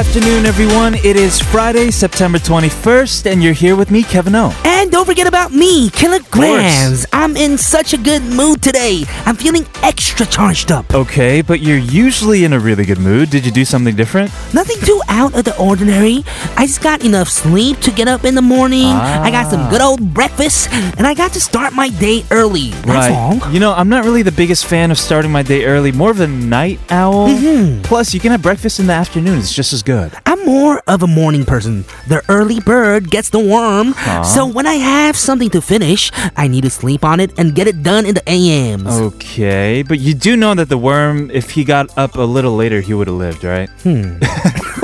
afternoon, 0.00 0.46
everyone. 0.46 0.94
It 0.94 1.16
is 1.16 1.38
Friday, 1.38 1.90
September 1.90 2.38
21st, 2.38 3.30
and 3.30 3.42
you're 3.42 3.52
here 3.52 3.76
with 3.76 3.90
me, 3.90 4.02
Kevin 4.02 4.34
O. 4.34 4.50
And 4.64 4.90
don't 4.90 5.04
forget 5.04 5.26
about 5.26 5.52
me, 5.52 5.90
Killagramz. 5.90 7.04
I'm 7.12 7.36
in 7.36 7.58
such 7.58 7.92
a 7.92 7.98
good 7.98 8.22
mood 8.22 8.62
today. 8.62 9.04
I'm 9.26 9.36
feeling 9.36 9.66
extra 9.82 10.24
charged 10.24 10.72
up. 10.72 10.94
Okay, 10.94 11.42
but 11.42 11.60
you're 11.60 11.76
usually 11.76 12.44
in 12.44 12.54
a 12.54 12.58
really 12.58 12.86
good 12.86 12.98
mood. 12.98 13.28
Did 13.28 13.44
you 13.44 13.52
do 13.52 13.66
something 13.66 13.94
different? 13.94 14.30
Nothing 14.54 14.78
too 14.86 15.02
out 15.08 15.34
of 15.34 15.44
the 15.44 15.54
ordinary. 15.58 16.24
I 16.56 16.64
just 16.64 16.82
got 16.82 17.04
enough 17.04 17.28
sleep 17.28 17.80
to 17.80 17.90
get 17.90 18.08
up 18.08 18.24
in 18.24 18.34
the 18.34 18.42
morning. 18.42 18.86
I 18.86 19.30
got 19.30 19.50
some 19.50 19.68
good 19.68 19.82
old 19.82 20.14
breakfast, 20.14 20.72
and 20.72 21.06
I 21.06 21.12
got 21.12 21.34
to 21.34 21.40
start 21.42 21.74
my 21.74 21.90
day 21.90 22.24
early. 22.30 22.70
That's 22.70 23.14
all. 23.14 23.52
You 23.52 23.60
know, 23.60 23.74
I'm 23.74 23.90
not 23.90 24.06
really 24.06 24.22
the 24.22 24.32
biggest 24.32 24.64
fan 24.64 24.90
of 24.90 24.98
starting 24.98 25.30
my 25.30 25.42
day 25.42 25.66
early, 25.66 25.92
more 25.92 26.10
of 26.10 26.20
a 26.20 26.26
night 26.26 26.80
owl. 26.88 27.28
Mm-hmm. 27.28 27.82
Plus, 27.82 28.14
you 28.14 28.20
can 28.20 28.30
have 28.30 28.40
breakfast 28.40 28.80
in 28.80 28.86
the 28.86 28.94
afternoon. 28.94 29.38
It's 29.40 29.52
just 29.52 29.74
as 29.74 29.82
good. 29.82 29.89
I'm 30.26 30.44
more 30.46 30.82
of 30.86 31.02
a 31.02 31.06
morning 31.06 31.44
person. 31.44 31.84
The 32.08 32.22
early 32.28 32.60
bird 32.60 33.10
gets 33.10 33.30
the 33.30 33.38
worm. 33.38 33.94
So 34.24 34.46
when 34.46 34.66
I 34.66 34.74
have 34.74 35.16
something 35.16 35.50
to 35.50 35.60
finish, 35.60 36.10
I 36.36 36.48
need 36.48 36.62
to 36.62 36.70
sleep 36.70 37.04
on 37.04 37.20
it 37.20 37.36
and 37.38 37.54
get 37.54 37.66
it 37.66 37.82
done 37.82 38.06
in 38.06 38.14
the 38.14 38.28
AMs. 38.28 38.86
Okay, 38.88 39.82
but 39.82 39.98
you 39.98 40.14
do 40.14 40.36
know 40.36 40.54
that 40.54 40.68
the 40.68 40.78
worm, 40.78 41.30
if 41.30 41.50
he 41.50 41.64
got 41.64 41.96
up 41.98 42.16
a 42.16 42.22
little 42.22 42.54
later, 42.56 42.80
he 42.80 42.94
would 42.94 43.06
have 43.08 43.16
lived, 43.16 43.44
right? 43.44 43.68
Hmm. 43.82 44.18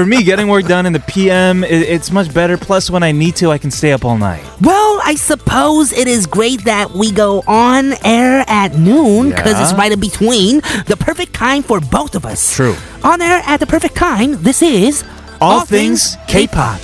For 0.00 0.06
me, 0.06 0.22
getting 0.22 0.48
work 0.48 0.64
done 0.64 0.86
in 0.86 0.94
the 0.94 1.00
PM, 1.00 1.62
it's 1.62 2.10
much 2.10 2.32
better. 2.32 2.56
Plus, 2.56 2.88
when 2.88 3.02
I 3.02 3.12
need 3.12 3.36
to, 3.36 3.50
I 3.50 3.58
can 3.58 3.70
stay 3.70 3.92
up 3.92 4.02
all 4.02 4.16
night. 4.16 4.42
Well, 4.62 4.98
I 5.04 5.14
suppose 5.14 5.92
it 5.92 6.08
is 6.08 6.24
great 6.24 6.64
that 6.64 6.92
we 6.92 7.12
go 7.12 7.44
on 7.46 7.92
air 8.02 8.42
at 8.48 8.78
noon 8.78 9.28
because 9.28 9.52
Yeah. 9.52 9.62
it's 9.62 9.74
right 9.74 9.92
in 9.92 10.00
between. 10.00 10.62
The 10.86 10.96
perfect 10.98 11.34
time 11.34 11.62
for 11.62 11.80
both 11.80 12.14
of 12.14 12.24
us. 12.24 12.54
True. 12.56 12.76
On 13.04 13.20
air 13.20 13.42
at 13.44 13.60
the 13.60 13.66
perfect 13.66 13.94
time, 13.94 14.42
this 14.42 14.62
is 14.62 15.04
All 15.38 15.66
Things 15.66 16.16
K-Pop. 16.28 16.80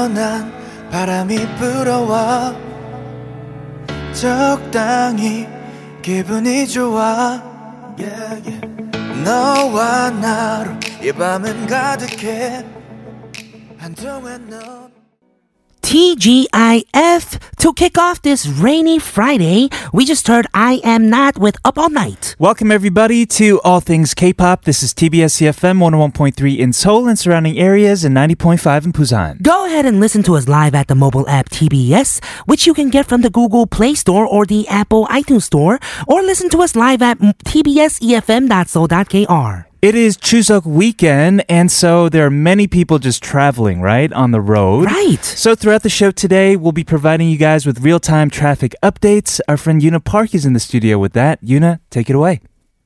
시원한 0.00 0.50
바람이 0.90 1.36
불어와 1.56 2.54
적당히 4.12 5.46
기분이 6.00 6.66
좋아 6.66 7.42
yeah, 7.98 8.42
yeah. 8.46 9.22
너와 9.22 10.10
나로 10.10 10.72
이 11.02 11.12
밤은 11.12 11.66
가득해 11.66 12.64
한동안 13.76 14.48
넌 14.48 14.79
TGIF. 15.90 17.42
To 17.56 17.72
kick 17.72 17.98
off 17.98 18.22
this 18.22 18.46
rainy 18.46 19.00
Friday, 19.00 19.68
we 19.92 20.04
just 20.04 20.28
heard 20.28 20.46
I 20.54 20.80
Am 20.84 21.10
Not 21.10 21.36
with 21.36 21.56
Up 21.64 21.78
All 21.78 21.90
Night. 21.90 22.36
Welcome, 22.38 22.70
everybody, 22.70 23.26
to 23.26 23.60
All 23.62 23.80
Things 23.80 24.14
K-Pop. 24.14 24.66
This 24.66 24.84
is 24.84 24.94
TBS 24.94 25.42
EFM 25.42 25.80
101.3 25.80 26.58
in 26.58 26.72
Seoul 26.72 27.08
and 27.08 27.18
surrounding 27.18 27.58
areas 27.58 28.04
and 28.04 28.16
90.5 28.16 28.84
in 28.84 28.92
Busan. 28.92 29.42
Go 29.42 29.66
ahead 29.66 29.84
and 29.84 29.98
listen 29.98 30.22
to 30.22 30.36
us 30.36 30.46
live 30.46 30.76
at 30.76 30.86
the 30.86 30.94
mobile 30.94 31.28
app 31.28 31.50
TBS, 31.50 32.24
which 32.46 32.68
you 32.68 32.74
can 32.74 32.90
get 32.90 33.06
from 33.06 33.22
the 33.22 33.30
Google 33.30 33.66
Play 33.66 33.96
Store 33.96 34.24
or 34.24 34.46
the 34.46 34.68
Apple 34.68 35.08
iTunes 35.08 35.42
Store, 35.42 35.80
or 36.06 36.22
listen 36.22 36.48
to 36.50 36.62
us 36.62 36.76
live 36.76 37.02
at 37.02 37.18
tbsefm.so.kr. 37.18 39.69
It 39.82 39.94
is 39.94 40.18
Chuseok 40.18 40.66
weekend, 40.66 41.42
and 41.48 41.72
so 41.72 42.10
there 42.10 42.26
are 42.26 42.30
many 42.30 42.66
people 42.66 42.98
just 42.98 43.22
traveling, 43.22 43.80
right, 43.80 44.12
on 44.12 44.30
the 44.30 44.40
road. 44.40 44.84
Right. 44.84 45.24
So 45.24 45.54
throughout 45.54 45.82
the 45.84 45.88
show 45.88 46.10
today, 46.10 46.54
we'll 46.54 46.72
be 46.72 46.84
providing 46.84 47.30
you 47.30 47.38
guys 47.38 47.64
with 47.64 47.80
real-time 47.80 48.28
traffic 48.28 48.74
updates. 48.82 49.40
Our 49.48 49.56
friend 49.56 49.80
Yuna 49.80 50.04
Park 50.04 50.34
is 50.34 50.44
in 50.44 50.52
the 50.52 50.60
studio 50.60 50.98
with 50.98 51.14
that. 51.14 51.42
Yuna, 51.42 51.80
take 51.88 52.10
it 52.10 52.14
away. 52.16 52.42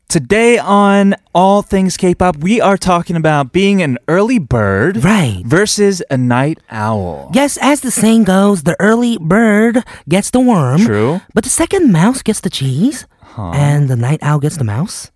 Today 0.06 0.56
on 0.58 1.16
All 1.34 1.62
Things 1.62 1.96
K-pop, 1.96 2.36
we 2.36 2.60
are 2.60 2.76
talking 2.76 3.16
about 3.16 3.50
being 3.52 3.82
an 3.82 3.98
early 4.06 4.38
bird 4.38 5.02
Right. 5.02 5.42
versus 5.44 6.00
a 6.10 6.16
night 6.16 6.60
owl. 6.70 7.32
Yes, 7.34 7.58
as 7.60 7.80
the 7.80 7.90
saying 7.90 8.22
goes, 8.22 8.62
the 8.62 8.76
early 8.78 9.18
bird 9.20 9.82
gets 10.08 10.30
the 10.30 10.38
worm. 10.38 10.82
True. 10.82 11.22
But 11.34 11.42
the 11.42 11.50
second 11.50 11.90
mouse 11.90 12.22
gets 12.22 12.38
the 12.38 12.50
cheese, 12.50 13.06
and 13.36 13.88
the 13.88 13.96
night 13.96 14.20
owl 14.22 14.38
gets 14.38 14.58
the 14.58 14.62
mouse. 14.64 15.10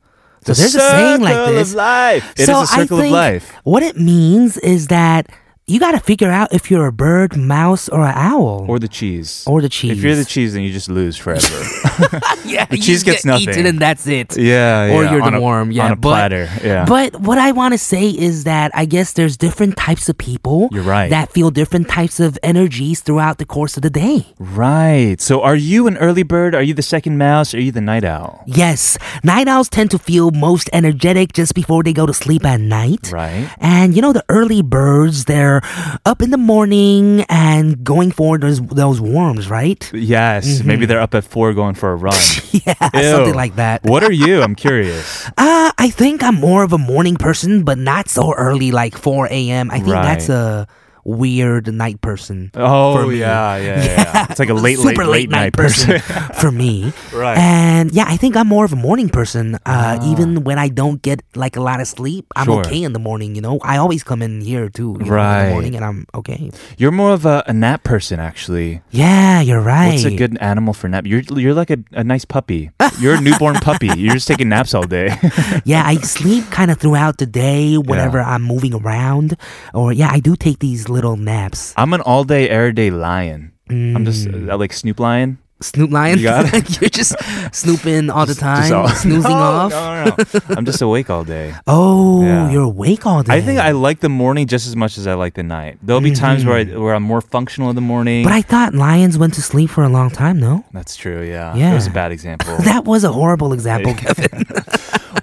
So 0.48 0.54
The 0.54 0.60
there's 0.60 0.74
a 0.74 0.80
saying 0.80 1.20
like 1.20 1.50
this. 1.52 1.70
Of 1.70 1.76
life. 1.76 2.30
It 2.32 2.40
is 2.40 2.46
so 2.46 2.62
a 2.62 2.66
circle 2.66 2.98
I 2.98 3.00
think 3.02 3.06
of 3.06 3.10
life. 3.12 3.52
what 3.64 3.82
it 3.82 3.96
means 3.96 4.56
is 4.58 4.88
that 4.88 5.26
you 5.68 5.78
got 5.78 5.92
to 5.92 6.00
figure 6.00 6.30
out 6.30 6.52
if 6.52 6.70
you're 6.70 6.86
a 6.86 6.92
bird, 6.92 7.36
mouse, 7.36 7.88
or 7.88 8.00
an 8.04 8.14
owl. 8.16 8.64
Or 8.68 8.78
the 8.78 8.88
cheese. 8.88 9.44
Or 9.46 9.60
the 9.60 9.68
cheese. 9.68 9.92
If 9.98 10.02
you're 10.02 10.16
the 10.16 10.24
cheese, 10.24 10.54
then 10.54 10.62
you 10.62 10.72
just 10.72 10.88
lose 10.88 11.16
forever. 11.16 11.46
yeah, 12.44 12.64
the 12.66 12.76
you 12.76 12.82
cheese 12.82 13.02
gets 13.02 13.24
get 13.24 13.26
nothing. 13.26 13.48
eaten 13.50 13.66
and 13.66 13.78
that's 13.78 14.06
it. 14.06 14.36
yeah, 14.36 14.92
Or 14.94 15.04
yeah, 15.04 15.12
you're 15.12 15.30
the 15.30 15.36
a- 15.36 15.40
worm, 15.40 15.70
yeah. 15.70 15.84
on 15.86 15.92
a 15.92 15.96
but, 15.96 16.08
platter. 16.08 16.48
Yeah. 16.64 16.84
But 16.86 17.20
what 17.20 17.38
I 17.38 17.52
want 17.52 17.74
to 17.74 17.78
say 17.78 18.08
is 18.08 18.44
that 18.44 18.70
I 18.74 18.84
guess 18.86 19.12
there's 19.12 19.36
different 19.36 19.76
types 19.76 20.08
of 20.08 20.16
people 20.16 20.68
You're 20.72 20.82
right. 20.82 21.10
that 21.10 21.32
feel 21.32 21.50
different 21.50 21.88
types 21.88 22.18
of 22.18 22.38
energies 22.42 23.00
throughout 23.00 23.38
the 23.38 23.44
course 23.44 23.76
of 23.76 23.82
the 23.82 23.90
day. 23.90 24.26
Right. 24.38 25.20
So 25.20 25.42
are 25.42 25.56
you 25.56 25.86
an 25.86 25.96
early 25.98 26.22
bird? 26.22 26.54
Are 26.54 26.62
you 26.62 26.74
the 26.74 26.82
second 26.82 27.18
mouse? 27.18 27.52
Are 27.54 27.60
you 27.60 27.72
the 27.72 27.80
night 27.82 28.04
owl? 28.04 28.42
Yes, 28.46 28.96
night 29.22 29.48
owls 29.48 29.68
tend 29.68 29.90
to 29.90 29.98
feel 29.98 30.30
most 30.30 30.70
energetic 30.72 31.32
just 31.34 31.54
before 31.54 31.82
they 31.82 31.92
go 31.92 32.06
to 32.06 32.14
sleep 32.14 32.44
at 32.44 32.60
night. 32.60 33.10
Right. 33.12 33.48
And 33.58 33.94
you 33.94 34.00
know 34.02 34.12
the 34.12 34.24
early 34.28 34.62
birds, 34.62 35.26
they're 35.26 35.57
up 36.04 36.22
in 36.22 36.30
the 36.30 36.36
morning 36.38 37.24
and 37.28 37.82
going 37.84 38.10
for 38.10 38.38
those 38.38 38.60
those 38.60 39.00
worms, 39.00 39.48
right? 39.50 39.90
Yes. 39.94 40.62
Maybe 40.62 40.86
they're 40.86 41.00
up 41.00 41.14
at 41.14 41.24
four 41.24 41.52
going 41.54 41.74
for 41.74 41.92
a 41.92 41.96
run. 41.96 42.14
Yeah, 42.50 42.74
Ew. 42.94 43.10
something 43.10 43.34
like 43.34 43.56
that. 43.56 43.84
What 43.84 44.02
are 44.02 44.12
you? 44.12 44.42
I'm 44.42 44.54
curious. 44.66 45.26
Uh, 45.36 45.70
I 45.78 45.90
think 45.90 46.22
I'm 46.22 46.34
more 46.34 46.62
of 46.64 46.72
a 46.72 46.78
morning 46.78 47.16
person, 47.16 47.62
but 47.62 47.78
not 47.78 48.08
so 48.08 48.32
early, 48.34 48.72
like 48.72 48.96
4 48.96 49.28
a.m. 49.30 49.70
I 49.70 49.78
think 49.78 49.90
that's 49.90 50.28
a 50.28 50.66
weird 51.08 51.72
night 51.72 52.00
person. 52.02 52.50
Oh 52.54 52.94
for 53.00 53.06
me. 53.08 53.20
yeah, 53.20 53.56
yeah, 53.56 53.84
yeah, 53.84 54.26
It's 54.30 54.38
like 54.38 54.50
a 54.50 54.54
late, 54.54 54.76
super 54.78 55.04
late, 55.06 55.28
late 55.28 55.30
night 55.30 55.52
person. 55.54 55.98
for 56.40 56.50
me. 56.52 56.92
Right. 57.18 57.38
And 57.38 57.90
yeah, 57.90 58.04
I 58.06 58.16
think 58.16 58.36
I'm 58.36 58.46
more 58.46 58.64
of 58.64 58.72
a 58.72 58.76
morning 58.76 59.08
person. 59.08 59.58
Uh, 59.66 59.98
Even 60.04 60.44
when 60.44 60.58
I 60.58 60.68
don't 60.68 61.00
get 61.02 61.22
like 61.34 61.56
a 61.56 61.60
lot 61.60 61.80
of 61.80 61.88
sleep, 61.88 62.26
I'm 62.36 62.44
Sure. 62.46 62.60
okay 62.60 62.82
in 62.84 62.92
the 62.92 63.00
morning. 63.00 63.34
You 63.34 63.40
know, 63.40 63.58
I 63.64 63.78
always 63.78 64.04
come 64.04 64.22
in 64.22 64.40
here 64.40 64.68
too. 64.68 64.94
You 65.00 65.06
know, 65.06 65.06
in 65.06 65.10
Right. 65.10 65.44
the 65.48 65.50
morning, 65.50 65.74
and 65.74 65.84
I'm 65.84 66.06
okay. 66.14 66.50
You're 66.76 66.92
more 66.92 67.10
of 67.12 67.26
a, 67.26 67.42
a 67.48 67.52
nap 67.52 67.82
person, 67.82 68.20
actually. 68.20 68.82
Yeah, 68.90 69.40
you're 69.40 69.60
right. 69.64 69.92
What's 69.98 70.04
a 70.04 70.14
good 70.14 70.36
animal 70.38 70.74
for 70.74 70.86
nap? 70.88 71.06
You're 71.06 71.22
you're 71.34 71.54
like 71.54 71.70
a, 71.70 71.78
a 71.92 72.04
nice 72.04 72.24
puppy. 72.24 72.70
You're 73.00 73.14
a 73.16 73.20
newborn 73.20 73.56
puppy. 73.56 73.88
You're 73.96 74.14
just 74.14 74.28
taking 74.28 74.48
naps 74.50 74.74
all 74.74 74.86
day. 74.86 75.16
yeah, 75.64 75.82
I 75.84 75.96
sleep 76.04 76.44
kind 76.54 76.70
of 76.70 76.78
throughout 76.78 77.18
the 77.18 77.26
day 77.26 77.76
whenever 77.78 78.20
I'm 78.20 78.42
moving 78.44 78.74
around, 78.74 79.34
or 79.74 79.92
yeah, 79.92 80.10
I 80.12 80.20
do 80.20 80.36
take 80.36 80.58
these 80.60 80.86
little 80.98 81.16
naps. 81.16 81.72
I'm 81.76 81.94
an 81.94 82.00
all 82.00 82.24
day, 82.24 82.48
every 82.48 82.72
day 82.72 82.90
lion. 82.90 83.52
I'm 83.70 84.04
just 84.04 84.26
uh, 84.26 84.56
like 84.58 84.72
Snoop 84.72 84.98
Lion. 84.98 85.38
Snoop 85.60 85.90
Lion, 85.90 86.18
You 86.18 86.24
got 86.24 86.54
it? 86.58 86.80
you're 86.80 86.88
just 86.90 87.14
snooping 87.52 88.10
all 88.10 88.26
the 88.26 88.34
time, 88.34 88.72
all- 88.72 88.88
snoozing 88.88 89.30
No, 89.30 89.36
off. 89.36 89.70
No, 89.72 90.04
no, 90.04 90.14
no. 90.48 90.54
I'm 90.56 90.64
just 90.64 90.80
awake 90.82 91.10
all 91.10 91.24
day. 91.24 91.52
Oh, 91.66 92.22
Yeah. 92.24 92.50
you're 92.50 92.62
awake 92.62 93.04
all 93.06 93.22
day. 93.24 93.34
I 93.34 93.40
think 93.40 93.58
I 93.60 93.72
like 93.72 93.98
the 94.00 94.08
morning 94.08 94.46
just 94.46 94.66
as 94.68 94.74
much 94.76 94.98
as 94.98 95.06
I 95.06 95.14
like 95.14 95.34
the 95.34 95.42
night. 95.42 95.78
There'll 95.82 96.00
be 96.00 96.12
times 96.14 96.44
where 96.44 96.58
I, 96.58 96.64
where 96.78 96.94
I'm 96.94 97.02
more 97.02 97.20
functional 97.20 97.70
in 97.70 97.74
the 97.76 97.82
morning. 97.94 98.22
But 98.24 98.32
I 98.32 98.42
thought 98.42 98.74
lions 98.74 99.18
went 99.18 99.34
to 99.34 99.42
sleep 99.42 99.68
for 99.70 99.82
a 99.84 99.88
long 99.88 100.10
time. 100.10 100.38
No, 100.40 100.64
That's 100.72 100.94
true. 100.96 101.22
Yeah. 101.22 101.54
Yeah. 101.56 101.72
It 101.72 101.74
was 101.74 101.86
a 101.88 101.90
bad 102.02 102.10
example. 102.12 102.56
that 102.58 102.84
was 102.84 103.02
a 103.04 103.12
horrible 103.12 103.52
example, 103.52 103.94
Kevin 103.94 104.44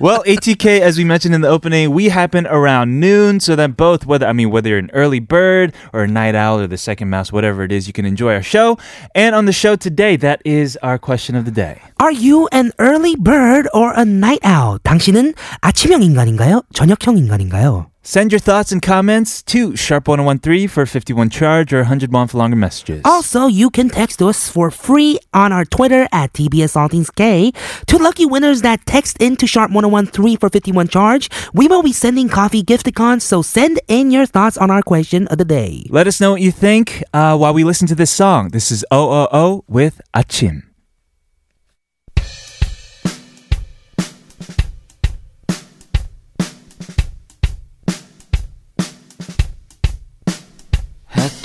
well, 0.00 0.22
ATK, 0.24 0.80
as 0.80 0.96
we 0.96 1.04
mentioned 1.04 1.34
in 1.34 1.40
the 1.40 1.48
opening, 1.48 1.90
we 1.92 2.08
happen 2.08 2.46
around 2.46 3.00
noon, 3.00 3.40
so 3.40 3.56
that 3.56 3.76
both, 3.76 4.06
whether 4.06 4.26
I 4.26 4.32
mean 4.32 4.50
whether 4.50 4.70
you're 4.70 4.78
an 4.78 4.90
early 4.92 5.20
bird 5.20 5.74
or 5.92 6.04
a 6.04 6.08
night 6.08 6.34
owl 6.34 6.60
or 6.60 6.66
the 6.66 6.78
second 6.78 7.10
mouse, 7.10 7.32
whatever 7.32 7.62
it 7.62 7.72
is, 7.72 7.86
you 7.86 7.92
can 7.92 8.04
enjoy 8.04 8.34
our 8.34 8.42
show. 8.42 8.78
And 9.14 9.34
on 9.34 9.44
the 9.44 9.52
show 9.52 9.76
today, 9.76 10.16
that 10.16 10.40
is 10.44 10.78
our 10.82 10.98
question 10.98 11.34
of 11.36 11.44
the 11.44 11.50
day. 11.50 11.82
Are 11.98 12.12
you 12.12 12.48
an 12.52 12.72
early 12.78 13.16
bird 13.16 13.68
or 13.74 13.92
a 13.94 14.04
night 14.04 14.40
owl? 14.42 14.78
당신은 14.84 15.34
아침형 15.60 16.02
인간인가요? 16.02 16.62
저녁형 16.72 17.18
인간인가요? 17.18 17.90
Send 18.07 18.31
your 18.31 18.37
thoughts 18.39 18.71
and 18.71 18.83
comments 18.83 19.41
to 19.41 19.71
sharp1013 19.71 20.69
for 20.69 20.85
51 20.85 21.31
charge 21.31 21.73
or 21.73 21.77
100 21.77 22.13
won 22.13 22.27
for 22.27 22.37
longer 22.37 22.55
messages. 22.55 23.01
Also, 23.03 23.47
you 23.47 23.71
can 23.71 23.89
text 23.89 24.21
us 24.21 24.47
for 24.47 24.69
free 24.69 25.17
on 25.33 25.51
our 25.51 25.65
Twitter 25.65 26.07
at 26.11 26.31
TBS 26.33 26.75
All 26.75 26.87
Things 26.87 27.09
K. 27.09 27.51
Two 27.87 27.97
lucky 27.97 28.27
winners 28.27 28.61
that 28.61 28.85
text 28.85 29.17
into 29.17 29.47
Sharp 29.47 29.71
1013 29.71 30.37
for 30.37 30.49
51 30.49 30.87
charge. 30.87 31.31
We 31.55 31.67
will 31.67 31.81
be 31.81 31.91
sending 31.91 32.29
coffee 32.29 32.61
gifticons, 32.61 33.23
so 33.23 33.41
send 33.41 33.81
in 33.87 34.11
your 34.11 34.27
thoughts 34.27 34.55
on 34.55 34.69
our 34.69 34.83
question 34.83 35.27
of 35.29 35.39
the 35.39 35.45
day. 35.45 35.87
Let 35.89 36.05
us 36.05 36.21
know 36.21 36.33
what 36.33 36.41
you 36.41 36.51
think 36.51 37.03
uh, 37.11 37.35
while 37.35 37.55
we 37.55 37.63
listen 37.63 37.87
to 37.87 37.95
this 37.95 38.11
song. 38.11 38.49
This 38.49 38.69
is 38.69 38.85
OOO 38.93 39.63
with 39.67 39.99
Achim. 40.13 40.74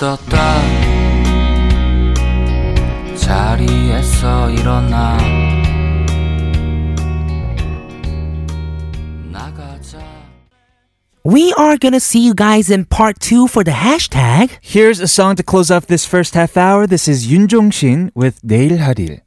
떴다 0.00 0.62
자리에서 3.14 4.50
일어나 4.50 5.18
나가자 9.30 9.98
We 11.24 11.52
are 11.58 11.76
gonna 11.76 12.00
see 12.00 12.20
you 12.20 12.34
guys 12.34 12.70
in 12.70 12.86
part 12.86 13.20
two 13.20 13.48
for 13.48 13.64
the 13.64 13.72
hashtag. 13.72 14.50
Here's 14.62 15.00
a 15.00 15.08
song 15.08 15.36
to 15.36 15.42
close 15.42 15.70
off 15.70 15.86
this 15.86 16.06
first 16.06 16.34
half 16.34 16.56
hour. 16.56 16.86
This 16.86 17.08
is 17.08 17.26
Yun 17.26 17.48
Jong-shin 17.48 18.12
with 18.14 18.40
내일 18.42 18.78
하릴. 18.78 19.26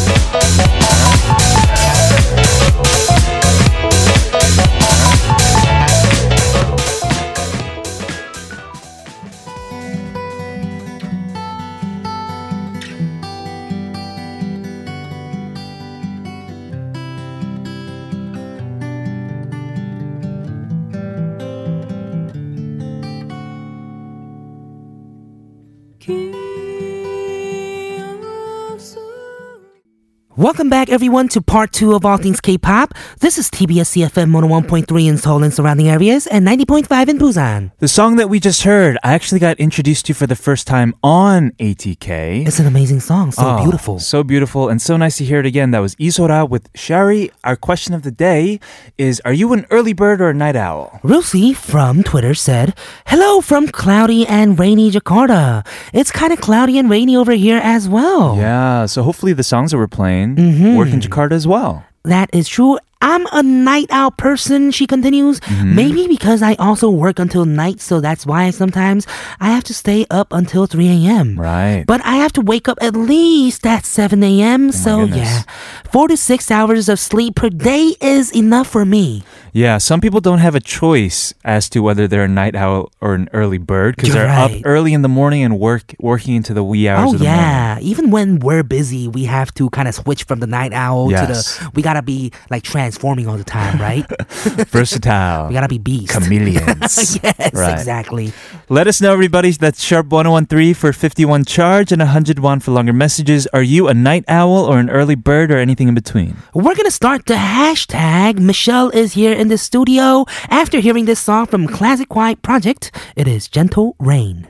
Welcome 30.41 30.69
back, 30.69 30.89
everyone, 30.89 31.27
to 31.29 31.41
part 31.43 31.71
two 31.71 31.93
of 31.93 32.03
All 32.03 32.17
Things 32.17 32.41
K-pop. 32.41 32.95
This 33.19 33.37
is 33.37 33.47
TBS 33.51 33.95
EFM 33.95 34.31
101.3 34.31 35.07
in 35.07 35.17
Seoul 35.19 35.43
and 35.43 35.53
surrounding 35.53 35.87
areas 35.87 36.25
and 36.25 36.47
90.5 36.47 37.09
in 37.09 37.19
Busan. 37.19 37.71
The 37.77 37.87
song 37.87 38.15
that 38.15 38.27
we 38.27 38.39
just 38.39 38.63
heard, 38.63 38.97
I 39.03 39.13
actually 39.13 39.37
got 39.37 39.59
introduced 39.59 40.07
to 40.07 40.15
for 40.15 40.25
the 40.25 40.35
first 40.35 40.65
time 40.65 40.95
on 41.03 41.51
ATK. 41.59 42.47
It's 42.47 42.57
an 42.57 42.65
amazing 42.65 43.01
song, 43.01 43.31
so 43.31 43.43
Oh, 43.45 43.61
beautiful. 43.61 43.99
So 43.99 44.23
beautiful 44.23 44.67
and 44.67 44.81
so 44.81 44.97
nice 44.97 45.17
to 45.17 45.25
hear 45.25 45.39
it 45.39 45.45
again. 45.45 45.69
That 45.69 45.79
was 45.79 45.95
Isora 45.97 46.49
with 46.49 46.69
Shari. 46.73 47.29
Our 47.43 47.55
question 47.55 47.93
of 47.93 48.01
the 48.01 48.09
day 48.09 48.59
is 48.97 49.21
Are 49.23 49.33
you 49.33 49.53
an 49.53 49.67
early 49.69 49.93
bird 49.93 50.21
or 50.21 50.29
a 50.29 50.33
night 50.33 50.55
owl? 50.55 51.01
Rusi 51.03 51.55
from 51.55 52.01
Twitter 52.01 52.33
said, 52.33 52.75
Hello 53.05 53.41
from 53.41 53.67
cloudy 53.67 54.25
and 54.25 54.57
rainy 54.57 54.89
Jakarta. 54.89 55.63
It's 55.93 56.09
kind 56.09 56.33
of 56.33 56.41
cloudy 56.41 56.79
and 56.79 56.89
rainy 56.89 57.15
over 57.15 57.33
here 57.33 57.59
as 57.63 57.87
well. 57.87 58.37
Yeah, 58.37 58.87
so 58.87 59.03
hopefully 59.03 59.33
the 59.33 59.43
songs 59.43 59.69
that 59.69 59.77
we're 59.77 59.85
playing 59.87 60.30
Mhm. 60.35 60.75
work 60.77 60.89
in 60.89 60.99
Jakarta 60.99 61.31
as 61.33 61.47
well. 61.47 61.83
That 62.03 62.29
is 62.33 62.47
true. 62.47 62.77
I'm 63.01 63.25
a 63.31 63.41
night 63.43 63.87
owl 63.89 64.11
person, 64.11 64.71
she 64.71 64.85
continues. 64.87 65.39
Mm-hmm. 65.41 65.75
Maybe 65.75 66.07
because 66.07 66.41
I 66.41 66.53
also 66.55 66.89
work 66.89 67.19
until 67.19 67.45
night, 67.45 67.81
so 67.81 67.99
that's 67.99 68.25
why 68.25 68.49
sometimes 68.51 69.07
I 69.39 69.49
have 69.49 69.63
to 69.65 69.73
stay 69.73 70.05
up 70.11 70.31
until 70.31 70.65
3 70.67 70.87
a.m. 70.87 71.39
Right. 71.39 71.83
But 71.87 72.01
I 72.05 72.15
have 72.17 72.33
to 72.33 72.41
wake 72.41 72.67
up 72.67 72.77
at 72.81 72.95
least 72.95 73.65
at 73.65 73.85
7 73.85 74.21
a.m. 74.23 74.71
so, 74.71 75.01
Oh 75.01 75.07
goodness. 75.07 75.19
yeah, 75.29 75.43
four 75.91 76.07
to 76.07 76.17
six 76.17 76.51
hours 76.51 76.89
of 76.89 76.99
sleep 76.99 77.35
per 77.35 77.49
day 77.49 77.95
is 78.01 78.31
enough 78.35 78.67
for 78.67 78.85
me. 78.85 79.23
Yeah, 79.53 79.79
some 79.79 79.99
people 79.99 80.21
don't 80.21 80.37
have 80.39 80.55
a 80.55 80.61
choice 80.61 81.33
as 81.43 81.67
to 81.69 81.79
whether 81.81 82.07
they're 82.07 82.23
a 82.23 82.27
night 82.27 82.55
owl 82.55 82.89
or 83.01 83.15
an 83.15 83.27
early 83.33 83.57
bird 83.57 83.97
because 83.97 84.13
they're 84.13 84.29
up 84.29 84.51
early 84.63 84.93
in 84.93 85.01
the 85.01 85.09
morning 85.09 85.43
and 85.43 85.59
work 85.59 85.93
working 85.99 86.35
into 86.35 86.53
the 86.53 86.63
wee 86.63 86.87
hours 86.87 87.09
Oh 87.09 87.13
of 87.15 87.19
the 87.19 87.25
morning. 87.25 87.41
yeah, 87.41 87.77
even 87.81 88.11
when 88.11 88.39
we're 88.39 88.63
busy, 88.63 89.09
we 89.09 89.25
have 89.25 89.53
to 89.55 89.69
kind 89.71 89.89
of 89.89 89.95
switch 89.95 90.23
from 90.23 90.39
the 90.39 90.47
night 90.47 90.71
owl 90.71 91.11
Yes. 91.11 91.57
to 91.57 91.63
the. 91.65 91.71
We 91.73 91.81
gotta 91.81 92.01
be 92.01 92.31
like 92.49 92.63
transforming 92.91 93.27
all 93.27 93.37
the 93.37 93.43
time, 93.45 93.79
right? 93.79 94.05
Versatile. 94.69 95.47
we 95.47 95.53
gotta 95.53 95.67
be 95.69 95.77
beasts. 95.77 96.11
chameleons. 96.13 97.19
yes, 97.23 97.53
Right. 97.53 97.71
exactly. 97.73 98.33
Let 98.69 98.87
us 98.87 98.99
know, 99.01 99.13
everybody. 99.13 99.51
That's 99.51 99.81
sharp 99.81 100.07
1013 100.07 100.73
for 100.73 100.91
51 100.91 101.45
charge 101.45 101.91
and 101.93 101.99
101 102.01 102.59
for 102.59 102.71
longer 102.71 102.91
messages. 102.93 103.47
Are 103.53 103.63
you 103.63 103.87
a 103.87 103.93
night 103.93 104.25
owl 104.27 104.65
or 104.65 104.77
an 104.79 104.89
early 104.89 105.15
bird 105.15 105.51
or 105.51 105.57
anything 105.57 105.87
in 105.87 105.95
between? 105.95 106.35
We're 106.53 106.75
gonna 106.75 106.91
start 106.91 107.25
the 107.27 107.35
hashtag. 107.35 108.39
Michelle 108.39 108.89
is 108.89 109.13
here 109.13 109.31
in 109.33 109.47
the 109.47 109.57
studio 109.57 110.25
after 110.49 110.79
hearing 110.79 111.05
this 111.05 111.19
song 111.19 111.45
from 111.45 111.67
Classic 111.67 112.09
Quiet 112.09 112.41
Project. 112.41 112.91
It 113.15 113.27
is 113.27 113.47
Gentle 113.47 113.95
Rain. 113.99 114.47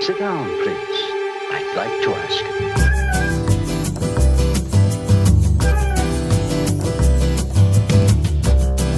Sit 0.00 0.18
down, 0.18 0.44
please. 0.62 1.00
I'd 1.54 1.72
like 1.76 2.02
to 2.04 2.10
ask. 2.14 2.81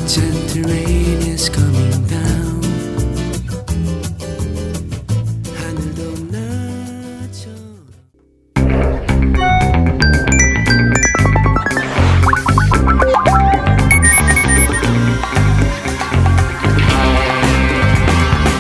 rain 0.05 1.19
is 1.23 1.49
coming 1.49 2.07
down. 2.07 2.61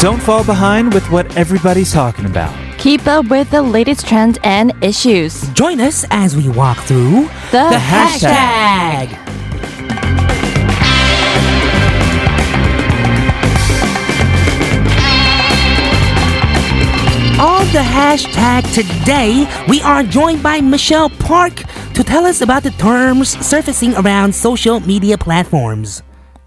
Don't 0.00 0.20
fall 0.20 0.44
behind 0.44 0.92
with 0.94 1.10
what 1.10 1.36
everybody's 1.36 1.92
talking 1.92 2.24
about. 2.24 2.54
Keep 2.78 3.06
up 3.06 3.28
with 3.28 3.50
the 3.50 3.62
latest 3.62 4.06
trends 4.06 4.38
and 4.44 4.72
issues. 4.82 5.46
Join 5.50 5.80
us 5.80 6.06
as 6.10 6.36
we 6.36 6.48
walk 6.48 6.78
through 6.78 7.28
the, 7.50 7.68
the 7.70 7.76
hashtag. 7.76 9.08
hashtag. 9.08 9.23
The 17.74 17.80
hashtag 17.80 18.62
today, 18.72 19.50
we 19.68 19.82
are 19.82 20.04
joined 20.04 20.40
by 20.44 20.60
Michelle 20.60 21.10
Park 21.10 21.54
to 21.94 22.04
tell 22.04 22.24
us 22.24 22.40
about 22.40 22.62
the 22.62 22.70
terms 22.72 23.30
surfacing 23.44 23.96
around 23.96 24.32
social 24.32 24.78
media 24.78 25.18
platforms. 25.18 26.00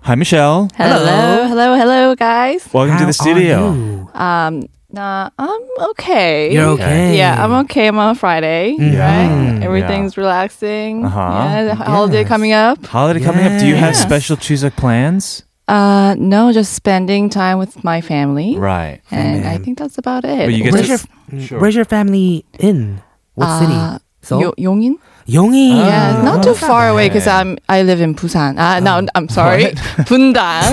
Hi, 0.03 0.15
Michelle. 0.15 0.69
Hello, 0.77 1.47
hello, 1.49 1.75
hello, 1.75 2.15
guys. 2.15 2.69
Welcome 2.71 2.97
to 2.99 3.05
the 3.05 3.11
studio. 3.11 3.57
are 3.71 3.75
you? 3.75 4.09
Um, 4.13 4.69
Nah, 4.89 5.29
I'm 5.37 5.61
okay. 5.91 6.53
You're 6.53 6.69
okay. 6.79 7.17
Yeah, 7.17 7.43
I'm 7.43 7.51
okay. 7.65 7.87
I'm 7.87 7.99
on 7.99 8.15
Friday, 8.15 8.77
Mhm. 8.79 8.97
right? 8.97 9.61
Everything's 9.61 10.15
relaxing. 10.15 11.03
Uh-huh. 11.05 11.19
Yeah, 11.19 11.75
holiday 11.75 12.21
Yes. 12.21 12.29
coming 12.29 12.53
up. 12.53 12.85
Holiday 12.85 13.19
coming 13.19 13.45
up. 13.45 13.59
Do 13.59 13.67
you 13.67 13.75
have 13.75 13.93
Yes. 13.95 14.01
special 14.01 14.37
Chuseok 14.37 14.77
plans? 14.77 15.43
Uh, 15.67 16.15
no, 16.17 16.53
just 16.53 16.73
spending 16.73 17.29
time 17.29 17.57
with 17.57 17.83
my 17.83 17.99
family. 18.01 18.57
Right. 18.57 19.01
And 19.11 19.45
I 19.45 19.57
think 19.57 19.77
that's 19.77 19.97
about 19.97 20.23
it. 20.23 20.45
But 20.45 20.53
you 20.53 20.63
get 20.63 20.73
Where's 20.73 20.85
to 20.87 21.07
your 21.33 21.41
Sure. 21.45 21.59
Where's 21.59 21.75
your 21.75 21.85
family 21.85 22.45
in? 22.59 23.01
What 23.35 23.59
city? 23.59 23.73
Uh, 23.73 23.99
So 24.21 24.39
Yo- 24.39 24.53
Yongin? 24.57 24.95
Yonggi. 25.27 25.69
yeah, 25.75 26.21
not 26.23 26.41
too 26.43 26.49
that's 26.51 26.61
not 26.61 26.67
far 26.69 26.89
away 26.89 27.09
because 27.09 27.27
I'm 27.27 27.57
I 27.67 27.83
live 27.83 27.99
in 28.01 28.15
Busan. 28.15 28.57
Uh, 28.57 28.79
no, 28.79 29.05
I'm 29.15 29.27
sorry, 29.27 29.65
Bundang. 30.07 30.63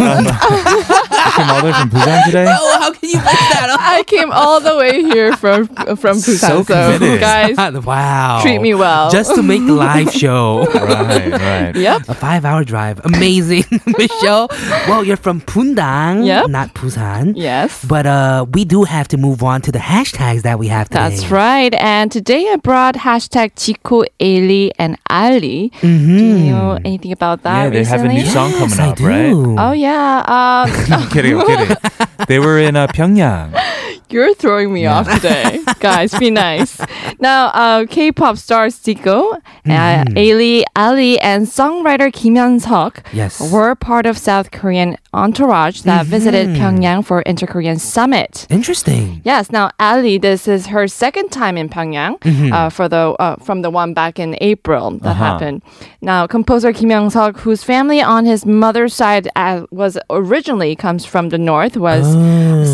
came 1.35 1.51
all 1.51 1.61
the 1.61 1.67
way 1.67 1.73
from 1.73 1.91
Busan 1.91 2.25
today? 2.27 2.47
Oh, 2.49 2.79
how 2.81 2.93
can 2.93 3.09
you 3.11 3.17
mix 3.19 3.33
that 3.55 3.69
up? 3.71 3.81
I 3.81 4.05
came 4.07 4.31
all 4.31 4.61
the 4.61 4.77
way 4.77 5.03
here 5.03 5.37
from 5.37 5.67
from 5.97 6.19
So 6.19 6.33
Busan. 6.33 6.65
So, 6.67 6.93
committed. 6.99 7.21
guys, 7.21 7.57
wow. 7.85 8.41
treat 8.43 8.61
me 8.61 8.75
well. 8.75 9.11
Just 9.11 9.35
to 9.35 9.43
make 9.43 9.65
the 9.67 9.73
live 9.73 10.13
show. 10.13 10.67
right, 10.75 11.33
right. 11.33 11.75
yep. 11.77 12.09
A 12.09 12.15
five 12.15 12.45
hour 12.45 12.63
drive. 12.65 13.01
Amazing, 13.05 13.65
Michelle. 13.99 14.49
Well, 14.89 15.03
you're 15.05 15.17
from 15.17 15.41
Bundang, 15.43 16.25
Yep. 16.27 16.49
not 16.51 16.75
Busan. 16.75 17.33
Yes. 17.37 17.85
But 17.85 18.07
uh, 18.07 18.47
we 18.53 18.65
do 18.65 18.85
have 18.85 19.09
to 19.09 19.17
move 19.17 19.43
on 19.43 19.63
to 19.63 19.73
the 19.73 19.79
hashtags 19.81 20.43
that 20.43 20.59
we 20.59 20.69
have 20.69 20.89
today. 20.89 21.09
That's 21.11 21.31
right. 21.31 21.75
And 21.75 22.13
today 22.13 22.49
I 22.53 22.57
brought 22.57 22.95
hashtag 22.95 23.55
Zico, 23.57 24.05
Ailey, 24.45 24.71
and 24.79 24.97
Ali. 25.09 25.73
Mm-hmm. 25.81 26.17
Do 26.17 26.25
you 26.25 26.53
know 26.53 26.79
anything 26.85 27.13
about 27.13 27.43
that 27.43 27.65
Yeah, 27.65 27.71
they 27.71 27.85
have 27.85 28.01
a 28.01 28.05
recently? 28.05 28.23
new 28.25 28.29
song 28.31 28.53
coming 28.53 28.81
I 28.81 28.89
up, 28.91 28.97
do. 28.97 29.07
right? 29.09 29.33
Oh 29.59 29.73
yeah. 29.73 30.21
Um, 30.29 30.69
I'm 31.01 31.09
kidding, 31.09 31.41
I'm 31.41 31.47
kidding. 31.47 31.77
They 32.29 32.39
were 32.39 32.57
in 32.59 32.77
uh, 32.77 32.87
Pyongyang. 32.89 33.53
You're 34.11 34.35
throwing 34.35 34.73
me 34.73 34.87
off 34.87 35.09
today, 35.11 35.61
guys. 35.81 36.15
Be 36.19 36.31
nice. 36.31 36.79
Now, 37.21 37.47
uh, 37.49 37.87
K-pop 37.87 38.37
stars 38.37 38.79
Zico, 38.79 39.33
uh, 39.35 39.41
Mm-hmm. 39.65 40.15
Ailey, 40.19 40.63
Ali, 40.77 41.19
and 41.21 41.47
songwriter 41.47 42.13
Kim 42.13 42.35
Hyung-seok 42.35 42.99
Yes. 43.13 43.41
were 43.51 43.75
part 43.75 44.05
of 44.07 44.19
South 44.19 44.51
Korean 44.51 44.97
entourage 45.15 45.83
that 45.83 46.07
visited 46.07 46.49
Pyongyang 46.51 47.05
for 47.05 47.23
Inter-Korean 47.23 47.79
Summit. 47.79 48.47
Interesting. 48.51 49.23
Yes. 49.25 49.51
Now, 49.51 49.71
Ali, 49.81 50.19
this 50.19 50.47
is 50.47 50.67
her 50.67 50.87
second 50.87 51.31
time 51.31 51.57
in 51.57 51.69
Pyongyang 51.69 52.19
uh, 52.53 52.69
for 52.69 52.89
the 52.89 53.15
uh, 53.19 53.37
from 53.37 53.63
the 53.63 53.71
one 53.71 53.95
back 53.95 54.19
in 54.19 54.37
April 54.41 54.91
that 54.99 55.11
Uh-huh. 55.15 55.25
happened. 55.25 55.63
Now, 56.03 56.27
composer 56.27 56.73
Kim 56.73 56.91
Hyung 56.91 57.11
Seok, 57.11 57.39
whose 57.41 57.63
family 57.65 58.03
on 58.03 58.27
his 58.27 58.45
mother's 58.45 58.93
side 58.95 59.29
uh, 59.35 59.65
was 59.71 59.97
originally 60.11 60.77
comes 60.77 61.05
from 61.07 61.31
the 61.31 61.39
north, 61.39 61.77
was 61.77 62.05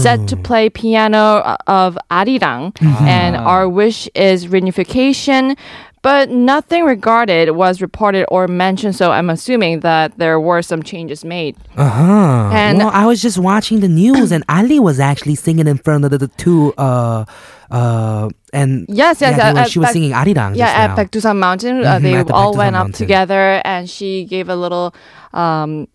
set 0.03 0.27
to 0.29 0.37
play 0.37 0.69
piano 0.71 1.20
uh, 1.21 1.57
of 1.67 1.99
Arirang, 2.11 2.73
and 3.07 3.37
Our 3.37 3.69
Wish 3.69 4.09
is 4.15 4.47
reunification. 4.47 5.57
But 6.03 6.31
nothing 6.31 6.85
regarded 6.85 7.51
was 7.51 7.83
reported 7.83 8.25
or 8.31 8.49
mentioned, 8.49 8.97
so 8.97 9.11
I'm 9.13 9.29
assuming 9.29 9.81
that 9.81 10.17
there 10.17 10.41
were 10.41 10.63
some 10.63 10.83
changes 10.83 11.27
made. 11.27 11.57
Uh 11.77 11.91
huh. 11.91 12.51
And- 12.55 12.79
well, 12.79 12.89
I 12.95 13.05
was 13.05 13.21
just 13.21 13.37
watching 13.37 13.81
the 13.81 13.89
news, 13.89 14.33
and 14.33 14.43
Ali 14.49 14.81
was 14.81 14.99
actually 14.99 15.35
singing 15.35 15.67
in 15.67 15.77
front 15.77 16.07
of 16.07 16.11
the, 16.11 16.17
the 16.17 16.29
two. 16.29 16.73
Uh, 16.79 17.27
uh, 17.71 18.31
and 18.55 18.87
Yes, 18.89 19.21
yes, 19.21 19.37
yeah, 19.37 19.51
uh, 19.51 19.61
uh, 19.61 19.65
she 19.65 19.79
was 19.79 19.87
back- 19.89 19.93
singing 19.93 20.13
Arirang. 20.13 20.57
Yeah, 20.57 20.67
just 20.73 20.77
at 20.79 20.87
now. 20.89 20.97
Baekdusan 21.05 21.37
Mountain, 21.37 21.85
uh, 21.85 21.99
Mhm, 21.99 22.03
they 22.03 22.23
the 22.23 22.33
all 22.33 22.55
Baekdusan 22.55 22.57
went 22.57 22.77
up 22.77 22.83
Mountain. 22.87 22.93
together, 23.07 23.61
and 23.65 23.89
she 23.91 24.25
gave 24.25 24.49
a 24.49 24.57
little 24.57 24.95
um, 25.35 25.87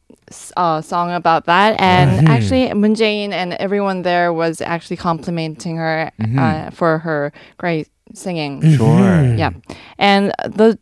uh, 0.58 0.82
song 0.82 1.12
about 1.12 1.46
that. 1.46 1.79
And 1.79 2.12
Mm-hmm. 2.12 2.27
actually, 2.27 2.74
Moon 2.74 2.96
Jae-in 2.96 3.34
and 3.34 3.53
everyone 3.53 4.01
there 4.03 4.32
was 4.34 4.62
actually 4.62 4.98
complimenting 4.98 5.77
her 5.77 6.12
Mm-hmm. 6.20 6.39
uh, 6.39 6.70
for 6.72 7.00
her 7.00 7.32
great 7.58 7.88
singing. 8.13 8.62
Sure. 8.77 9.36
Yeah, 9.36 9.51
and 9.98 10.32
the 10.46 10.77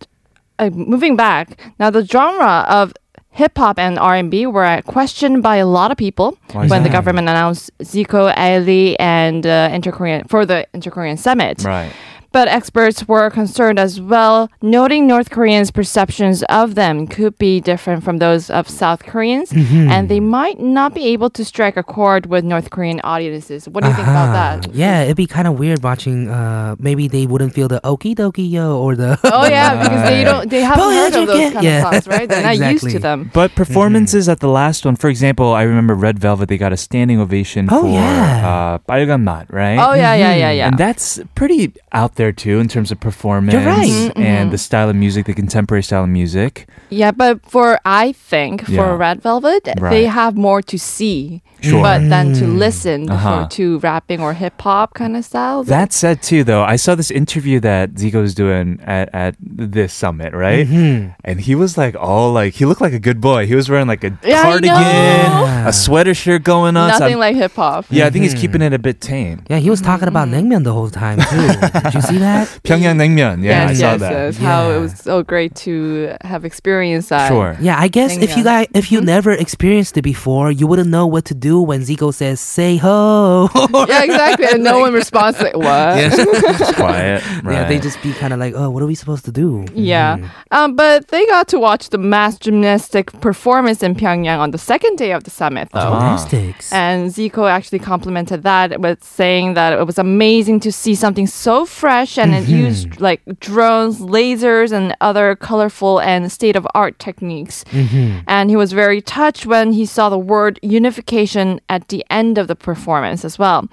uh, 0.60 0.70
moving 0.74 1.16
back 1.16 1.60
now, 1.80 1.90
the 1.90 2.06
genre 2.06 2.66
of 2.70 2.94
hip 3.32 3.58
hop 3.58 3.80
and 3.80 3.98
R 3.98 4.16
and 4.16 4.30
B 4.30 4.46
were 4.46 4.82
questioned 4.86 5.42
by 5.42 5.56
a 5.58 5.66
lot 5.66 5.90
of 5.92 5.98
people 5.98 6.38
Why 6.52 6.68
when 6.68 6.84
the 6.84 6.90
government 6.90 7.28
announced 7.30 7.72
Zico, 7.80 8.32
Ali, 8.38 8.98
and 9.00 9.46
uh, 9.48 9.70
Inter 9.74 9.92
Korean 9.92 10.28
for 10.28 10.46
the 10.46 10.68
Inter 10.74 10.92
Korean 10.92 11.18
summit. 11.18 11.64
Right. 11.64 11.92
But 12.33 12.47
experts 12.47 13.09
were 13.09 13.31
concerned 13.31 13.79
as 13.79 14.01
well, 14.03 14.51
noting 14.61 15.07
North 15.07 15.31
Koreans' 15.31 15.71
perceptions 15.71 16.43
of 16.45 16.75
them 16.75 17.07
could 17.09 17.39
be 17.39 17.59
different 17.59 18.05
from 18.05 18.19
those 18.19 18.51
of 18.51 18.69
South 18.69 19.03
Koreans, 19.05 19.49
Mm-hmm. 19.51 19.89
and 19.91 20.09
they 20.11 20.21
might 20.21 20.61
not 20.61 20.93
be 20.93 21.09
able 21.09 21.31
to 21.31 21.45
strike 21.45 21.77
a 21.79 21.83
chord 21.83 22.27
with 22.27 22.45
North 22.45 22.69
Korean 22.69 23.01
audiences. 23.03 23.67
What 23.67 23.83
do 23.83 23.89
you 23.89 23.97
think 23.97 24.07
about 24.09 24.29
Ah, 24.29 24.61
that? 24.61 24.75
Yeah, 24.75 25.03
it'd 25.09 25.17
be 25.17 25.27
kind 25.27 25.49
of 25.49 25.59
weird 25.59 25.83
watching. 25.83 26.29
Uh, 26.29 26.77
maybe 26.79 27.09
they 27.09 27.25
wouldn't 27.25 27.55
feel 27.55 27.67
the 27.67 27.81
okie 27.83 28.15
dokie 28.15 28.45
yo 28.49 28.77
or 28.77 28.95
the. 28.95 29.17
Oh 29.25 29.49
yeah, 29.49 29.81
because 29.83 30.03
they 30.09 30.23
don't, 30.23 30.51
they 30.51 30.61
haven't 30.61 30.85
Oh, 30.85 30.91
yeah, 30.93 31.01
heard 31.09 31.15
of 31.17 31.27
those 31.29 31.41
yeah, 31.41 31.51
kind 31.53 31.65
yeah. 31.65 31.77
of 31.89 31.95
songs, 31.95 32.07
right? 32.09 32.29
They're 32.29 32.43
not 32.45 32.57
used 32.61 32.85
Exactly. 32.85 32.93
to 32.93 32.99
them. 32.99 33.31
But 33.33 33.55
performances 33.57 34.29
at 34.29 34.41
the 34.41 34.49
last 34.53 34.85
one, 34.85 34.97
for 34.97 35.09
example, 35.09 35.53
I 35.55 35.63
remember 35.63 35.95
Red 35.95 36.19
Velvet, 36.19 36.49
they 36.49 36.59
got 36.59 36.73
a 36.73 36.77
standing 36.77 37.19
ovation 37.21 37.69
Oh, 37.73 37.83
for 37.83 37.89
yeah. 37.89 38.45
uh, 38.45 38.79
빨간 38.85 39.25
맛, 39.25 39.47
right? 39.49 39.79
Oh 39.81 39.95
yeah, 39.95 40.13
yeah, 40.15 40.35
yeah, 40.37 40.51
yeah. 40.53 40.69
And 40.69 40.77
that's 40.79 41.21
pretty 41.35 41.73
out 41.93 42.17
there 42.17 42.22
too 42.32 42.60
in 42.60 42.68
terms 42.68 42.92
of 42.92 43.00
performance 43.00 43.56
right. 43.66 43.90
Mm-hmm, 44.12 44.22
and 44.22 44.52
the 44.52 44.58
style 44.58 44.90
of 44.90 44.96
music, 44.96 45.26
the 45.26 45.34
contemporary 45.34 45.84
style 45.84 46.04
of 46.04 46.10
music. 46.10 46.68
Yeah, 46.90 47.12
but 47.12 47.46
for 47.46 47.80
I 47.86 48.14
think 48.14 48.68
Yeah. 48.68 48.78
for 48.78 48.98
Red 48.98 49.22
Velvet, 49.22 49.68
Right. 49.80 49.90
they 49.92 50.06
have 50.06 50.38
more 50.38 50.62
to 50.62 50.78
see, 50.78 51.42
Sure. 51.70 51.82
but 51.82 52.00
then 52.10 52.34
to 52.34 52.46
listen 52.48 53.10
Uh-huh. 53.10 53.44
for, 53.46 53.50
to 53.58 53.80
rapping 53.80 54.20
or 54.22 54.34
hip 54.34 54.60
hop 54.62 54.94
kind 54.94 55.16
of 55.16 55.24
style. 55.26 55.64
That 55.64 55.94
said, 55.94 56.22
too, 56.22 56.44
though, 56.44 56.64
I 56.64 56.76
saw 56.76 56.96
this 56.96 57.12
interview 57.12 57.60
that 57.62 57.96
Zico's 57.96 58.34
doing 58.36 58.80
at, 58.84 59.10
at 59.14 59.36
this 59.40 59.94
summit, 59.94 60.34
right? 60.34 60.68
Mm-hmm. 60.68 61.10
And 61.24 61.40
he 61.42 61.56
was 61.56 61.78
like, 61.78 61.96
all 61.96 62.32
like, 62.34 62.54
he 62.56 62.66
looked 62.66 62.82
like 62.82 62.94
a 62.94 63.00
good 63.00 63.20
boy. 63.22 63.46
He 63.48 63.56
was 63.56 63.70
wearing 63.70 63.88
like 63.88 64.04
a 64.04 64.18
Yeah, 64.24 64.44
cardigan, 64.44 64.74
know. 64.76 65.64
a 65.68 65.74
sweater 65.74 66.14
shirt 66.14 66.44
going 66.44 66.76
on. 66.78 66.90
Nothing 66.90 67.18
I'm- 67.18 67.20
like 67.20 67.36
hip 67.36 67.54
hop. 67.54 67.86
yeah, 67.90 68.06
I 68.08 68.10
think 68.10 68.24
he's 68.24 68.34
keeping 68.34 68.62
it 68.62 68.74
a 68.74 68.80
bit 68.80 69.00
tame. 69.02 69.44
Yeah, 69.50 69.58
he 69.60 69.70
was 69.70 69.82
talking 69.82 70.08
about 70.08 70.28
Mm-hmm. 70.28 70.52
naengmyeon 70.52 70.64
the 70.64 70.74
whole 70.74 70.90
time 70.90 71.20
too. 71.20 71.48
Did 71.84 71.94
you 71.94 72.02
see 72.02 72.18
that? 72.20 72.48
Pyongyang 72.64 72.96
Naengmyeon. 72.98 73.44
Yeah, 73.44 73.68
I 73.68 73.74
saw 73.74 73.92
yes, 73.92 74.00
that. 74.02 74.12
yes. 74.12 74.38
How 74.38 74.70
Yeah. 74.70 74.76
it 74.76 74.80
was 74.80 74.94
so 75.00 75.22
great 75.24 75.56
to 75.68 76.16
have 76.22 76.46
experienced 76.46 77.10
that. 77.10 77.28
Sure. 77.28 77.58
Yeah, 77.60 77.76
I 77.80 77.88
guess 77.88 78.16
if 78.18 78.36
you 78.38 78.44
guys 78.44 78.68
if 78.74 78.92
you 78.92 79.02
never 79.02 79.32
experienced 79.32 79.98
it 79.98 80.02
before, 80.04 80.52
you 80.52 80.66
wouldn't 80.68 80.90
know 80.90 81.06
what 81.08 81.26
to 81.26 81.36
do 81.36 81.53
when 81.62 81.82
Zico 81.82 82.14
says 82.14 82.40
"say 82.40 82.78
ho." 82.78 83.50
Yeah, 83.94 84.04
exactly. 84.04 84.46
And 84.46 84.64
no 84.64 84.80
one 84.80 84.94
responds 84.94 85.42
like 85.42 85.58
what? 85.58 86.12
Just 86.58 86.76
quiet. 86.76 87.24
Right. 87.44 87.54
Yeah, 87.64 87.68
they 87.68 87.78
just 87.78 88.02
be 88.02 88.14
kind 88.14 88.34
of 88.34 88.40
like, 88.40 88.56
"Oh, 88.56 88.70
what 88.72 88.82
are 88.82 88.88
we 88.88 88.96
supposed 88.96 89.26
to 89.26 89.32
do?" 89.32 89.66
Yeah. 89.76 90.18
Mm-hmm. 90.18 90.28
Um, 90.52 90.76
but 90.76 91.10
they 91.10 91.26
got 91.28 91.48
to 91.50 91.60
watch 91.60 91.90
the 91.90 92.00
mass 92.00 92.38
gymnastic 92.40 93.12
performance 93.22 93.84
in 93.84 93.94
Pyongyang 93.94 94.40
on 94.40 94.52
the 94.52 94.58
second 94.58 94.98
day 94.98 95.12
of 95.12 95.24
the 95.24 95.30
summit, 95.30 95.70
though. 95.72 95.82
Gymnastics. 95.82 96.74
And 96.74 97.12
Zico 97.12 97.50
actually 97.50 97.80
complimented 97.80 98.42
that 98.44 98.82
with 98.82 99.04
saying 99.04 99.54
that 99.54 99.74
it 99.74 99.86
was 99.86 100.00
amazing 100.00 100.62
to 100.62 100.72
see 100.72 100.96
something 100.96 101.28
so 101.28 101.66
fresh 101.66 102.18
and 102.18 102.34
it 102.34 102.44
mm-hmm. 102.44 102.66
used 102.66 103.00
like 103.00 103.22
drones, 103.40 104.00
lasers, 104.00 104.72
and 104.72 104.96
other 105.02 105.36
colorful 105.36 106.00
and 106.00 106.32
state 106.32 106.56
of 106.56 106.68
art 106.74 106.98
techniques. 107.00 107.64
Mm-hmm. 107.66 108.20
And 108.28 108.50
he 108.50 108.56
was 108.56 108.72
very 108.74 109.02
touched 109.02 109.46
when 109.46 109.74
he 109.74 109.86
saw 109.86 110.10
the 110.10 110.18
word 110.18 110.60
unification 110.62 111.43
at 111.70 111.88
the 111.90 112.06
end 112.10 112.38
of 112.38 112.48
the 112.48 112.56
performance 112.56 113.26
as 113.26 113.38
well. 113.40 113.68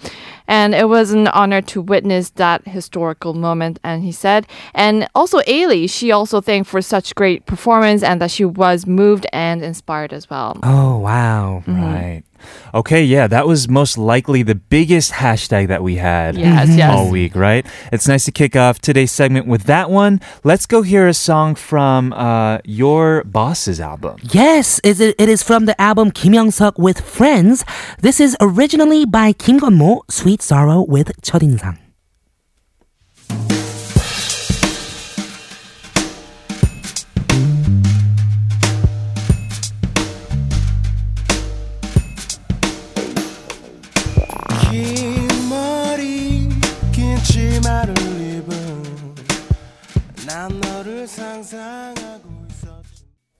And 0.46 0.74
it 0.74 0.88
was 0.88 1.12
an 1.12 1.28
honor 1.28 1.62
to 1.62 1.80
witness 1.80 2.30
that 2.30 2.66
historical 2.66 3.34
moment. 3.34 3.78
And 3.82 4.02
he 4.02 4.12
said, 4.12 4.46
and 4.74 5.08
also 5.14 5.40
Ailey, 5.40 5.88
she 5.88 6.10
also 6.10 6.40
thanked 6.40 6.68
for 6.68 6.82
such 6.82 7.14
great 7.14 7.46
performance 7.46 8.02
and 8.02 8.20
that 8.20 8.30
she 8.30 8.44
was 8.44 8.86
moved 8.86 9.26
and 9.32 9.62
inspired 9.62 10.12
as 10.12 10.28
well. 10.30 10.58
Oh 10.62 10.98
wow. 10.98 11.62
Mm-hmm. 11.66 11.82
Right. 11.82 12.22
Okay, 12.74 13.04
yeah, 13.04 13.26
that 13.26 13.46
was 13.46 13.68
most 13.68 13.98
likely 13.98 14.42
the 14.42 14.54
biggest 14.54 15.12
hashtag 15.12 15.68
that 15.68 15.82
we 15.82 15.96
had 15.96 16.36
yes, 16.36 16.68
mm-hmm. 16.68 16.78
yes. 16.78 16.96
all 16.96 17.10
week, 17.10 17.34
right? 17.34 17.66
It's 17.92 18.06
nice 18.06 18.24
to 18.26 18.32
kick 18.32 18.56
off 18.56 18.80
today's 18.80 19.12
segment 19.12 19.46
with 19.46 19.64
that 19.64 19.90
one. 19.90 20.20
Let's 20.44 20.66
go 20.66 20.82
hear 20.82 21.08
a 21.08 21.14
song 21.14 21.54
from 21.54 22.12
uh, 22.12 22.58
your 22.64 23.24
boss's 23.24 23.80
album. 23.80 24.16
Yes, 24.22 24.80
it 24.84 25.00
is 25.00 25.42
from 25.42 25.66
the 25.66 25.80
album 25.80 26.10
Kim 26.10 26.32
Hyung 26.32 26.52
Suk 26.52 26.78
with 26.78 27.00
Friends. 27.00 27.64
This 28.00 28.20
is 28.20 28.36
originally 28.40 29.04
by 29.04 29.32
Kim 29.32 29.58
Gun 29.58 29.76
Mo, 29.76 30.02
Sweet 30.08 30.42
Sorrow 30.42 30.82
with 30.82 31.08
첫인상. 31.22 31.89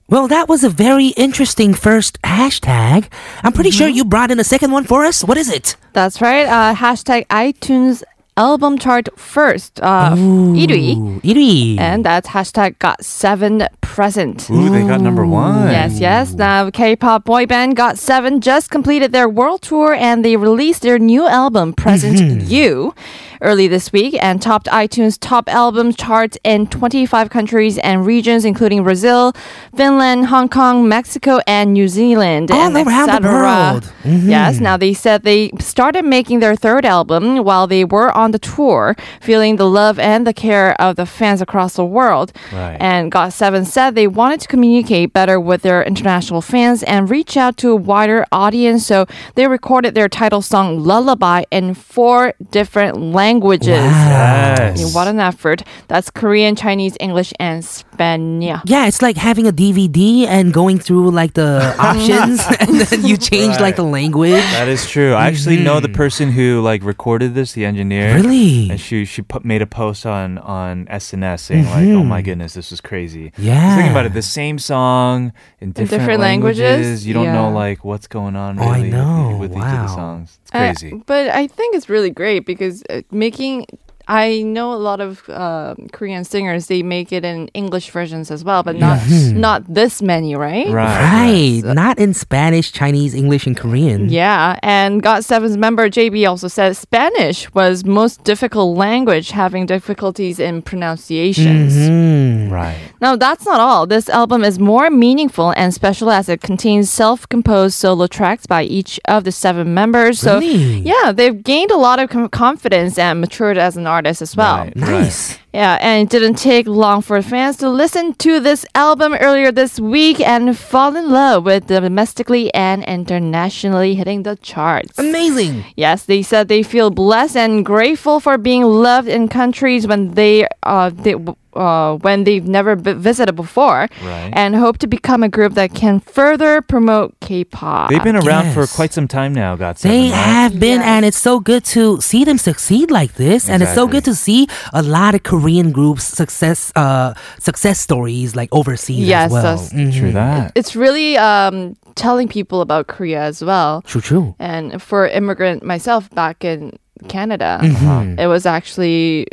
Well, 0.09 0.27
that 0.29 0.49
was 0.49 0.65
a 0.65 0.69
very 0.69 1.09
interesting 1.09 1.73
first 1.73 2.21
hashtag. 2.23 3.09
I'm 3.45 3.53
pretty 3.53 3.71
sure 3.71 3.87
you 3.87 4.05
brought 4.05 4.31
in 4.31 4.41
a 4.41 4.45
second 4.45 4.73
one 4.73 4.85
for 4.85 5.05
us. 5.05 5.23
What 5.23 5.37
is 5.37 5.49
it? 5.49 5.77
That's 5.93 6.21
right. 6.21 6.47
Uh, 6.47 6.75
hashtag 6.75 7.27
iTunes 7.29 8.03
album 8.37 8.79
chart 8.79 9.09
first. 9.19 9.79
Uh, 9.81 10.15
1위. 10.17 10.97
Ooh, 10.97 11.21
1위. 11.21 11.79
And 11.79 12.05
that's 12.05 12.29
hashtag 12.29 12.79
got 12.79 13.05
seven 13.05 13.69
present. 13.83 14.49
Ooh, 14.51 14.71
they 14.71 14.83
got 14.83 15.01
number 15.01 15.27
one. 15.27 15.71
Yes, 15.71 16.01
yes. 16.01 16.33
Now, 16.33 16.71
K-pop 16.71 17.25
boy 17.25 17.47
band 17.47 17.77
Got 17.77 17.99
Seven 17.99 18.41
just 18.41 18.71
completed 18.71 19.13
their 19.13 19.29
world 19.29 19.63
tour 19.63 19.95
and 19.95 20.25
they 20.25 20.37
released 20.37 20.83
their 20.83 20.99
new 20.99 21.27
album, 21.29 21.73
Present 21.73 22.43
You, 22.43 22.95
early 23.41 23.69
this 23.69 23.93
week 23.93 24.17
and 24.23 24.41
topped 24.41 24.67
iTunes 24.67 25.19
top 25.21 25.49
album 25.49 25.93
charts 25.93 26.37
in 26.45 26.67
25 26.67 27.31
countries 27.31 27.79
and 27.79 28.07
regions, 28.07 28.45
including 28.45 28.83
Brazil, 28.83 29.33
Finland, 29.75 30.27
Hong 30.27 30.49
Kong, 30.49 30.89
Mexico, 30.89 31.41
and 31.47 31.73
New 31.73 31.89
Zealand. 31.89 32.51
All 32.51 32.77
and 32.77 32.87
around 32.87 33.23
the 33.23 33.29
world. 33.29 33.85
Mm-hmm. 34.03 34.31
Yes. 34.31 34.61
Now 34.61 34.77
they 34.77 34.95
said 34.95 35.23
they 35.23 35.51
started 35.59 36.05
making 36.05 36.41
their 36.41 36.57
third 36.57 36.85
album 36.85 37.45
while 37.45 37.67
they 37.67 37.85
were 37.85 38.11
on 38.17 38.31
the 38.31 38.39
tour, 38.39 38.97
feeling 39.21 39.57
the 39.57 39.69
love 39.69 39.99
and 39.99 40.27
the 40.27 40.33
care 40.35 40.81
of 40.81 40.97
the 40.97 41.07
fans 41.07 41.41
across 41.41 41.75
the 41.75 41.85
world. 41.85 42.33
Right. 42.53 42.77
And 42.81 43.11
Got 43.11 43.33
Seven 43.33 43.65
said 43.65 43.95
they 43.95 44.07
wanted 44.07 44.41
to 44.41 44.49
communicate 44.49 45.13
better 45.13 45.39
with 45.41 45.63
their 45.63 45.83
international 45.83 46.41
fans 46.41 46.83
and 46.85 47.11
reach 47.11 47.37
out 47.37 47.57
to 47.59 47.71
a 47.73 47.77
wider 47.77 48.27
audience. 48.33 48.87
So 48.87 49.07
they 49.35 49.47
recorded 49.47 49.95
their 49.95 50.09
title 50.09 50.43
song 50.43 50.81
"Lullaby" 50.81 51.45
in 51.51 51.75
four 51.75 52.35
different 52.51 52.97
languages. 53.01 53.30
Yes. 53.39 54.81
Yeah, 54.81 54.87
What 54.89 55.07
an 55.07 55.21
effort! 55.21 55.63
That's 55.89 56.11
Korean, 56.11 56.57
Chinese, 56.57 56.97
English, 56.99 57.33
and 57.39 57.65
Spanish. 57.65 58.61
Yeah, 58.65 58.87
it's 58.87 59.03
like 59.03 59.17
having 59.17 59.47
a 59.47 59.53
DVD 59.53 60.27
and 60.27 60.53
going 60.53 60.79
through 60.79 61.11
like 61.11 61.35
the 61.35 61.75
options 61.79 62.41
and 62.61 62.81
then 62.81 63.07
you 63.07 63.17
change 63.17 63.61
like 63.61 63.77
the 63.77 63.85
language. 63.85 64.43
That 64.59 64.69
is 64.69 64.89
true. 64.89 65.15
I 65.15 65.29
actually 65.29 65.59
know 65.63 65.81
the 65.81 65.89
mm-hmm. 65.89 65.97
person 65.97 66.33
who 66.33 66.61
like 66.61 66.83
recorded 66.83 67.35
this, 67.35 67.53
the 67.53 67.65
engineer. 67.65 68.17
Really? 68.17 68.71
And 68.71 68.81
she 68.81 69.05
she 69.05 69.23
put, 69.23 69.45
made 69.45 69.63
a 69.63 69.67
post 69.67 70.07
on 70.07 70.39
on 70.39 70.87
SNS 70.87 71.41
saying 71.41 71.65
like, 71.67 71.89
"Oh 71.89 72.03
my 72.03 72.19
mm-hmm. 72.19 72.25
goodness, 72.25 72.55
this 72.55 72.73
is 72.73 72.81
crazy." 72.81 73.27
I 73.27 73.33
was 73.37 73.47
Yeah. 73.47 73.77
thinking 73.77 73.93
about 73.93 74.07
it. 74.07 74.13
The 74.15 74.23
same 74.23 74.59
song 74.59 75.33
in 75.61 75.73
different, 75.73 75.91
different 75.91 76.21
languages? 76.21 77.07
You 77.07 77.15
don't 77.15 77.33
know 77.33 77.51
like 77.51 77.85
what's 77.85 78.07
going 78.07 78.37
on 78.37 78.59
Oh, 78.59 78.63
I 78.63 78.77
really 78.79 78.91
know. 78.91 79.37
with 79.39 79.53
each 79.53 79.59
of 79.59 79.63
the 79.63 79.89
songs. 79.89 80.39
It's 80.43 80.50
Uh, 80.53 80.59
crazy. 80.59 81.03
but 81.07 81.29
I 81.29 81.47
think 81.47 81.75
it's 81.77 81.89
really 81.89 82.11
great 82.11 82.47
because 82.47 82.83
uh, 82.91 83.03
making. 83.11 83.67
I 84.11 84.43
know 84.43 84.75
a 84.75 84.81
lot 84.91 85.01
of 85.01 85.29
uh, 85.31 85.77
Korean 85.93 86.25
singers. 86.25 86.67
They 86.67 86.83
make 86.83 87.13
it 87.13 87.25
in 87.25 87.47
English 87.55 87.91
versions 87.93 88.33
as 88.33 88.43
well, 88.43 88.65
but 88.65 88.75
not 88.75 88.99
not 89.33 89.63
this 89.73 90.03
many, 90.03 90.35
right? 90.35 90.67
Right. 90.69 91.63
Not 91.65 92.01
in 92.01 92.13
Spanish, 92.13 92.73
Chinese, 92.73 93.15
English, 93.15 93.47
and 93.47 93.57
Korean. 93.57 94.09
Yeah, 94.09 94.59
and 94.65 95.01
Got 95.01 95.25
Seven's 95.25 95.57
member 95.57 95.89
JB 95.89 96.29
also 96.29 96.49
said 96.49 96.77
Spanish 96.77 97.53
was 97.55 97.85
most 97.85 98.25
difficult 98.25 98.77
language, 98.77 99.31
having 99.31 99.65
difficulties 99.67 100.41
in 100.41 100.63
pronunciations. 100.63 101.73
Mm. 101.77 102.51
Right. 102.51 102.77
Now, 103.01 103.15
that's 103.15 103.47
not 103.47 103.61
all. 103.61 103.87
This 103.87 104.09
album 104.09 104.43
is 104.43 104.59
more 104.59 104.91
meaningful 104.91 105.53
and 105.57 105.73
special 105.73 106.11
as 106.11 106.29
it 106.29 106.41
contains 106.41 106.91
self 106.91 107.29
composed 107.29 107.75
solo 107.79 108.09
tracks 108.09 108.45
by 108.47 108.65
each 108.65 108.99
of 109.07 109.23
the 109.23 109.31
seven 109.31 109.73
members. 109.73 110.19
So, 110.19 110.41
Really? 110.41 110.81
yeah, 110.81 111.13
they've 111.13 111.41
gained 111.43 111.71
a 111.71 111.77
lot 111.77 112.01
of 112.01 112.11
com- 112.11 112.29
confidence 112.29 112.99
and 112.99 113.21
matured 113.21 113.57
as 113.57 113.77
an 113.77 113.87
artist 113.87 114.00
as 114.07 114.37
well. 114.37 114.59
Right. 114.65 114.77
Nice. 114.77 115.39
Yeah, 115.53 115.79
and 115.81 116.03
it 116.07 116.11
didn't 116.11 116.37
take 116.39 116.69
long 116.69 117.03
for 117.03 117.21
fans 117.23 117.57
to 117.57 117.69
listen 117.69 118.15
to 118.15 118.39
this 118.39 118.65
album 118.77 119.15
earlier 119.15 119.51
this 119.51 119.81
week 119.81 120.21
and 120.21 120.57
fall 120.57 120.95
in 120.95 121.11
love 121.11 121.45
with 121.45 121.67
domestically 121.67 122.55
and 122.55 122.85
internationally 122.85 123.97
hitting 123.97 124.23
the 124.23 124.37
charts. 124.37 124.97
Amazing. 124.99 125.65
Yes, 125.77 126.05
they 126.05 126.23
said 126.23 126.47
they 126.47 126.63
feel 126.63 126.91
blessed 126.91 127.37
and 127.37 127.67
grateful 127.67 128.21
for 128.21 128.39
being 128.39 128.63
loved 128.63 129.09
in 129.09 129.27
countries 129.29 129.89
when 129.89 130.15
they 130.15 130.47
uh 130.63 130.91
they 130.91 131.17
uh 131.55 131.97
when 131.97 132.23
they've 132.23 132.47
never 132.47 132.77
b- 132.77 132.93
visited 132.93 133.35
before, 133.35 133.89
Right. 134.05 134.31
and 134.33 134.55
hope 134.55 134.79
to 134.79 134.87
become 134.87 135.25
a 135.25 135.29
group 135.29 135.55
that 135.55 135.75
can 135.75 135.99
further 135.99 136.63
promote 136.63 137.19
K-pop. 137.19 137.91
They've 137.91 138.05
been 138.05 138.15
around 138.15 138.53
for 138.55 138.69
quite 138.69 138.93
some 138.93 139.09
time 139.09 139.33
now. 139.35 139.57
Got 139.57 139.81
seven. 139.81 139.91
They 139.97 140.11
right? 140.11 140.17
have 140.17 140.61
been, 140.61 140.79
Yes. 140.79 140.87
and 140.87 141.05
it's 141.05 141.19
so 141.19 141.41
good 141.41 141.65
to 141.75 142.01
see 142.01 142.23
them 142.23 142.39
succeed 142.39 142.93
like 142.93 143.15
this, 143.15 143.49
and 143.49 143.65
it's 143.65 143.75
so 143.75 143.89
good 143.89 144.05
to 144.05 144.15
see 144.15 144.47
a 144.73 144.81
lot 144.81 145.17
of 145.17 145.25
Korean 145.25 145.40
groups 145.73 146.05
success, 146.05 146.73
uh, 146.77 147.15
success 147.39 147.79
stories 147.81 148.35
like 148.37 148.49
overseas 148.53 149.07
Yes, 149.07 149.27
as 149.27 149.33
well. 149.33 149.43
that's 149.57 149.73
Mhm. 149.73 149.99
True 149.99 150.13
that. 150.13 150.53
It's 150.55 150.77
really 150.77 151.17
um 151.19 151.77
telling 151.95 152.29
people 152.29 152.61
about 152.61 152.87
Korea 152.87 153.23
as 153.23 153.43
well. 153.43 153.83
True, 153.83 154.01
true. 154.01 154.35
And 154.39 154.81
for 154.83 155.07
immigrant 155.09 155.63
myself 155.65 156.09
back 156.11 156.45
in 156.45 156.73
Canada, 157.09 157.59
Mhm. 157.63 158.19
it 158.21 158.27
was 158.27 158.47
actually 158.47 159.27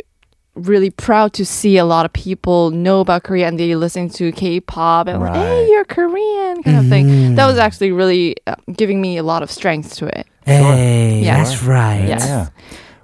really 0.54 0.90
proud 0.90 1.32
to 1.32 1.44
see 1.44 1.78
a 1.78 1.84
lot 1.84 2.04
of 2.04 2.12
people 2.12 2.70
know 2.70 2.98
about 3.00 3.22
Korea 3.22 3.46
and 3.46 3.58
they 3.60 3.76
listen 3.76 4.08
to 4.18 4.32
K-pop 4.32 5.06
and 5.06 5.20
like, 5.20 5.34
hey, 5.36 5.68
you're 5.70 5.84
Korean 5.84 6.62
kind 6.64 6.78
of 6.78 6.88
thing. 6.88 7.36
That 7.36 7.46
was 7.46 7.58
actually 7.58 7.92
really 7.92 8.34
uh, 8.48 8.56
giving 8.76 9.00
me 9.00 9.18
a 9.18 9.22
lot 9.22 9.42
of 9.44 9.50
strength 9.52 9.94
to 9.98 10.06
it. 10.06 10.26
Hey, 10.44 11.20
Yeah. 11.22 11.36
that's 11.44 11.62
right. 11.62 12.08
Yes. 12.08 12.24
Yeah. 12.26 12.46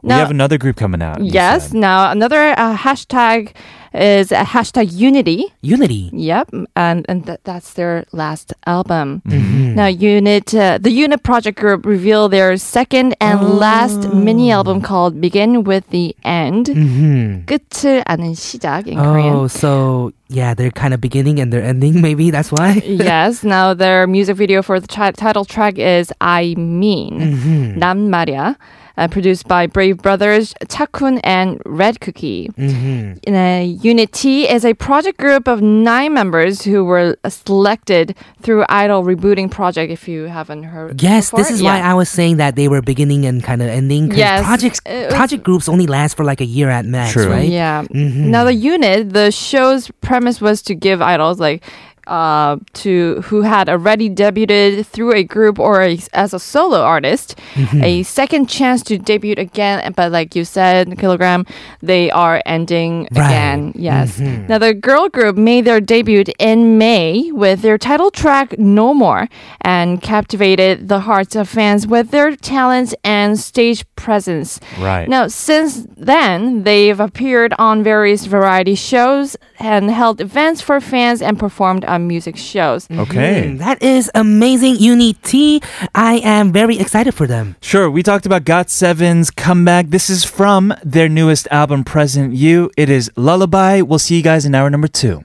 We 0.04 0.10
Now- 0.10 0.20
have 0.20 0.32
another 0.32 0.58
group 0.58 0.78
coming 0.78 1.02
out. 1.02 1.20
you 1.22 1.32
Yes. 1.34 1.70
said. 1.70 1.78
Now 1.84 2.10
another 2.12 2.56
uh, 2.58 2.76
hashtag 2.76 3.52
is 3.92 4.32
a 4.32 4.46
hashtag 4.46 4.94
Unity. 4.94 5.50
Unity. 5.62 6.10
Yep, 6.14 6.54
and 6.78 7.04
and 7.10 7.26
th- 7.26 7.40
that's 7.44 7.74
their 7.74 8.06
last 8.14 8.54
album. 8.70 9.22
Mm-hmm. 9.28 9.74
Now, 9.76 9.88
Unit, 9.90 10.54
uh, 10.54 10.78
the 10.78 10.92
Unit 10.94 11.24
Project 11.26 11.58
Group 11.58 11.86
revealed 11.90 12.30
their 12.32 12.56
second 12.58 13.18
and 13.20 13.42
last 13.58 14.14
mini 14.14 14.52
album 14.54 14.80
called 14.86 15.20
"Begin 15.20 15.66
with 15.66 15.90
the 15.90 16.14
End." 16.24 16.70
Mm-hmm. 16.70 17.50
끝을 17.50 18.04
아는 18.06 18.36
시작 18.38 18.86
in 18.88 19.00
Oh, 19.00 19.04
Korean. 19.04 19.50
so 19.50 20.12
yeah, 20.30 20.54
they're 20.54 20.72
kind 20.72 20.94
of 20.94 21.00
beginning 21.02 21.40
and 21.40 21.52
they're 21.52 21.64
ending. 21.64 22.00
Maybe 22.02 22.32
that's 22.32 22.52
why. 22.52 22.82
yes. 22.86 23.44
Now, 23.44 23.74
their 23.74 24.08
music 24.08 24.36
video 24.38 24.62
for 24.62 24.80
the 24.80 24.88
chi- 24.88 25.12
title 25.16 25.46
track 25.46 25.78
is 25.78 26.12
"I 26.22 26.56
Mean." 26.58 27.14
Mm-hmm. 27.20 27.80
난 27.80 28.10
말이야. 28.10 28.56
Uh, 29.00 29.08
produced 29.08 29.48
by 29.48 29.64
Brave 29.64 30.04
Brothers, 30.04 30.52
Chakun, 30.68 31.24
and 31.24 31.56
Red 31.64 32.04
Cookie. 32.04 32.52
Mm-hmm. 32.60 33.32
Uh, 33.32 33.64
Unity 33.80 34.44
is 34.44 34.68
a 34.68 34.76
project 34.76 35.16
group 35.16 35.48
of 35.48 35.64
nine 35.64 36.12
members 36.12 36.68
who 36.68 36.84
were 36.84 37.16
uh, 37.24 37.30
selected 37.32 38.12
through 38.44 38.66
Idol 38.68 39.08
rebooting 39.08 39.48
project. 39.50 39.88
If 39.88 40.12
you 40.12 40.28
haven't 40.28 40.64
heard, 40.68 41.00
Yes, 41.02 41.32
before. 41.32 41.40
this 41.40 41.48
is 41.50 41.64
why 41.64 41.80
Yeah. 41.80 41.92
I 41.92 41.94
was 41.96 42.12
saying 42.12 42.44
that 42.44 42.60
they 42.60 42.68
were 42.68 42.84
beginning 42.84 43.24
and 43.24 43.40
kind 43.40 43.64
of 43.64 43.72
ending. 43.72 44.10
'cause 44.12 44.20
Yes, 44.20 44.44
projects, 44.44 44.84
it 44.84 45.08
was- 45.08 45.16
project 45.16 45.48
groups 45.48 45.72
only 45.72 45.88
last 45.88 46.20
for 46.20 46.28
like 46.28 46.44
a 46.44 46.50
year 46.58 46.68
at 46.68 46.84
max, 46.84 47.16
True. 47.16 47.32
right? 47.32 47.48
Yeah. 47.48 47.88
Mhm. 47.88 48.36
Now 48.36 48.44
the 48.44 48.52
unit, 48.54 49.16
the 49.16 49.32
show's 49.32 49.88
premise 50.04 50.23
was 50.41 50.63
to 50.63 50.75
give 50.75 51.01
idols 51.03 51.39
like 51.41 51.63
uh, 52.07 52.59
to 52.75 53.23
who 53.29 53.41
had 53.41 53.67
already 53.67 54.11
debuted 54.11 54.85
through 54.85 55.15
a 55.15 55.23
group 55.25 55.59
or 55.59 55.81
a, 55.81 55.99
as 56.13 56.35
a 56.35 56.39
solo 56.39 56.83
artist 56.83 57.35
Mm-hmm. 57.55 57.83
a 57.91 58.03
second 58.03 58.47
chance 58.49 58.83
to 58.83 58.99
debut 58.99 59.35
again. 59.39 59.93
But 59.97 60.13
like 60.13 60.35
you 60.37 60.45
said, 60.45 60.99
Kilogram, 60.99 61.47
they 61.81 62.11
are 62.11 62.43
ending 62.45 63.09
Right. 63.13 63.27
again. 63.27 63.73
Yes. 63.75 64.19
Mhm. 64.21 64.49
Now 64.51 64.59
the 64.59 64.75
girl 64.75 65.09
group 65.09 65.37
made 65.39 65.65
their 65.65 65.81
debut 65.81 66.25
in 66.39 66.77
May 66.77 67.31
with 67.33 67.63
their 67.63 67.79
title 67.79 68.11
track 68.11 68.59
"No 68.59 68.93
More" 68.93 69.27
and 69.63 70.03
captivated 70.03 70.89
the 70.89 71.01
hearts 71.01 71.35
of 71.37 71.49
fans 71.49 71.87
with 71.87 72.11
their 72.11 72.37
talents 72.37 72.95
and 73.03 73.39
stage 73.41 73.85
presence. 73.97 74.61
Right. 74.79 75.09
Now, 75.09 75.29
since 75.29 75.87
then, 75.97 76.65
they've 76.65 77.01
appeared 77.01 77.55
on 77.59 77.83
various 77.83 78.27
variety 78.27 78.75
shows 78.75 79.37
and 79.59 79.91
held 79.91 80.21
events 80.21 80.61
for 80.61 80.81
fans 80.81 81.23
and 81.23 81.39
performed 81.39 81.85
on 81.85 82.07
music 82.07 82.37
shows. 82.37 82.89
Okay. 82.91 83.49
Mm, 83.49 83.59
that 83.59 83.83
is 83.83 84.11
amazing. 84.15 84.77
Unity. 84.77 85.63
I 85.95 86.17
am 86.25 86.53
very 86.53 86.79
excited 86.79 87.15
for 87.15 87.27
them. 87.27 87.57
Sure, 87.61 87.91
we 87.91 88.03
talked 88.03 88.27
about 88.27 88.45
Got7's 88.45 89.31
comeback. 89.31 89.89
This 89.89 90.11
is 90.11 90.25
from 90.25 90.75
their 90.85 91.09
newest 91.09 91.49
album, 91.51 91.85
Present 91.85 92.35
You. 92.35 92.71
It 92.77 92.89
is 92.89 93.11
Lullaby. 93.17 93.81
We'll 93.81 93.99
see 93.99 94.17
you 94.17 94.23
guys 94.23 94.45
in 94.47 94.55
hour 94.55 94.71
number 94.71 94.89
two. 94.89 95.25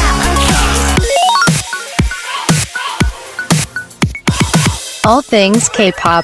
All 5.11 5.21
things 5.21 5.67
K-pop. 5.67 6.23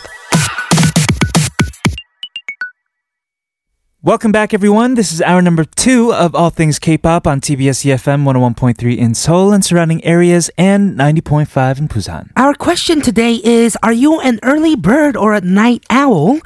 Welcome 4.02 4.32
back, 4.32 4.54
everyone. 4.54 4.93
This 4.93 5.12
is 5.12 5.21
hour 5.21 5.41
number 5.41 5.65
two 5.65 6.13
of 6.13 6.34
All 6.34 6.50
Things 6.50 6.80
K-pop 6.80 7.28
on 7.28 7.41
TBS 7.41 7.84
EFM 7.84 8.23
101.3 8.23 8.97
in 8.97 9.13
Seoul 9.13 9.52
and 9.52 9.65
surrounding 9.65 10.02
areas 10.06 10.50
and 10.58 10.97
90.5 10.97 11.80
in 11.80 11.89
Busan. 11.89 12.32
Our 12.38 12.54
question 12.54 13.02
today 13.02 13.41
is 13.43 13.78
Are 13.84 13.91
you 13.91 14.21
an 14.21 14.39
early 14.41 14.78
bird 14.78 15.17
or 15.17 15.34
a 15.34 15.41
night 15.41 15.84
owl? 15.89 16.39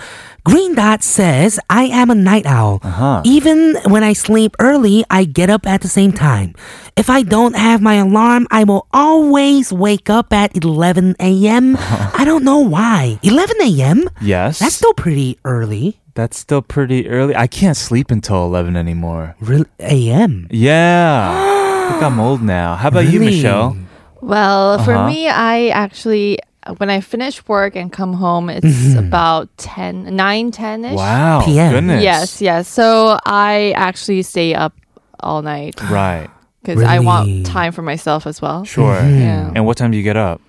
Green 0.44 0.74
Dot 0.74 1.04
says, 1.04 1.60
I 1.70 1.84
am 1.84 2.10
a 2.10 2.16
night 2.16 2.48
owl. 2.48 2.80
Uh-huh. 2.82 3.22
Even 3.24 3.76
when 3.86 4.04
I 4.04 4.14
sleep 4.14 4.56
early, 4.60 5.06
I 5.10 5.24
get 5.24 5.50
up 5.52 5.68
at 5.68 5.82
the 5.82 5.88
same 5.88 6.12
time. 6.12 6.56
If 6.98 7.10
I 7.12 7.22
don't 7.22 7.56
have 7.56 7.80
my 7.82 7.96
alarm, 7.96 8.48
I 8.50 8.64
will 8.64 8.88
always 8.92 9.72
wake 9.72 10.10
up 10.10 10.34
at 10.34 10.58
11 10.64 11.16
a.m. 11.20 11.78
I 11.80 12.24
don't 12.26 12.44
know 12.44 12.58
why. 12.58 13.20
11 13.22 13.56
a.m.? 13.62 14.10
Yes. 14.20 14.60
That's 14.60 14.74
still 14.76 14.94
pretty 14.96 15.38
early. 15.46 16.00
That's 16.16 16.38
still 16.40 16.62
pretty 16.64 17.08
early. 17.08 17.36
I 17.36 17.46
can't 17.48 17.78
sleep 17.78 18.10
until 18.10 18.44
11 18.46 18.76
anymore. 18.76 19.36
Real 19.40 19.66
a.m. 19.80 20.48
Yeah. 20.50 21.32
I 21.88 21.92
think 21.92 22.04
I'm 22.04 22.20
old 22.20 22.42
now. 22.42 22.76
How 22.76 22.88
about 22.88 23.06
you, 23.06 23.20
Michelle? 23.20 23.78
Well, 24.22 24.84
for 24.84 24.94
Uh-huh. 24.96 25.08
me, 25.08 25.30
I 25.30 25.68
actually 25.70 26.40
when 26.78 26.90
I 26.90 27.02
finish 27.02 27.46
work 27.48 27.76
and 27.76 27.92
come 27.92 28.14
home, 28.14 28.50
it's 28.50 28.66
mm-hmm. 28.66 29.00
about 29.00 29.50
10, 29.58 30.16
9, 30.16 30.52
10 30.52 30.86
ish. 30.86 30.96
Wow. 30.96 31.42
PM. 31.44 31.72
Goodness. 31.72 32.04
Yes, 32.04 32.42
yes. 32.42 32.68
So 32.68 33.20
I 33.26 33.72
actually 33.76 34.22
stay 34.22 34.54
up 34.54 34.74
all 35.20 35.42
night 35.42 35.82
Right. 35.90 36.30
because 36.62 36.84
I 36.84 37.00
want 37.00 37.46
time 37.46 37.72
for 37.72 37.82
myself 37.82 38.28
as 38.28 38.42
well. 38.42 38.64
Sure. 38.64 38.96
Mm-hmm. 38.96 39.20
Yeah. 39.20 39.52
And 39.56 39.66
what 39.66 39.78
time 39.78 39.92
do 39.92 39.98
you 39.98 40.04
get 40.04 40.18
up? 40.18 40.42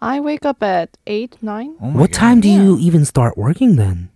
I 0.00 0.20
wake 0.20 0.44
up 0.44 0.62
at 0.62 0.96
8, 1.08 1.42
9. 1.42 1.76
Oh 1.80 1.90
my 1.90 2.00
What 2.00 2.12
time 2.12 2.40
do 2.40 2.48
you 2.48 2.78
even 2.78 3.04
start 3.04 3.36
working 3.36 3.76
then? 3.76 4.10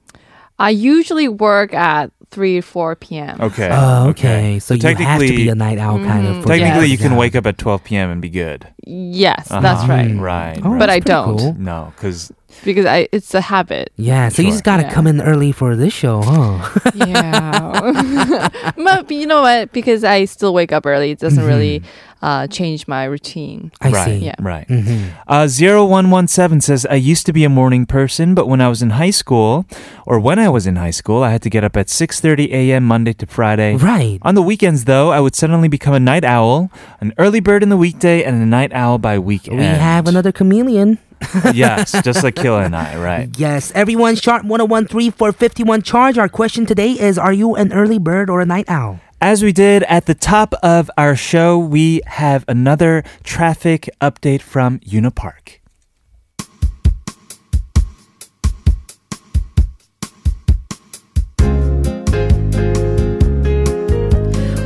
I 0.59 0.71
usually 0.71 1.27
work 1.27 1.75
at 1.75 2.13
3, 2.33 2.61
4 2.61 2.97
p.m. 2.97 3.41
Okay. 3.41 3.69
Oh, 3.71 4.09
okay. 4.09 4.59
So, 4.59 4.75
you 4.75 4.83
have 4.89 5.21
to 5.21 5.37
be 5.37 5.49
a 5.49 5.55
night 5.55 5.79
owl 5.79 5.99
kind 5.99 6.27
of. 6.27 6.37
Mhm. 6.37 6.43
for 6.43 6.49
Technically, 6.49 6.81
that 6.81 6.89
you 6.89 6.99
can 6.99 7.11
job. 7.11 7.19
wake 7.19 7.37
up 7.37 7.47
at 7.47 7.59
12 7.59 7.85
p.m. 7.85 8.11
and 8.11 8.21
be 8.21 8.31
good. 8.31 8.67
Yes, 8.85 9.49
that's 9.49 9.83
Uh-huh. 9.85 9.93
right. 9.93 10.17
Right. 10.19 10.61
Oh, 10.65 10.71
right. 10.71 10.79
But 10.79 10.91
I 10.91 10.95
pretty 11.01 11.13
don't. 11.13 11.39
cool. 11.39 11.55
No, 11.59 11.93
because 11.95 12.33
Because 12.65 12.85
I 12.87 13.09
it's 13.13 13.33
a 13.35 13.41
habit. 13.41 13.93
Yeah, 13.97 14.29
so 14.29 14.43
you 14.43 14.51
just 14.51 14.65
gotta 14.65 14.83
Yeah. 14.83 14.93
come 14.93 15.07
in 15.07 15.21
early 15.23 15.53
for 15.53 15.77
this 15.77 15.93
show, 15.93 16.21
huh? 16.23 16.59
Yeah. 16.95 18.49
but 18.77 19.11
you 19.11 19.27
know 19.27 19.41
what? 19.43 19.73
Because 19.73 20.05
I 20.05 20.25
still 20.27 20.53
wake 20.53 20.73
up 20.73 20.85
early, 20.87 21.13
it 21.13 21.19
doesn't 21.19 21.45
really 21.45 21.83
uh, 22.23 22.47
change 22.47 22.87
my 22.87 23.05
routine. 23.05 23.73
I 23.81 23.91
right, 23.91 24.05
see. 24.07 24.17
Yeah. 24.25 24.35
right. 24.41 24.67
Mhm. 24.69 25.11
Uh, 25.27 25.47
0117 25.49 26.61
says, 26.61 26.87
I 26.87 26.95
used 26.95 27.27
to 27.27 27.33
be 27.33 27.45
a 27.45 27.49
morning 27.49 27.85
person, 27.85 28.35
but 28.35 28.47
when 28.47 28.61
I 28.61 28.69
was 28.69 28.81
in 28.83 28.91
high 28.91 29.11
school, 29.11 29.67
or 30.07 30.21
when 30.21 30.39
I 30.39 30.49
was 30.49 30.67
in 30.67 30.77
high 30.77 30.93
school, 30.93 31.23
I 31.23 31.31
had 31.31 31.43
to 31.43 31.51
get 31.51 31.65
up 31.65 31.77
at 31.77 31.89
6.30 31.89 32.53
a.m. 32.53 32.85
Monday 32.85 33.13
to 33.15 33.27
Friday. 33.27 33.75
Right. 33.77 34.19
On 34.23 34.35
the 34.35 34.43
weekends, 34.43 34.85
though, 34.85 35.11
I 35.11 35.21
would 35.21 35.35
suddenly 35.35 35.69
become 35.69 35.95
a 35.95 36.01
night 36.01 36.25
owl, 36.25 36.71
an 37.01 37.13
early 37.19 37.41
bird 37.41 37.63
in 37.63 37.69
the 37.69 37.77
weekday, 37.77 38.23
and 38.23 38.41
a 38.41 38.47
night 38.47 38.73
owl 38.73 38.99
by 38.99 39.19
weekend. 39.19 39.59
We 39.59 39.65
have 39.65 40.07
another 40.07 40.33
chameleon. 40.33 40.99
yes, 41.55 41.93
just 42.03 42.25
like 42.25 42.35
Killa 42.35 42.63
and 42.65 42.75
I, 42.75 42.97
right? 43.01 43.29
Yes, 43.39 43.71
everyone, 43.77 44.17
sharp 44.17 44.45
1013 44.45 45.13
for 45.13 45.31
51 45.31 45.83
charge. 45.83 46.19
Our 46.19 46.29
question 46.29 46.67
today 46.67 46.93
is 46.93 47.17
Are 47.17 47.33
you 47.33 47.55
an 47.55 47.73
early 47.73 47.99
bird 47.99 48.29
or 48.29 48.41
a 48.41 48.47
night 48.47 48.65
owl? 48.69 48.99
As 49.23 49.41
we 49.41 49.53
did 49.53 49.85
at 49.85 50.07
the 50.07 50.17
top 50.17 50.53
of 50.65 50.91
our 50.99 51.15
show, 51.15 51.57
we 51.57 52.01
have 52.07 52.45
another 52.49 53.05
traffic 53.23 53.89
update 54.01 54.41
from 54.43 54.81
Yuna 54.81 55.15
Park. 55.15 55.62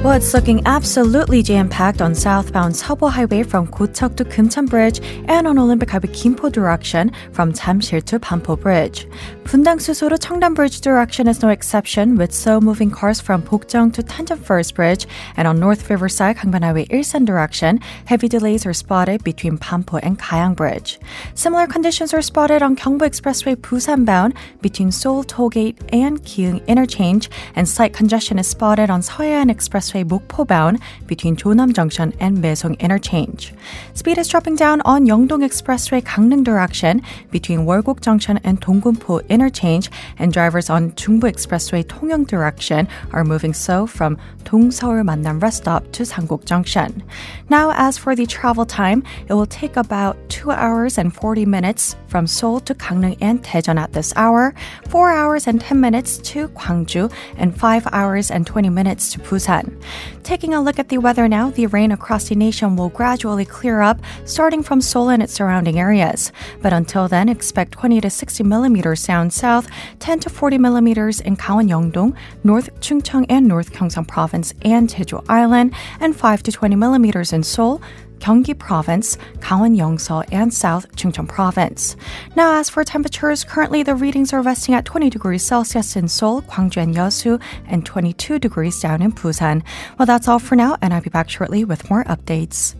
Well, 0.06 0.14
it's 0.14 0.34
looking 0.34 0.62
absolutely 0.66 1.42
jam-packed 1.42 2.00
on 2.00 2.14
southbound 2.14 2.74
Seobu 2.74 3.10
Highway 3.10 3.42
from 3.42 3.66
Gocheok 3.66 4.16
to 4.18 4.24
Kumcheon 4.24 4.70
Bridge 4.70 5.00
and 5.26 5.48
on 5.48 5.58
Olympic 5.58 5.90
Highway 5.90 6.10
Gimpo 6.10 6.52
direction 6.52 7.10
from 7.32 7.52
Jamsil 7.52 8.04
to 8.04 8.20
Banpo 8.20 8.54
Bridge. 8.54 9.08
Bundang 9.42 9.78
Suseo 9.78 10.08
to 10.08 10.14
Cheongdam 10.14 10.54
Bridge 10.54 10.80
direction 10.80 11.26
is 11.26 11.42
no 11.42 11.48
exception 11.48 12.14
with 12.14 12.32
slow-moving 12.32 12.92
cars 12.92 13.20
from 13.20 13.42
Bokjeong 13.42 13.92
to 13.94 14.02
Tancheon 14.04 14.38
First 14.38 14.76
Bridge 14.76 15.06
and 15.36 15.48
on 15.48 15.58
North 15.58 15.90
Riverside 15.90 16.36
Gangbyeon 16.36 16.62
Highway 16.62 16.86
Ilsan 16.86 17.24
direction, 17.26 17.80
heavy 18.04 18.28
delays 18.28 18.64
are 18.64 18.72
spotted 18.72 19.24
between 19.24 19.58
Banpo 19.58 19.98
and 20.04 20.20
Gayang 20.20 20.54
Bridge. 20.54 21.00
Similar 21.34 21.66
conditions 21.66 22.14
are 22.14 22.22
spotted 22.22 22.62
on 22.62 22.76
Gyeongbu 22.76 23.00
Expressway 23.00 23.56
Busan 23.56 24.04
bound 24.04 24.34
between 24.60 24.92
Seoul 24.92 25.24
Tollgate 25.24 25.78
and 25.92 26.24
Kyung 26.24 26.60
Interchange 26.68 27.28
and 27.56 27.68
slight 27.68 27.92
congestion 27.92 28.38
is 28.38 28.46
spotted 28.46 28.88
on 28.88 29.00
Seohaean 29.00 29.50
Expressway 29.50 29.95
Mokpo 30.04 30.46
bound 30.46 30.80
between 31.06 31.36
Jonam 31.36 31.72
Junction 31.72 32.12
and 32.20 32.38
Maesong 32.38 32.78
Interchange. 32.80 33.52
Speed 33.94 34.18
is 34.18 34.28
dropping 34.28 34.56
down 34.56 34.80
on 34.82 35.06
Yeongdong 35.06 35.44
Expressway 35.44 36.02
Gangneung 36.02 36.44
direction 36.44 37.02
between 37.30 37.60
Wolgok 37.60 38.00
Junction 38.00 38.38
and 38.44 38.60
Donggunpo 38.60 39.26
Interchange 39.28 39.90
and 40.18 40.32
drivers 40.32 40.70
on 40.70 40.92
Jungbu 40.92 41.22
Expressway 41.22 41.84
Tongyong 41.84 42.26
direction 42.26 42.88
are 43.12 43.24
moving 43.24 43.54
slow 43.54 43.86
from 43.86 44.18
Dongseoul 44.44 45.02
Mannam 45.04 45.42
Rest 45.42 45.58
Stop 45.58 45.90
to 45.92 46.04
Sangok 46.04 46.44
Junction. 46.44 47.02
Now, 47.48 47.72
as 47.74 47.98
for 47.98 48.14
the 48.14 48.26
travel 48.26 48.64
time, 48.64 49.02
it 49.28 49.34
will 49.34 49.46
take 49.46 49.76
about 49.76 50.16
2 50.28 50.50
hours 50.50 50.98
and 50.98 51.14
40 51.14 51.46
minutes 51.46 51.96
from 52.06 52.26
Seoul 52.26 52.60
to 52.60 52.74
Gangneung 52.74 53.16
and 53.20 53.42
Daejeon 53.42 53.78
at 53.78 53.92
this 53.92 54.12
hour, 54.16 54.54
4 54.88 55.10
hours 55.10 55.46
and 55.46 55.60
10 55.60 55.80
minutes 55.80 56.18
to 56.18 56.48
Gwangju, 56.48 57.12
and 57.36 57.58
5 57.58 57.88
hours 57.92 58.30
and 58.30 58.46
20 58.46 58.68
minutes 58.68 59.12
to 59.12 59.18
Busan. 59.20 59.74
Taking 60.22 60.54
a 60.54 60.60
look 60.60 60.78
at 60.78 60.88
the 60.88 60.98
weather 60.98 61.28
now, 61.28 61.50
the 61.50 61.66
rain 61.66 61.92
across 61.92 62.28
the 62.28 62.34
nation 62.34 62.76
will 62.76 62.88
gradually 62.88 63.44
clear 63.44 63.80
up, 63.80 63.98
starting 64.24 64.62
from 64.62 64.80
Seoul 64.80 65.10
and 65.10 65.22
its 65.22 65.32
surrounding 65.32 65.78
areas. 65.78 66.32
But 66.62 66.72
until 66.72 67.08
then, 67.08 67.28
expect 67.28 67.72
20 67.72 68.00
to 68.00 68.10
60 68.10 68.44
millimeters 68.44 69.06
down 69.06 69.30
south, 69.30 69.68
10 70.00 70.20
to 70.20 70.30
40 70.30 70.58
millimeters 70.58 71.20
in 71.20 71.36
Gangwon 71.36 71.68
Yeongdong, 71.68 72.16
North 72.44 72.74
Chungcheong 72.80 73.26
and 73.28 73.46
North 73.46 73.72
Gyeongsang 73.72 74.08
Province 74.08 74.52
and 74.62 74.88
Jeju 74.88 75.24
Island, 75.28 75.74
and 76.00 76.16
5 76.16 76.42
to 76.44 76.52
20 76.52 76.76
millimeters 76.76 77.32
in 77.32 77.42
Seoul, 77.42 77.80
Gyeonggi 78.18 78.58
Province, 78.58 79.16
Gangwon 79.38 79.76
Yeongso, 79.76 80.24
and 80.32 80.52
South 80.52 80.90
Chungcheong 80.96 81.28
Province. 81.28 81.96
Now, 82.34 82.58
as 82.58 82.68
for 82.68 82.84
temperatures, 82.84 83.44
currently 83.44 83.82
the 83.82 83.94
readings 83.94 84.32
are 84.32 84.42
resting 84.42 84.74
at 84.74 84.84
20 84.84 85.10
degrees 85.10 85.44
Celsius 85.44 85.96
in 85.96 86.08
Seoul, 86.08 86.42
Gwangju, 86.42 86.82
and 86.82 86.94
Yeosu, 86.94 87.40
and 87.66 87.84
22 87.84 88.38
degrees 88.38 88.80
down 88.80 89.02
in 89.02 89.12
Busan. 89.12 89.62
Well, 89.98 90.06
that's 90.06 90.28
all 90.28 90.38
for 90.38 90.56
now, 90.56 90.76
and 90.82 90.94
I'll 90.94 91.02
be 91.02 91.10
back 91.10 91.28
shortly 91.28 91.64
with 91.64 91.90
more 91.90 92.04
updates. 92.04 92.74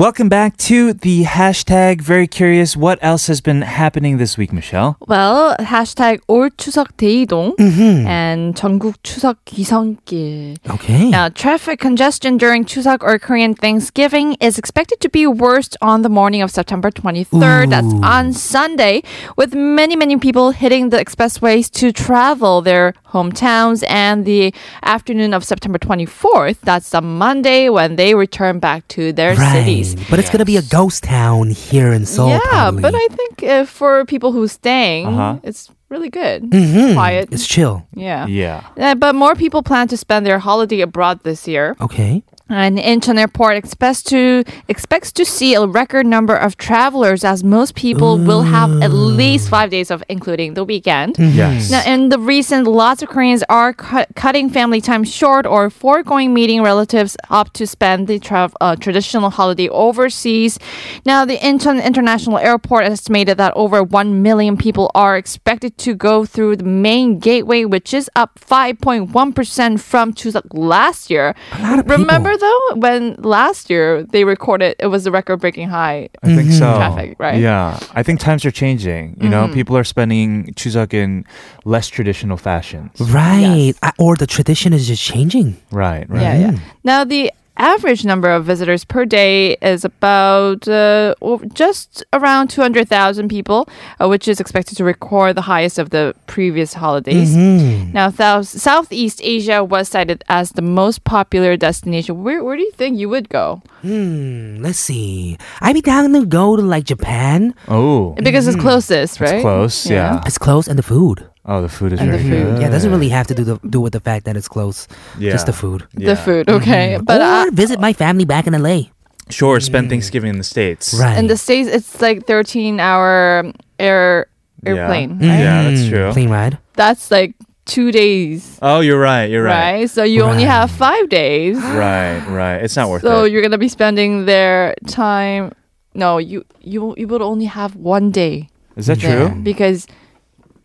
Welcome 0.00 0.28
back 0.28 0.58
to 0.68 0.92
the 0.92 1.24
hashtag. 1.24 2.02
Very 2.02 2.26
curious. 2.26 2.76
What 2.76 2.98
else 3.00 3.28
has 3.28 3.40
been 3.40 3.62
happening 3.62 4.18
this 4.18 4.36
week, 4.36 4.52
Michelle? 4.52 4.98
Well, 5.08 5.56
hashtag 5.58 6.20
올 6.28 6.50
추석 6.58 6.98
대이동 6.98 7.56
Mm-hmm. 7.56 8.06
and 8.06 8.54
전국 8.54 8.96
추석 9.02 9.38
기성길. 9.46 10.58
Okay. 10.68 11.08
Now, 11.08 11.30
traffic 11.30 11.80
congestion 11.80 12.36
during 12.36 12.66
Chuseok 12.66 13.02
or 13.02 13.18
Korean 13.18 13.54
Thanksgiving 13.54 14.36
is 14.38 14.58
expected 14.58 15.00
to 15.00 15.08
be 15.08 15.26
worst 15.26 15.78
on 15.80 16.02
the 16.02 16.10
morning 16.10 16.42
of 16.42 16.50
September 16.50 16.90
23rd. 16.90 17.70
That's 17.70 17.94
Ooh. 17.94 18.02
on 18.04 18.34
Sunday, 18.34 19.02
with 19.38 19.54
many, 19.54 19.96
many 19.96 20.18
people 20.18 20.50
hitting 20.50 20.90
the 20.90 20.98
expressways 20.98 21.70
to 21.80 21.90
travel 21.90 22.60
their 22.60 22.92
hometowns. 23.11 23.83
And 23.87 24.25
the 24.25 24.53
afternoon 24.83 25.33
of 25.33 25.43
September 25.43 25.77
24th, 25.79 26.59
that's 26.61 26.89
the 26.91 27.01
Monday 27.01 27.69
when 27.69 27.95
they 27.95 28.15
return 28.15 28.59
back 28.59 28.87
to 28.89 29.11
their 29.13 29.35
right. 29.35 29.53
cities. 29.53 29.95
But 30.09 30.19
it's 30.19 30.29
gonna 30.29 30.45
be 30.45 30.57
a 30.57 30.61
ghost 30.63 31.03
town 31.03 31.49
here 31.49 31.91
in 31.91 32.05
Seoul. 32.05 32.29
yeah, 32.29 32.39
probably. 32.43 32.81
but 32.81 32.93
I 32.95 33.07
think 33.11 33.43
uh, 33.43 33.65
for 33.65 34.05
people 34.05 34.31
who's 34.31 34.51
staying, 34.53 35.07
Uh-huh. 35.07 35.39
it's 35.43 35.69
really 35.89 36.09
good. 36.09 36.49
Mhm. 36.49 36.93
Quiet. 36.93 37.29
It's 37.31 37.45
chill. 37.47 37.85
yeah. 37.95 38.25
Yeah. 38.27 38.63
Uh, 38.77 38.95
but 38.95 39.13
more 39.13 39.35
people 39.35 39.61
plan 39.61 39.87
to 39.89 39.97
spend 39.97 40.25
their 40.25 40.39
holiday 40.39 40.79
abroad 40.81 41.19
this 41.23 41.47
year. 41.47 41.75
Okay. 41.81 42.23
And 42.51 42.77
Incheon 42.77 43.17
Airport 43.17 43.55
expects 43.55 44.03
to 44.03 44.43
expects 44.67 45.11
to 45.13 45.23
see 45.23 45.53
a 45.53 45.65
record 45.65 46.05
number 46.05 46.35
of 46.35 46.57
travelers 46.57 47.23
as 47.23 47.43
most 47.45 47.75
people 47.75 48.17
will 48.17 48.41
have 48.41 48.69
at 48.81 48.91
least 48.91 49.49
five 49.49 49.69
days 49.69 49.89
of 49.89 50.03
including 50.09 50.53
the 50.55 50.65
weekend. 50.65 51.15
Yes. 51.17 51.71
Now, 51.71 51.81
in 51.85 52.09
the 52.09 52.19
recent, 52.19 52.67
lots 52.67 53.01
of 53.01 53.07
Koreans 53.07 53.43
are 53.47 53.71
cut, 53.73 54.09
cutting 54.15 54.49
family 54.49 54.81
time 54.81 55.05
short 55.05 55.45
or 55.45 55.69
foregoing 55.69 56.33
meeting 56.33 56.61
relatives 56.61 57.15
up 57.29 57.53
to 57.53 57.65
spend 57.65 58.07
the 58.07 58.19
tra- 58.19 58.51
uh, 58.59 58.75
traditional 58.75 59.29
holiday 59.29 59.69
overseas. 59.69 60.59
Now, 61.05 61.23
the 61.23 61.37
Incheon 61.37 61.81
International 61.83 62.37
Airport 62.37 62.83
estimated 62.83 63.37
that 63.37 63.53
over 63.55 63.81
1 63.81 64.21
million 64.21 64.57
people 64.57 64.91
are 64.93 65.15
expected 65.15 65.77
to 65.79 65.95
go 65.95 66.25
through 66.25 66.57
the 66.57 66.65
main 66.65 67.19
gateway, 67.19 67.63
which 67.63 67.93
is 67.93 68.09
up 68.15 68.39
5.1% 68.39 69.79
from 69.79 70.13
Chuseok 70.13 70.47
last 70.51 71.09
year. 71.09 71.33
lot 71.61 71.79
of 71.79 71.89
Remember, 71.89 72.35
though, 72.41 72.75
when 72.75 73.15
last 73.19 73.69
year 73.69 74.03
they 74.03 74.25
recorded, 74.25 74.75
it 74.79 74.87
was 74.87 75.07
a 75.07 75.11
record 75.11 75.37
breaking 75.39 75.69
high. 75.69 76.09
I 76.21 76.35
think 76.35 76.51
so. 76.51 76.75
Traffic, 76.75 77.15
right? 77.17 77.39
Yeah. 77.39 77.79
I 77.93 78.03
think 78.03 78.19
times 78.19 78.43
are 78.43 78.51
changing. 78.51 79.15
You 79.21 79.29
know, 79.29 79.47
people 79.47 79.77
are 79.77 79.85
spending 79.85 80.47
Chuseok 80.55 80.93
in 80.93 81.23
less 81.63 81.87
traditional 81.87 82.35
fashions. 82.37 82.91
Right. 82.99 83.73
Uh, 83.81 83.91
Or 83.97 84.17
the 84.17 84.27
tradition 84.27 84.73
is 84.73 84.87
just 84.87 85.01
changing. 85.01 85.55
Right, 85.71 86.09
right. 86.09 86.21
Yeah, 86.21 86.51
yeah. 86.51 86.59
Now 86.83 87.05
the 87.05 87.31
average 87.61 88.03
number 88.03 88.29
of 88.29 88.43
visitors 88.45 88.83
per 88.83 89.05
day 89.05 89.53
is 89.61 89.85
about 89.85 90.67
uh, 90.67 91.13
just 91.53 92.03
around 92.11 92.49
200,000 92.49 93.29
people, 93.29 93.69
uh, 94.01 94.07
which 94.07 94.27
is 94.27 94.39
expected 94.39 94.75
to 94.77 94.83
record 94.83 95.35
the 95.35 95.41
highest 95.41 95.77
of 95.79 95.91
the 95.91 96.15
previous 96.27 96.73
holidays. 96.73 97.35
Mm-hmm. 97.35 97.93
Now, 97.93 98.09
South, 98.09 98.47
Southeast 98.47 99.21
Asia 99.23 99.63
was 99.63 99.89
cited 99.89 100.23
as 100.29 100.51
the 100.51 100.61
most 100.61 101.03
popular 101.03 101.55
destination. 101.55 102.23
Where, 102.23 102.43
where 102.43 102.57
do 102.57 102.63
you 102.63 102.71
think 102.71 102.97
you 102.97 103.09
would 103.09 103.29
go? 103.29 103.61
Hmm. 103.81 104.57
Let's 104.61 104.79
see. 104.79 105.37
I'd 105.61 105.73
be 105.73 105.81
down 105.81 106.13
to 106.13 106.25
go 106.25 106.55
to 106.55 106.61
like 106.61 106.85
Japan. 106.85 107.53
Oh, 107.67 108.13
Because 108.21 108.47
it's 108.47 108.59
closest, 108.59 109.19
right? 109.19 109.35
it's 109.35 109.41
close. 109.43 109.89
Yeah. 109.89 110.21
It's 110.25 110.37
close 110.37 110.67
and 110.67 110.77
the 110.77 110.83
food. 110.83 111.30
Oh, 111.45 111.61
the 111.61 111.69
food 111.69 111.93
is 111.93 111.99
And 111.99 112.13
the 112.13 112.19
food. 112.19 112.29
good. 112.29 112.61
Yeah, 112.61 112.67
it 112.67 112.71
doesn't 112.71 112.91
really 112.91 113.09
have 113.09 113.25
to 113.27 113.33
do 113.33 113.43
the, 113.43 113.57
do 113.67 113.81
with 113.81 113.93
the 113.93 113.99
fact 113.99 114.25
that 114.25 114.37
it's 114.37 114.47
close. 114.47 114.87
Yeah. 115.17 115.31
Just 115.31 115.47
the 115.47 115.53
food. 115.53 115.87
The 115.95 116.15
food, 116.15 116.49
okay. 116.49 116.99
But 117.01 117.19
or 117.21 117.47
uh, 117.47 117.51
visit 117.51 117.79
my 117.79 117.93
family 117.93 118.25
back 118.25 118.45
in 118.47 118.53
LA. 118.53 118.83
Sure, 119.29 119.59
spend 119.59 119.89
Thanksgiving 119.89 120.29
in 120.29 120.37
the 120.37 120.43
States. 120.43 120.93
Right. 120.93 121.17
in 121.17 121.27
the 121.27 121.37
States, 121.37 121.67
it's 121.69 122.01
like 122.01 122.25
13 122.27 122.79
hour 122.79 123.51
air 123.79 124.27
airplane, 124.65 125.17
Yeah. 125.19 125.29
right? 125.31 125.39
Yeah, 125.39 125.63
that's 125.63 125.81
Mm, 125.81 125.89
true. 125.89 126.11
Plane 126.13 126.29
ride. 126.29 126.57
That's 126.75 127.09
like 127.09 127.33
two 127.65 127.91
days. 127.91 128.59
Oh, 128.61 128.81
you're 128.81 128.99
right. 128.99 129.25
You're 129.31 129.43
right. 129.43 129.73
right? 129.81 129.89
So 129.89 130.03
you 130.03 130.21
only 130.23 130.43
have 130.43 130.69
five 130.69 131.09
days. 131.09 131.57
Right, 131.73 132.19
right. 132.27 132.57
It's 132.61 132.75
not 132.75 132.89
worth 132.89 133.01
so 133.01 133.07
it. 133.07 133.11
So 133.15 133.23
you're 133.23 133.41
gonna 133.41 133.57
be 133.57 133.69
spending 133.69 134.25
their 134.25 134.75
time. 134.87 135.53
No, 135.95 136.17
you 136.19 136.43
you 136.61 136.93
you 136.97 137.07
would 137.07 137.21
only 137.23 137.45
have 137.45 137.75
one 137.75 138.11
day 138.11 138.49
Is 138.75 138.85
that 138.87 138.99
there 138.99 139.29
true? 139.29 139.41
because 139.41 139.87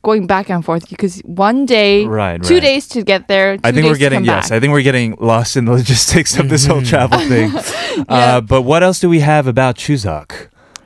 going 0.08 0.26
back 0.34 0.46
and 0.54 0.62
forth 0.64 0.84
because 0.88 1.14
one 1.24 1.66
day, 1.66 2.06
Right, 2.06 2.38
two 2.42 2.54
right. 2.54 2.62
days 2.68 2.84
to 2.94 3.02
get 3.12 3.26
there. 3.32 3.48
I 3.66 3.72
think 3.72 3.84
we're 3.90 3.98
getting 4.06 4.24
yes. 4.24 4.48
back. 4.48 4.56
I 4.56 4.60
think 4.60 4.70
we're 4.72 4.88
getting 4.90 5.16
lost 5.32 5.56
in 5.58 5.64
the 5.68 5.72
logistics 5.80 6.38
of 6.40 6.48
this 6.52 6.64
whole 6.68 6.80
Mm-hmm. 6.82 6.94
travel 6.94 7.18
thing. 7.32 7.48
uh, 8.08 8.40
but 8.52 8.62
what 8.70 8.80
else 8.86 8.98
do 9.00 9.08
we 9.16 9.20
have 9.32 9.44
about 9.54 9.72
Chuseok? 9.82 10.30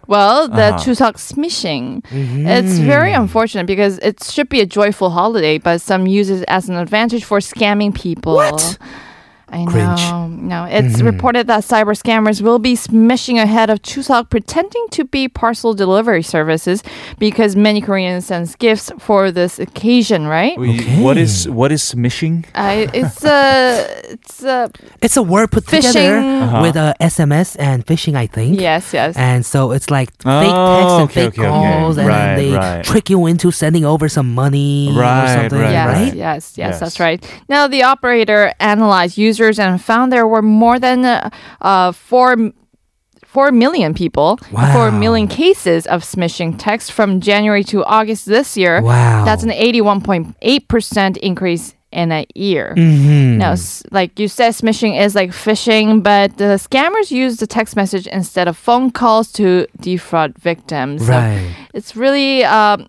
Well, 0.07 0.49
the 0.49 0.69
Uh-huh. 0.75 0.79
Chuseok 0.83 1.17
smishing. 1.31 1.87
Mm-hmm. 2.11 2.47
It's 2.57 2.79
very 2.95 3.13
unfortunate 3.23 3.67
because 3.75 3.95
it 4.09 4.17
should 4.25 4.49
be 4.57 4.61
a 4.61 4.67
joyful 4.79 5.11
holiday, 5.21 5.57
but 5.59 5.77
some 5.91 6.03
use 6.19 6.31
it 6.31 6.43
as 6.49 6.69
an 6.71 6.77
advantage 6.87 7.23
for 7.31 7.39
scamming 7.41 7.93
people. 7.95 8.35
What? 8.35 8.79
I 9.53 9.65
know. 9.65 10.29
No, 10.29 10.65
it's 10.65 10.97
mm-hmm. 10.99 11.07
reported 11.07 11.47
that 11.49 11.65
cyber 11.65 11.95
scammers 12.01 12.41
will 12.41 12.59
be 12.61 12.75
smishing 12.75 13.41
ahead 13.43 13.69
of 13.69 13.83
Chuseok, 13.83 14.31
pretending 14.31 14.87
to 14.93 15.05
be 15.05 15.29
parcel 15.29 15.75
delivery 15.75 16.23
services 16.23 16.83
because 17.19 17.57
many 17.57 17.81
Koreans 17.81 18.27
send 18.27 18.57
gifts 18.59 18.91
for 18.99 19.31
this 19.33 19.59
occasion, 19.59 20.27
right? 20.29 20.57
We- 20.59 20.81
What 21.03 21.17
is 21.19 21.49
what 21.49 21.73
is 21.73 21.83
smishing? 21.83 22.45
I, 22.55 22.89
it's 22.95 23.25
a, 23.25 23.87
it's 24.11 24.43
a, 24.43 24.71
It's 25.03 25.17
a 25.17 25.23
word 25.23 25.51
put 25.51 25.65
Phishing. 25.65 25.93
together 25.93 26.19
Uh-huh. 26.21 26.63
with 26.63 26.77
a 26.77 26.95
SMS 27.01 27.57
and 27.59 27.85
phishing, 27.85 28.15
I 28.17 28.27
think. 28.27 28.61
yes, 28.61 28.93
yes. 28.95 29.17
And 29.17 29.45
so 29.45 29.73
it's 29.73 29.91
like 29.91 30.11
oh, 30.25 30.41
fake 30.41 30.55
Oh, 30.55 30.79
texts 30.79 30.93
and 30.95 31.03
okay, 31.11 31.15
fake 31.15 31.39
okay, 31.39 31.49
okay. 31.49 31.51
calls, 31.81 31.97
and 31.99 32.07
Right, 32.07 32.37
then 32.37 32.39
they 32.39 32.57
right. 32.57 32.85
trick 32.85 33.11
you 33.11 33.27
into 33.27 33.51
sending 33.51 33.85
over 33.85 34.09
some 34.09 34.33
money 34.35 34.91
or 34.95 35.01
Right, 35.01 35.35
something, 35.35 35.59
right, 35.61 35.73
yes, 35.73 35.87
right? 35.89 36.15
yes, 36.15 36.43
yes, 36.57 36.57
Yes. 36.57 36.81
that's 36.81 37.01
right. 37.01 37.19
Now, 37.49 37.67
the 37.69 37.83
operator 37.83 38.53
analyzed 38.61 39.19
and 39.49 39.81
found 39.81 40.13
there 40.13 40.27
were 40.29 40.43
more 40.43 40.79
than 40.79 41.05
uh, 41.05 41.31
uh, 41.61 41.93
four. 41.93 42.37
4 43.27 43.53
million 43.53 43.95
people, 43.95 44.41
Wow. 44.51 44.73
4 44.73 44.91
million 44.91 45.29
cases 45.29 45.87
of 45.87 46.03
smishing 46.03 46.57
text 46.59 46.91
from 46.91 47.21
January 47.21 47.63
to 47.63 47.85
August 47.85 48.27
this 48.27 48.57
year. 48.57 48.83
Wow. 48.83 49.25
That's 49.25 49.45
an 49.45 49.51
81.8% 49.51 51.17
increase 51.19 51.75
in 51.93 52.13
a 52.13 52.25
year. 52.35 52.75
Mhm. 52.77 53.37
Now, 53.37 53.55
like 53.93 54.19
you 54.19 54.29
said, 54.29 54.55
smishing 54.55 55.01
is 55.01 55.15
like 55.15 55.31
phishing, 55.31 56.03
but 56.03 56.37
the 56.39 56.59
scammers 56.59 57.11
use 57.11 57.37
the 57.37 57.47
text 57.47 57.77
message 57.77 58.07
instead 58.09 58.47
of 58.49 58.57
phone 58.57 58.91
calls 58.91 59.33
to 59.33 59.67
defraud 59.81 60.37
victims. 60.39 61.07
So 61.07 61.13
Right. 61.13 61.41
it's 61.75 61.97
really 61.97 62.45
um, 62.45 62.87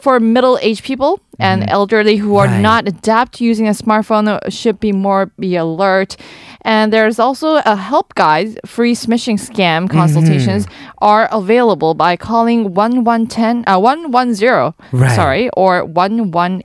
for 0.00 0.18
middle-aged 0.20 0.82
people 0.84 1.20
and 1.42 1.68
elderly 1.68 2.16
who 2.16 2.36
are 2.36 2.46
Right. 2.46 2.60
not 2.60 2.88
adept 2.88 3.34
to 3.38 3.44
using 3.44 3.66
a 3.68 3.72
smartphone 3.82 4.26
should 4.50 4.78
be 4.80 4.92
more 4.92 5.30
be 5.38 5.56
alert. 5.56 6.16
And 6.64 6.92
there's 6.92 7.18
also 7.18 7.48
a 7.64 7.76
help 7.76 8.14
guide. 8.14 8.48
Free 8.64 8.94
smishing 8.94 9.38
scam 9.38 9.88
consultations 9.90 10.66
are 10.98 11.28
available 11.32 11.94
by 11.94 12.16
calling 12.16 12.60
1110 12.74 13.64
uh, 13.66 13.78
110 13.78 14.74
Right. 14.92 15.16
sorry 15.16 15.50
or 15.56 15.84
118. 15.84 16.62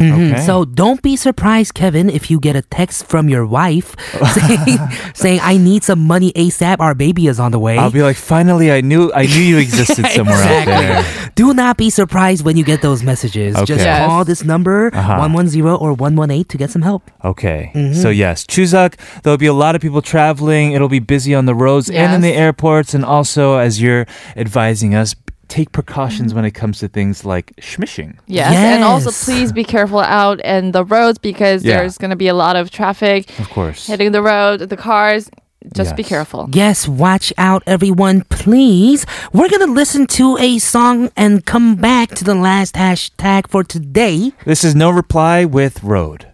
Mhm. 0.00 0.32
Okay. 0.32 0.46
So 0.46 0.64
don't 0.64 1.00
be 1.02 1.14
surprised, 1.16 1.74
Kevin, 1.74 2.10
if 2.10 2.30
you 2.30 2.40
get 2.40 2.56
a 2.56 2.62
text 2.62 3.06
from 3.06 3.28
your 3.28 3.46
wife 3.46 3.94
saying, 4.34 4.78
saying, 5.14 5.40
"I 5.42 5.56
need 5.58 5.84
some 5.84 6.00
money 6.06 6.32
ASAP. 6.34 6.80
Our 6.80 6.94
baby 6.94 7.26
is 7.28 7.38
on 7.38 7.52
the 7.52 7.58
way." 7.58 7.78
I'll 7.78 7.90
be 7.90 8.02
like, 8.02 8.16
finally, 8.16 8.72
I 8.72 8.80
knew 8.80 9.12
I 9.14 9.26
knew 9.26 9.42
you 9.52 9.58
existed 9.58 10.06
somewhere 10.16 10.42
out 10.42 10.66
there. 10.66 11.04
Do 11.34 11.54
not 11.54 11.76
be 11.76 11.88
surprised 11.90 12.44
when 12.44 12.56
you 12.56 12.64
get 12.64 12.82
those 12.82 13.02
messages. 13.02 13.54
Just 13.64 13.84
Yes. 13.84 14.06
call 14.08 14.24
this 14.24 14.42
number 14.44 14.90
Uh-huh. 14.94 15.18
110 15.18 15.62
or 15.78 15.92
118 15.94 16.44
to 16.50 16.56
get 16.58 16.70
some 16.70 16.82
help. 16.82 17.10
Okay. 17.24 17.70
So 17.94 18.10
yes, 18.10 18.44
Chuseok, 18.46 18.94
there'll 19.22 19.38
be 19.38 19.46
a 19.46 19.54
lot 19.64 19.74
of 19.74 19.80
people 19.80 20.02
traveling. 20.02 20.72
It'll 20.72 20.88
be 20.92 21.00
busy 21.00 21.34
on 21.34 21.46
the 21.46 21.54
roads 21.54 21.88
and 21.90 22.12
in 22.14 22.20
the 22.22 22.34
airports. 22.34 22.92
And 22.94 23.04
also, 23.04 23.56
as 23.56 23.80
you're 23.80 24.06
advising 24.36 24.94
us, 24.94 25.14
take 25.52 25.70
precautions 25.72 26.28
mm-hmm. 26.30 26.36
when 26.36 26.44
it 26.46 26.52
comes 26.52 26.78
to 26.78 26.88
things 26.88 27.24
like 27.26 27.54
smishing. 27.56 28.16
Yes. 28.26 28.54
And 28.56 28.82
also 28.82 29.10
please 29.10 29.52
be 29.52 29.64
careful 29.64 30.00
out 30.00 30.40
in 30.40 30.72
the 30.72 30.82
roads 30.84 31.18
because 31.18 31.62
Yeah. 31.62 31.76
there's 31.76 31.98
going 31.98 32.10
to 32.10 32.16
be 32.16 32.28
a 32.28 32.34
lot 32.34 32.56
of 32.56 32.70
traffic 32.70 33.38
Of 33.38 33.50
course. 33.50 33.86
hitting 33.86 34.12
the 34.12 34.22
road, 34.22 34.60
the 34.60 34.76
cars. 34.76 35.30
Just 35.76 35.94
be 35.94 36.02
careful. 36.02 36.48
Yes, 36.52 36.88
watch 36.88 37.32
out, 37.38 37.62
everyone, 37.68 38.22
please. 38.22 39.06
We're 39.32 39.48
gonna 39.48 39.72
listen 39.72 40.08
to 40.18 40.36
a 40.38 40.58
song 40.58 41.10
and 41.16 41.46
come 41.46 41.76
back 41.76 42.08
to 42.16 42.24
the 42.24 42.34
last 42.34 42.74
hashtag 42.74 43.46
for 43.46 43.62
today. 43.62 44.32
This 44.44 44.64
is 44.64 44.74
No 44.74 44.90
Reply 44.90 45.44
with 45.44 45.84
Road. 45.84 46.31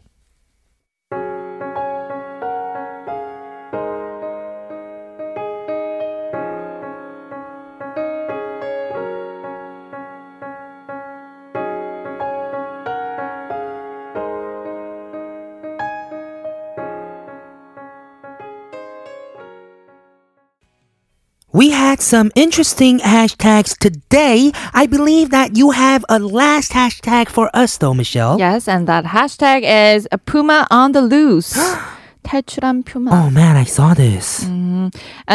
We 21.98 21.98
had 21.98 22.02
some 22.02 22.32
interesting 22.36 23.00
hashtags 23.00 23.76
today. 23.76 24.52
I 24.76 24.86
believe 24.86 25.32
that 25.32 25.58
you 25.58 25.72
have 25.72 26.06
a 26.08 26.20
last 26.20 26.72
hashtag 26.72 27.30
for 27.30 27.50
us, 27.52 27.80
though, 27.80 27.96
Michelle. 27.96 28.38
Yes, 28.38 28.68
and 28.68 28.86
that 28.88 29.06
hashtag 29.06 29.64
is 29.66 30.08
a 30.12 30.20
puma 30.20 30.68
on 30.70 30.92
the 30.92 31.02
loose. 31.02 31.58
탈출한 32.24 32.86
puma. 32.86 33.10
Oh 33.12 33.30
man, 33.32 33.58
I 33.58 33.64
saw 33.64 33.96
this. 33.96 34.44
An 34.46 34.92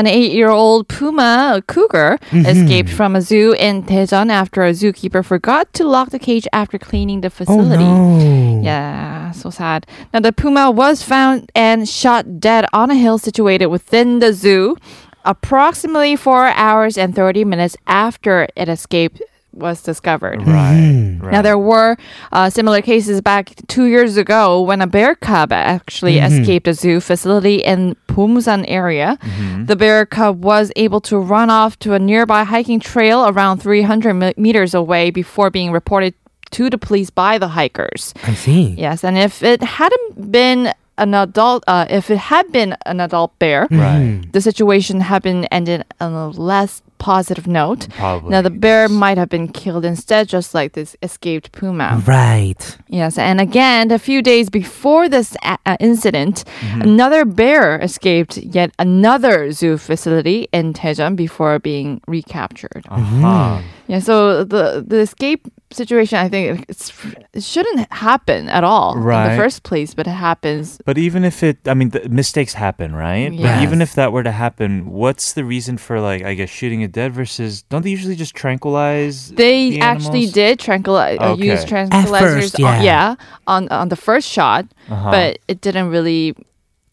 eight-year-old 0.06 0.86
puma, 0.86 1.54
a 1.56 1.62
cougar, 1.62 2.18
escaped 2.32 2.88
from 2.90 3.16
a 3.16 3.20
zoo 3.20 3.52
in 3.58 3.82
Daejeon 3.82 4.30
after 4.30 4.62
a 4.62 4.70
zookeeper 4.70 5.24
forgot 5.24 5.72
to 5.74 5.84
lock 5.84 6.10
the 6.10 6.20
cage 6.20 6.46
after 6.52 6.78
cleaning 6.78 7.20
the 7.20 7.28
Oh 7.28 7.30
facility. 7.30 7.82
no. 7.82 8.60
Yeah, 8.62 9.32
so 9.32 9.50
sad. 9.50 9.86
Now, 10.14 10.20
the 10.20 10.32
puma 10.32 10.70
was 10.70 11.02
found 11.02 11.50
and 11.56 11.88
shot 11.88 12.38
dead 12.40 12.64
on 12.72 12.90
a 12.92 12.94
hill 12.94 13.18
situated 13.18 13.66
within 13.66 14.20
the 14.20 14.32
zoo 14.32 14.76
approximately 15.25 16.15
four 16.15 16.47
hours 16.47 16.97
and 16.97 17.15
30 17.15 17.45
minutes 17.45 17.75
after 17.87 18.47
it 18.55 18.69
escaped 18.69 19.21
was 19.53 19.83
discovered. 19.83 20.45
Right. 20.45 20.75
Hmm. 20.75 21.19
right. 21.19 21.31
Now 21.31 21.41
there 21.41 21.57
were 21.57 21.95
uh, 22.31 22.49
similar 22.49 22.81
cases 22.81 23.21
back 23.21 23.53
two 23.67 23.85
years 23.85 24.17
ago 24.17 24.61
when 24.61 24.81
a 24.81 24.87
bear 24.87 25.15
cub 25.15 25.51
actually 25.51 26.15
mm-hmm. 26.15 26.41
escaped 26.41 26.67
a 26.67 26.73
zoo 26.73 26.99
facility 26.99 27.57
in 27.57 27.95
Bomunsan 28.07 28.65
area. 28.67 29.17
Mm-hmm. 29.21 29.65
The 29.65 29.75
bear 29.75 30.05
cub 30.05 30.43
was 30.43 30.71
able 30.75 31.01
to 31.01 31.17
run 31.17 31.49
off 31.49 31.77
to 31.79 31.93
a 31.93 31.99
nearby 31.99 32.43
hiking 32.43 32.79
trail 32.79 33.27
around 33.27 33.59
300 33.59 34.13
me- 34.13 34.33
meters 34.37 34.73
away 34.73 35.11
before 35.11 35.49
being 35.49 35.71
reported 35.71 36.15
to 36.51 36.69
the 36.69 36.77
police 36.77 37.09
by 37.09 37.37
the 37.37 37.49
hikers. 37.49 38.13
I 38.23 38.33
see. 38.33 38.75
Yes, 38.77 39.03
and 39.03 39.17
if 39.17 39.41
it 39.41 39.61
hadn't 39.63 40.31
been 40.31 40.73
an 40.97 41.13
adult, 41.13 41.63
uh, 41.67 41.85
if 41.89 42.09
it 42.11 42.17
had 42.17 42.51
been 42.51 42.75
an 42.85 42.99
adult 42.99 43.37
bear, 43.39 43.67
Right. 43.71 44.21
the 44.31 44.41
situation 44.41 45.01
had 45.01 45.21
been 45.23 45.45
ended 45.45 45.83
on 45.99 46.13
a 46.13 46.29
less 46.29 46.81
positive 46.99 47.47
note. 47.47 47.87
Probably. 47.97 48.29
Now 48.29 48.41
the 48.41 48.49
bear 48.49 48.87
might 48.87 49.17
have 49.17 49.27
been 49.27 49.49
killed 49.49 49.83
instead, 49.83 50.29
just 50.29 50.53
like 50.53 50.71
this 50.71 50.95
escaped 51.01 51.51
puma. 51.51 52.01
Right. 52.05 52.77
Yes, 52.87 53.17
and 53.17 53.41
again, 53.41 53.91
a 53.91 53.99
few 53.99 54.21
days 54.21 54.49
before 54.49 55.09
this 55.09 55.35
a- 55.43 55.57
uh, 55.65 55.75
incident, 55.81 56.45
Mm-hmm. 56.61 56.81
another 56.81 57.25
bear 57.25 57.77
escaped 57.79 58.37
yet 58.37 58.71
another 58.79 59.51
zoo 59.51 59.77
facility 59.77 60.47
in 60.53 60.71
Daejeon 60.73 61.15
before 61.17 61.59
being 61.59 61.99
recaptured. 62.07 62.85
Uh-huh. 62.89 63.59
Yeah, 63.87 63.99
so 63.99 64.45
the 64.45 64.81
the 64.87 64.99
escape 64.99 65.47
situation, 65.73 66.17
I 66.19 66.29
think 66.29 66.65
it's 66.69 66.91
it 67.33 67.43
shouldn't 67.43 67.91
happen 67.91 68.49
at 68.49 68.63
all 68.63 68.93
in 68.95 69.01
the 69.29 69.35
first 69.37 69.63
place, 69.63 69.93
but 69.93 70.07
it 70.07 70.11
happens. 70.11 70.79
But 70.85 70.97
even 70.97 71.23
if 71.23 71.43
it, 71.43 71.57
I 71.67 71.73
mean, 71.73 71.89
the 71.89 72.07
mistakes 72.09 72.53
happen, 72.53 72.95
right? 72.95 73.29
But 73.29 73.61
even 73.63 73.81
if 73.81 73.93
that 73.95 74.11
were 74.13 74.23
to 74.23 74.31
happen, 74.31 74.89
what's 74.89 75.33
the 75.33 75.43
reason 75.43 75.77
for 75.77 75.99
like, 75.99 76.23
I 76.23 76.33
guess, 76.33 76.49
shooting 76.49 76.81
it 76.81 76.91
dead 76.91 77.13
versus? 77.13 77.63
Don't 77.63 77.81
they 77.83 77.89
usually 77.91 78.15
just 78.15 78.35
tranquilize? 78.35 79.29
They 79.29 79.71
the 79.71 79.81
actually 79.81 80.29
animals? 80.29 80.31
did 80.33 80.59
tranquilize, 80.59 81.17
uh, 81.19 81.31
Okay. 81.33 81.45
use 81.51 81.65
tranquilizers, 81.65 82.19
first, 82.19 82.59
yeah. 82.59 82.67
on, 82.67 82.83
yeah, 82.83 83.15
on 83.47 83.61
on 83.69 83.89
the 83.89 83.95
first 83.97 84.27
shot, 84.29 84.65
Uh-huh. 84.89 85.11
but 85.11 85.39
it 85.47 85.61
didn't 85.61 85.89
really. 85.89 86.35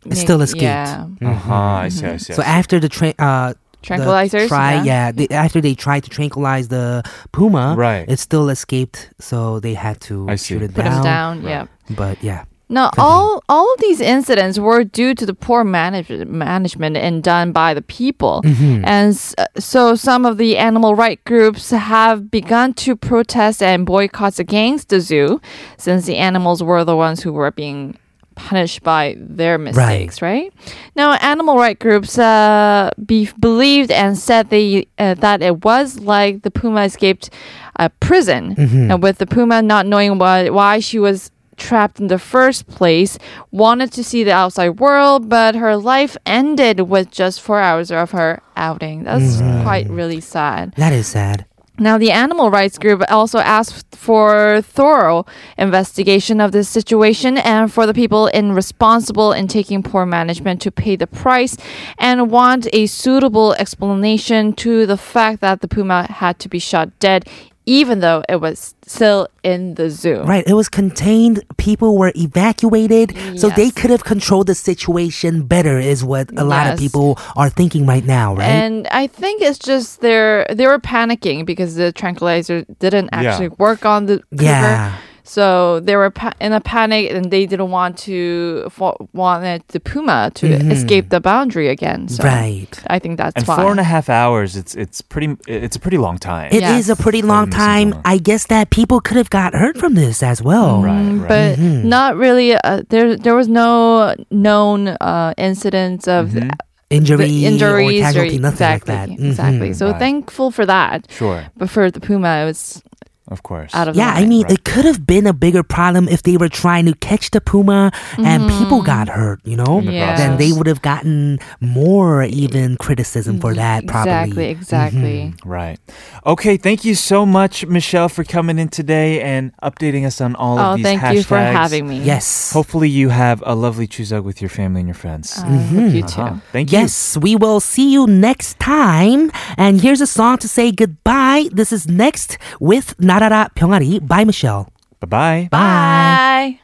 It 0.06 0.16
still 0.16 0.40
escaped. 0.40 0.62
Yeah, 0.62 1.06
Uh-huh. 1.20 1.54
I 1.54 1.88
see. 1.90 2.06
I 2.06 2.16
see. 2.16 2.32
I 2.32 2.36
So 2.36 2.42
after 2.42 2.80
the 2.80 2.88
tra- 2.88 3.14
uh 3.18 3.52
the 3.82 3.86
tranquilizers. 3.88 4.48
try, 4.48 4.74
yeah. 4.74 4.82
yeah, 4.84 5.12
they, 5.12 5.28
after 5.28 5.60
they 5.60 5.74
tried 5.74 6.04
to 6.04 6.10
tranquilize 6.10 6.68
the 6.68 7.02
puma, 7.32 7.74
Right. 7.76 8.04
it 8.08 8.18
still 8.18 8.48
escaped, 8.48 9.10
so 9.18 9.60
they 9.60 9.74
had 9.74 10.00
to 10.02 10.26
I 10.28 10.36
see. 10.36 10.54
shoot 10.54 10.62
it 10.62 10.74
Put 10.74 10.84
down. 10.84 10.96
him 10.96 11.02
down. 11.02 11.42
Yeah. 11.42 11.66
But 11.90 12.22
yeah, 12.22 12.44
Now, 12.72 12.90
all 12.98 13.42
all 13.48 13.66
of 13.74 13.80
these 13.80 14.00
incidents 14.00 14.56
were 14.58 14.84
due 14.84 15.12
to 15.14 15.26
the 15.26 15.34
poor 15.34 15.64
manage- 15.64 16.24
management 16.28 16.96
and 16.96 17.20
done 17.22 17.50
by 17.52 17.74
the 17.74 17.82
people, 17.82 18.42
Mm-hmm. 18.44 18.84
and 18.84 19.08
s- 19.14 19.34
so 19.58 19.96
some 19.96 20.24
of 20.24 20.36
the 20.38 20.56
animal 20.56 20.94
rights 20.94 21.22
groups 21.26 21.70
have 21.70 22.30
begun 22.30 22.72
to 22.74 22.94
protest 22.94 23.60
and 23.62 23.84
boycotts 23.86 24.38
against 24.38 24.88
the 24.88 25.00
zoo, 25.00 25.40
since 25.78 26.06
the 26.06 26.16
animals 26.16 26.62
were 26.62 26.84
the 26.84 26.94
ones 26.96 27.22
who 27.24 27.32
were 27.32 27.50
being 27.50 27.96
punished 28.34 28.82
by 28.82 29.16
their 29.18 29.58
mistakes. 29.58 30.22
Right, 30.22 30.52
now, 30.96 31.12
animal 31.14 31.56
right 31.56 31.78
groups 31.78 32.18
uh, 32.18 32.90
be- 33.04 33.30
believed 33.38 33.90
and 33.90 34.16
said 34.18 34.50
they 34.50 34.86
uh, 34.98 35.14
that 35.14 35.42
it 35.42 35.64
was 35.64 36.00
like 36.00 36.42
the 36.42 36.50
puma 36.50 36.84
escaped 36.84 37.30
a 37.76 37.88
prison, 38.00 38.54
Mm-hmm. 38.56 38.90
and 38.90 39.02
with 39.02 39.18
the 39.18 39.26
puma 39.26 39.62
not 39.62 39.86
knowing 39.86 40.18
why 40.18 40.48
why 40.50 40.80
she 40.80 40.98
was 40.98 41.30
trapped 41.56 42.00
in 42.00 42.06
the 42.06 42.18
first 42.18 42.66
place, 42.68 43.18
wanted 43.50 43.92
to 43.92 44.02
see 44.02 44.24
the 44.24 44.32
outside 44.32 44.80
world, 44.80 45.28
but 45.28 45.54
her 45.54 45.76
life 45.76 46.16
ended 46.24 46.80
with 46.88 47.10
just 47.10 47.40
four 47.42 47.60
hours 47.60 47.90
of 47.90 48.12
her 48.12 48.40
outing. 48.56 49.04
That's 49.04 49.36
quite 49.62 49.86
really 49.90 50.20
sad. 50.22 50.72
that 50.78 50.94
is 50.94 51.06
sad. 51.06 51.44
Now, 51.80 51.96
the 51.96 52.10
animal 52.10 52.50
rights 52.50 52.76
group 52.76 53.02
also 53.08 53.38
asked 53.38 53.96
for 53.96 54.60
thorough 54.60 55.24
investigation 55.56 56.38
of 56.38 56.52
this 56.52 56.68
situation 56.68 57.38
and 57.38 57.72
for 57.72 57.86
the 57.86 57.94
people 57.94 58.26
in 58.26 58.52
responsible 58.52 59.32
in 59.32 59.48
taking 59.48 59.82
poor 59.82 60.04
management 60.04 60.60
to 60.60 60.70
pay 60.70 60.96
the 60.96 61.06
price 61.06 61.56
and 61.96 62.30
want 62.30 62.68
a 62.74 62.84
suitable 62.84 63.54
explanation 63.54 64.52
to 64.56 64.84
the 64.84 64.98
fact 64.98 65.40
that 65.40 65.62
the 65.62 65.68
puma 65.68 66.06
had 66.12 66.38
to 66.40 66.50
be 66.50 66.58
shot 66.58 66.90
dead 66.98 67.26
even 67.66 68.00
though 68.00 68.22
it 68.28 68.40
was 68.40 68.74
still 68.86 69.28
in 69.42 69.74
the 69.74 69.90
zoo. 69.90 70.22
Right, 70.22 70.44
it 70.46 70.54
was 70.54 70.68
contained. 70.68 71.44
People 71.56 71.96
were 71.96 72.12
evacuated, 72.16 73.14
so 73.38 73.48
they 73.50 73.70
could 73.70 73.90
have 73.90 74.04
controlled 74.04 74.46
the 74.48 74.54
situation 74.54 75.42
better. 75.46 75.78
Is 75.78 76.02
what 76.02 76.30
a 76.38 76.44
lot 76.44 76.66
of 76.72 76.78
people 76.78 77.18
are 77.36 77.50
thinking 77.50 77.86
right 77.86 78.04
now, 78.04 78.34
right? 78.34 78.48
And 78.48 78.86
I 78.88 79.06
think 79.06 79.42
it's 79.42 79.58
just 79.58 80.00
they're 80.00 80.46
they 80.50 80.66
were 80.66 80.78
panicking 80.78 81.44
because 81.46 81.74
the 81.76 81.92
tranquilizer 81.92 82.64
didn't 82.78 83.10
Yeah. 83.12 83.20
actually 83.20 83.48
work 83.58 83.84
on 83.84 84.06
the 84.06 84.18
cougar. 84.30 84.44
yeah, 84.44 84.96
So 85.36 85.78
they 85.86 85.94
were 85.94 86.10
pa- 86.10 86.34
in 86.40 86.52
a 86.52 86.60
panic 86.60 87.12
and 87.14 87.30
they 87.30 87.46
didn't 87.46 87.70
want 87.70 87.96
to 88.08 88.68
fo- 88.76 88.98
wanted 89.12 89.62
the 89.68 89.78
puma 89.78 90.32
to 90.34 90.46
escape 90.74 91.06
the 91.10 91.20
boundary 91.20 91.68
again. 91.76 92.08
So 92.08 92.24
right. 92.24 92.72
I 92.88 92.98
think 92.98 93.14
that's 93.16 93.36
and 93.36 93.46
why. 93.46 93.56
four 93.62 93.70
and 93.70 93.78
a 93.78 93.88
half 93.94 94.08
hours. 94.08 94.56
It's 94.56 94.74
it's 94.74 95.00
pretty. 95.12 95.36
It's 95.46 95.76
a 95.76 95.80
pretty 95.84 95.98
long 95.98 96.18
time. 96.18 96.48
It 96.50 96.64
is 96.78 96.88
Yes. 96.88 96.98
a 96.98 97.02
pretty 97.04 97.22
long 97.22 97.46
Probably 97.48 97.92
time. 97.94 98.02
I 98.04 98.18
guess 98.18 98.46
that 98.48 98.70
people 98.70 98.98
could 99.00 99.16
have 99.22 99.30
got 99.30 99.54
hurt 99.54 99.76
from 99.78 99.94
this 99.94 100.16
as 100.32 100.42
well. 100.42 100.82
Right, 100.82 100.98
Mm, 100.98 101.20
right. 101.20 101.28
But 101.28 101.58
not 101.96 102.16
really. 102.16 102.48
Uh, 102.56 102.82
there, 102.88 103.14
there 103.16 103.36
was 103.36 103.46
no 103.62 104.14
known 104.32 104.88
uh, 105.00 105.32
incidents 105.38 106.08
of 106.08 106.30
Mhm. 106.30 106.50
Injury 106.90 107.44
injuries 107.44 108.02
or 108.02 108.06
casualty, 108.06 108.38
nothing 108.38 108.54
exactly, 108.66 108.94
like 108.96 109.08
that. 109.18 109.24
Exactly. 109.30 109.72
So 109.74 109.84
Right. 109.90 109.98
thankful 110.00 110.50
for 110.50 110.66
that. 110.66 111.06
Sure, 111.08 111.44
But 111.56 111.70
for 111.70 111.88
the 111.88 112.00
puma, 112.00 112.42
it 112.42 112.46
was 112.46 112.82
of 113.30 113.42
course. 113.42 113.74
out 113.74 113.88
of 113.88 113.96
Yeah, 113.96 114.12
I 114.14 114.26
mean, 114.26 114.42
Right. 114.44 114.52
it 114.52 114.64
could 114.64 114.84
have 114.84 115.06
been 115.06 115.26
a 115.26 115.32
bigger 115.32 115.62
problem 115.62 116.08
if 116.08 116.22
they 116.22 116.36
were 116.36 116.48
trying 116.48 116.86
to 116.86 116.94
catch 116.94 117.30
the 117.30 117.40
puma 117.40 117.92
and 118.18 118.48
people 118.50 118.82
got 118.82 119.08
hurt, 119.08 119.40
you 119.44 119.56
know? 119.56 119.64
Mm-hmm. 119.80 119.90
Yeah. 119.90 120.16
Then 120.16 120.36
they 120.38 120.52
would 120.52 120.66
have 120.66 120.82
gotten 120.82 121.38
more 121.60 122.24
even 122.24 122.76
criticism 122.76 123.38
for 123.40 123.54
that, 123.54 123.86
probably. 123.86 124.50
exactly, 124.50 124.50
probably. 124.50 124.50
exactly. 124.50 125.34
Right. 125.44 125.78
Okay. 126.26 126.56
Thank 126.56 126.84
you 126.84 126.94
so 126.94 127.24
much, 127.24 127.64
Michelle, 127.66 128.08
for 128.08 128.24
coming 128.24 128.58
in 128.58 128.68
today 128.68 129.20
and 129.22 129.52
updating 129.62 130.06
us 130.06 130.20
on 130.20 130.34
all 130.36 130.58
Oh, 130.58 130.62
of 130.72 130.76
these 130.76 130.84
thank 130.84 131.00
hashtags. 131.00 131.14
you 131.14 131.22
for 131.22 131.38
having 131.38 131.88
me. 131.88 132.00
Yes. 132.00 132.52
Hopefully, 132.52 132.88
you 132.88 133.08
have 133.10 133.42
a 133.46 133.54
lovely 133.54 133.86
Chuseok 133.86 134.24
with 134.24 134.40
your 134.42 134.48
family 134.50 134.80
and 134.80 134.88
your 134.88 134.94
friends. 134.94 135.38
Uh, 135.38 135.42
hope 135.44 135.92
you 135.94 136.02
too. 136.02 136.20
Uh-huh. 136.20 136.36
Thank 136.52 136.72
you. 136.72 136.78
Yes, 136.78 137.16
we 137.16 137.36
will 137.36 137.60
see 137.60 137.90
you 137.92 138.06
next 138.06 138.58
time. 138.58 139.30
And 139.56 139.80
here's 139.80 140.00
a 140.00 140.06
song 140.06 140.38
to 140.38 140.48
say 140.48 140.72
goodbye. 140.72 141.48
This 141.52 141.72
is 141.72 141.86
next 141.88 142.38
with 142.58 142.98
나라라 143.20 143.48
병아리 143.54 144.00
by 144.00 144.22
Michelle. 144.22 144.64
Bye 144.98 145.10
bye. 145.10 145.48
Bye. 145.50 146.58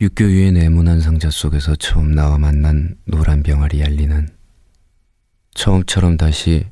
육교 0.00 0.24
위의 0.24 0.52
네모난 0.52 1.00
상자 1.00 1.28
속에서 1.28 1.76
처음 1.76 2.12
나와 2.12 2.38
만난 2.38 2.96
노란 3.04 3.42
병아리 3.42 3.82
얄리는 3.82 4.26
처음처럼 5.52 6.16
다시 6.16 6.64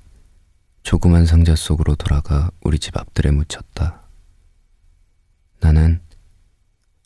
조그만 0.82 1.26
상자 1.26 1.54
속으로 1.54 1.96
돌아가 1.96 2.50
우리 2.62 2.78
집 2.78 2.96
앞들에 2.96 3.30
묻혔다. 3.30 4.08
나는 5.60 6.00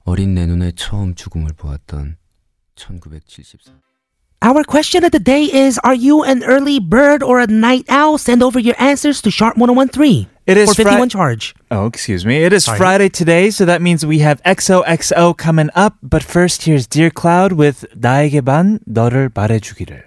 어린 0.05 0.35
내 0.35 0.47
눈에 0.47 0.71
처음 0.77 1.17
죽음을 1.17 1.53
보았던 1.55 2.17
1974. 2.77 3.88
Our 4.44 4.66
question 4.66 5.06
of 5.06 5.14
the 5.14 5.24
day 5.24 5.44
is 5.46 5.80
Are 5.86 5.96
you 5.96 6.24
an 6.24 6.44
early 6.44 6.78
bird 6.78 7.24
or 7.24 7.40
a 7.40 7.48
night 7.48 7.86
owl? 7.88 8.18
Send 8.18 8.44
over 8.44 8.60
your 8.60 8.76
answers 8.78 9.22
to 9.22 9.30
Sharp1013 9.30 10.28
It 10.46 10.58
is 10.58 10.68
for 10.68 10.84
51 10.84 11.00
Fri- 11.00 11.10
charge. 11.10 11.56
Oh, 11.72 11.86
excuse 11.86 12.26
me. 12.26 12.44
It 12.44 12.52
is 12.52 12.66
Sorry. 12.66 12.78
Friday 12.78 13.08
today, 13.08 13.50
so 13.52 13.64
that 13.64 13.82
means 13.82 14.06
we 14.06 14.20
have 14.20 14.44
XOXO 14.44 15.38
coming 15.38 15.70
up. 15.76 15.96
But 16.04 16.24
first, 16.24 16.64
here's 16.64 16.88
Dear 16.88 17.10
Cloud 17.10 17.54
with 17.54 17.86
나에게 17.96 18.42
반 18.42 18.80
너를 18.86 19.32
말해주기를. 19.34 20.07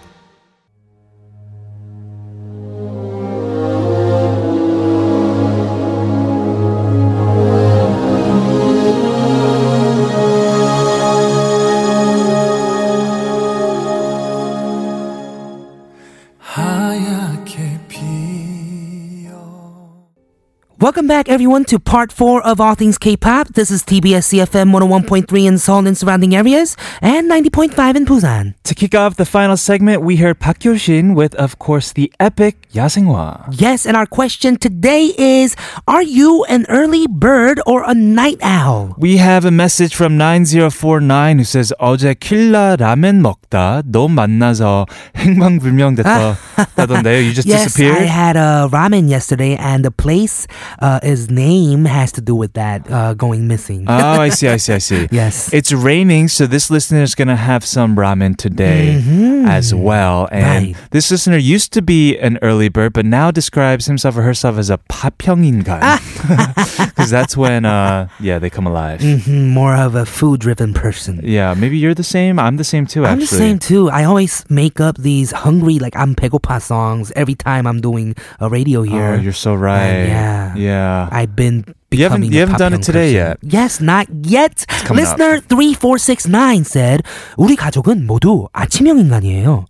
Welcome 20.81 21.05
back, 21.05 21.29
everyone, 21.29 21.65
to 21.65 21.77
part 21.77 22.11
four 22.11 22.41
of 22.41 22.59
All 22.59 22.73
Things 22.73 22.97
K-pop. 22.97 23.49
This 23.49 23.69
is 23.69 23.83
TBS 23.83 24.33
EFM 24.33 24.73
101.3 24.73 25.45
in 25.45 25.59
Seoul 25.59 25.85
and 25.85 25.95
surrounding 25.95 26.33
areas, 26.33 26.75
and 27.03 27.29
90.5 27.29 27.95
in 27.95 28.03
Busan. 28.03 28.55
To 28.63 28.73
kick 28.73 28.95
off 28.95 29.15
the 29.15 29.25
final 29.25 29.57
segment, 29.57 30.01
we 30.01 30.15
heard 30.15 30.39
Park 30.39 30.57
Hyo-shin 30.63 31.13
with, 31.13 31.35
of 31.35 31.59
course, 31.59 31.93
the 31.93 32.11
epic 32.19 32.67
야생화. 32.73 33.45
Yes, 33.51 33.85
and 33.85 33.95
our 33.95 34.07
question 34.07 34.55
today 34.57 35.13
is, 35.19 35.55
are 35.87 36.01
you 36.01 36.45
an 36.45 36.65
early 36.67 37.05
bird 37.05 37.61
or 37.67 37.83
a 37.87 37.93
night 37.93 38.39
owl? 38.41 38.95
We 38.97 39.17
have 39.17 39.45
a 39.45 39.51
message 39.51 39.93
from 39.93 40.17
9049 40.17 41.37
who 41.37 41.43
says, 41.43 41.71
어제 41.79 42.15
킬라 42.15 42.77
라멘 42.77 43.21
먹다 43.21 43.83
너 43.85 44.07
만나서 44.07 44.87
행방불명 45.15 45.93
됐다던데요. 45.93 47.21
You 47.21 47.33
just 47.33 47.47
yes, 47.47 47.65
disappeared? 47.65 48.01
Yes, 48.01 48.09
I 48.09 48.11
had 48.11 48.35
a 48.35 48.67
ramen 48.71 49.09
yesterday, 49.09 49.55
and 49.57 49.85
the 49.85 49.91
place 49.91 50.47
uh, 50.79 50.99
his 51.03 51.29
name 51.29 51.85
has 51.85 52.11
to 52.13 52.21
do 52.21 52.35
with 52.35 52.53
that 52.53 52.89
uh, 52.89 53.13
going 53.13 53.47
missing. 53.47 53.85
oh, 53.87 54.21
I 54.21 54.29
see, 54.37 54.47
I 54.47 54.57
see, 54.57 54.73
I 54.73 54.77
see. 54.77 55.07
Yes. 55.11 55.53
It's 55.53 55.71
raining, 55.71 56.27
so 56.27 56.47
this 56.47 56.69
listener 56.69 57.01
is 57.01 57.15
going 57.15 57.27
to 57.27 57.35
have 57.35 57.65
some 57.65 57.95
ramen 57.95 58.37
today 58.37 58.99
mm-hmm. 58.99 59.45
as 59.45 59.73
well. 59.73 60.27
And 60.31 60.67
right. 60.67 60.89
this 60.91 61.11
listener 61.11 61.37
used 61.37 61.73
to 61.73 61.81
be 61.81 62.17
an 62.17 62.37
early 62.41 62.69
bird, 62.69 62.93
but 62.93 63.05
now 63.05 63.31
describes 63.31 63.85
himself 63.85 64.17
or 64.17 64.21
herself 64.21 64.57
as 64.57 64.69
a 64.69 64.77
papyeongin 64.77 65.65
ah. 65.67 65.99
guy. 66.19 66.87
Because 66.91 67.09
that's 67.09 67.35
when, 67.35 67.65
uh, 67.65 68.09
yeah, 68.19 68.37
they 68.37 68.49
come 68.49 68.67
alive. 68.67 68.99
Mm-hmm, 68.99 69.49
more 69.49 69.75
of 69.75 69.95
a 69.95 70.05
food 70.05 70.39
driven 70.39 70.73
person. 70.73 71.19
Yeah, 71.23 71.55
maybe 71.55 71.77
you're 71.77 71.95
the 71.95 72.03
same. 72.03 72.37
I'm 72.37 72.57
the 72.57 72.63
same 72.63 72.85
too, 72.85 73.05
actually. 73.05 73.13
I'm 73.13 73.19
the 73.19 73.27
same 73.27 73.59
too. 73.59 73.89
I 73.89 74.03
always 74.03 74.45
make 74.49 74.79
up 74.79 74.97
these 74.97 75.31
hungry, 75.31 75.79
like 75.79 75.95
I'm 75.95 76.13
pegopa 76.15 76.61
songs 76.61 77.11
every 77.15 77.35
time 77.35 77.65
I'm 77.65 77.81
doing 77.81 78.15
a 78.39 78.49
radio 78.49 78.83
here. 78.83 79.13
Oh, 79.13 79.19
you're 79.19 79.33
so 79.33 79.55
right. 79.55 79.81
And 79.81 80.09
yeah. 80.09 80.55
Yeah. 80.61 81.09
I've 81.11 81.35
been 81.35 81.63
You 81.91 82.05
haven't- 82.07 82.31
you 82.31 82.39
haven't 82.39 82.57
done 82.57 82.73
it 82.73 82.81
today 82.85 83.11
person. 83.13 83.17
yet. 83.17 83.37
Yes, 83.43 83.81
not 83.83 84.07
yet. 84.23 84.65
coming 84.85 85.05
up. 85.05 85.19
Listener 85.19 85.41
3469 85.49 86.63
said, 86.65 87.03
우리 87.37 87.55
가족은 87.55 88.05
모두 88.07 88.47
아침형 88.53 88.99
인간이에요. 88.99 89.65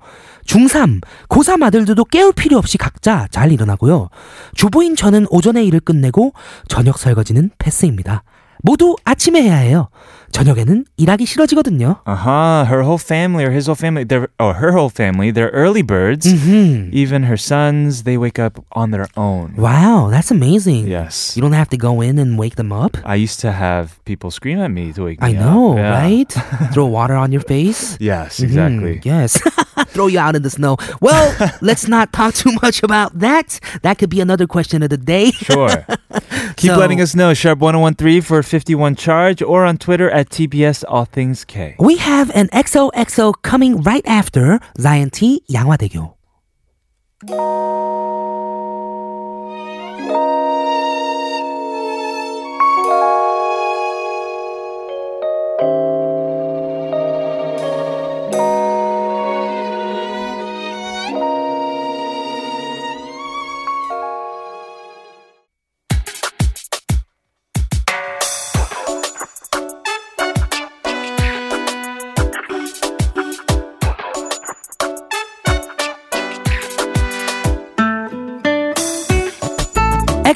중3, 0.46 1.02
고3 1.30 1.64
아들들도 1.64 2.04
깨울 2.06 2.34
필요 2.34 2.58
없이 2.58 2.78
각자 2.78 3.28
잘 3.32 3.52
일어나고요. 3.52 4.10
주부인 4.56 4.96
저는 4.96 5.28
오전에 5.30 5.64
일을 5.64 5.80
끝내고 5.80 6.34
저녁 6.68 6.98
설거지는 6.98 7.52
패스입니다. 7.58 8.24
모두 8.64 8.96
아침에 9.06 9.42
해야 9.42 9.58
해요. 9.58 9.89
저녁에는 10.33 10.85
일하기 10.97 11.24
싫어지거든요. 11.24 12.01
Uh-huh. 12.05 12.64
Her 12.66 12.83
whole 12.83 12.99
family 12.99 13.45
or 13.45 13.51
his 13.53 13.66
whole 13.66 13.77
family, 13.79 14.05
they're, 14.05 14.29
or 14.39 14.55
her 14.55 14.72
whole 14.72 14.91
family, 14.91 15.31
they're 15.31 15.51
early 15.55 15.83
birds. 15.83 16.27
Mhm. 16.27 16.93
Even 16.93 17.24
her 17.24 17.37
sons, 17.39 18.03
they 18.03 18.18
wake 18.18 18.39
up 18.39 18.59
on 18.72 18.91
their 18.91 19.07
own. 19.16 19.55
Wow, 19.57 20.09
that's 20.11 20.31
amazing. 20.31 20.89
Yes. 20.89 21.37
You 21.37 21.43
don't 21.43 21.55
have 21.57 21.70
to 21.70 21.79
go 21.79 22.01
in 22.03 22.18
and 22.18 22.37
wake 22.39 22.57
them 22.57 22.72
up. 22.72 22.99
I 23.07 23.14
used 23.14 23.41
to 23.41 23.53
have 23.53 23.97
people 24.05 24.31
scream 24.31 24.59
at 24.61 24.70
me 24.70 24.93
to 24.93 25.05
wake 25.05 25.22
me 25.22 25.33
I 25.33 25.39
up. 25.39 25.41
know, 25.41 25.77
Yeah. 25.79 25.95
right? 25.95 26.31
Throw 26.74 26.87
water 26.87 27.14
on 27.14 27.31
your 27.33 27.43
face. 27.47 27.97
Yes, 28.01 28.41
Mhm, 28.41 28.45
exactly. 28.45 28.95
Yes. 29.05 29.39
Throw 29.95 30.09
you 30.09 30.18
out 30.18 30.35
in 30.37 30.43
the 30.43 30.51
snow. 30.51 30.77
Well, 31.01 31.33
let's 31.62 31.89
not 31.89 32.12
talk 32.12 32.35
too 32.35 32.53
much 32.61 32.83
about 32.83 33.16
that. 33.20 33.61
That 33.83 33.97
could 33.99 34.11
be 34.11 34.20
another 34.20 34.47
question 34.47 34.83
of 34.83 34.91
the 34.91 34.99
day. 35.01 35.31
Sure. 35.33 35.87
Keep 36.57 36.72
So- 36.72 36.79
letting 36.81 37.01
us 37.01 37.14
know. 37.14 37.33
Sharp 37.33 37.61
1013 37.61 38.20
for 38.22 38.43
51 38.43 38.97
charge 38.97 39.41
or 39.41 39.64
on 39.64 39.77
Twitter 39.79 40.11
at 40.11 40.20
TBS 40.20 40.85
All 40.89 41.05
Things 41.07 41.45
K. 41.45 41.77
We 41.79 41.97
have 41.97 42.31
an 42.35 42.49
XOXO 42.49 43.35
coming 43.43 43.81
right 43.83 44.07
after 44.07 44.61
Zion 44.79 45.11
T 45.11 45.43
양화대교. 45.49 46.14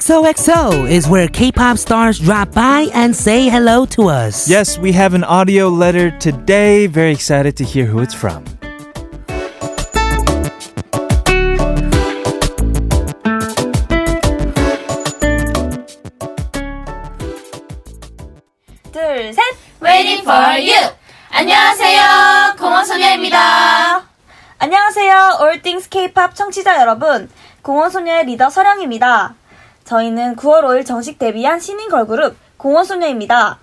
XOXO 0.06 0.88
is 0.88 1.10
where 1.10 1.28
K-pop 1.28 1.80
stars 1.80 2.20
drop 2.20 2.54
by 2.54 2.92
and 2.94 3.16
say 3.16 3.50
hello 3.50 3.88
to 3.88 4.08
us. 4.08 4.48
Yes, 4.48 4.78
we 4.78 4.92
have 4.92 5.16
an 5.16 5.24
audio 5.24 5.68
letter 5.68 6.12
today. 6.20 6.86
Very 6.86 7.12
excited 7.12 7.58
to 7.58 7.64
hear 7.64 7.86
who 7.88 8.02
it's 8.02 8.14
from. 8.14 8.46
둘, 18.94 19.34
셋! 19.34 19.42
Waiting 19.82 20.22
for 20.22 20.60
you! 20.62 20.78
안녕하세요. 21.32 22.54
공원소녀입니다. 22.60 24.06
안녕하세요. 24.60 25.38
All 25.42 25.62
Things 25.64 25.90
K-pop 25.90 26.36
청취자 26.36 26.80
여러분. 26.80 27.28
공원소녀의 27.64 28.26
리더 28.28 28.52
서령입니다. 28.52 29.34
저희는 29.86 30.36
9월 30.36 30.64
5일 30.64 30.86
정식 30.86 31.20
데뷔한 31.20 31.60
신인 31.60 31.90
걸그룹 31.90 32.36
공원소녀입니다. 32.58 33.60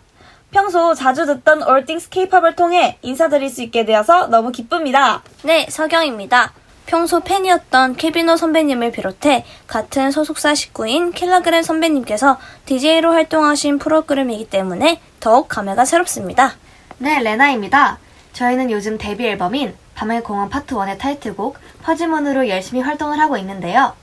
평소 0.52 0.94
자주 0.94 1.26
듣던 1.26 1.62
All 1.62 1.84
Things 1.84 2.08
K-pop을 2.08 2.54
통해 2.56 2.98
인사드릴 3.02 3.50
수 3.50 3.62
있게 3.62 3.84
되어서 3.84 4.28
너무 4.28 4.52
기쁩니다. 4.52 5.22
네, 5.42 5.66
서경입니다. 5.68 6.52
평소 6.86 7.20
팬이었던 7.20 7.96
케비노 7.96 8.36
선배님을 8.36 8.92
비롯해 8.92 9.44
같은 9.66 10.10
소속사 10.10 10.54
식구인 10.54 11.12
킬라그램 11.12 11.62
선배님께서 11.62 12.38
DJ로 12.66 13.12
활동하신 13.12 13.78
프로그램이기 13.78 14.50
때문에 14.50 15.00
더욱 15.18 15.48
감회가 15.48 15.84
새롭습니다. 15.84 16.52
네, 16.98 17.20
레나입니다. 17.20 17.98
저희는 18.32 18.70
요즘 18.70 18.98
데뷔 18.98 19.26
앨범인 19.26 19.74
밤의 19.94 20.22
공원 20.22 20.50
파트 20.50 20.74
1의 20.74 20.98
타이틀곡 20.98 21.56
퍼즐문으로 21.82 22.48
열심히 22.48 22.82
활동을 22.82 23.18
하고 23.18 23.36
있는데요. 23.38 23.94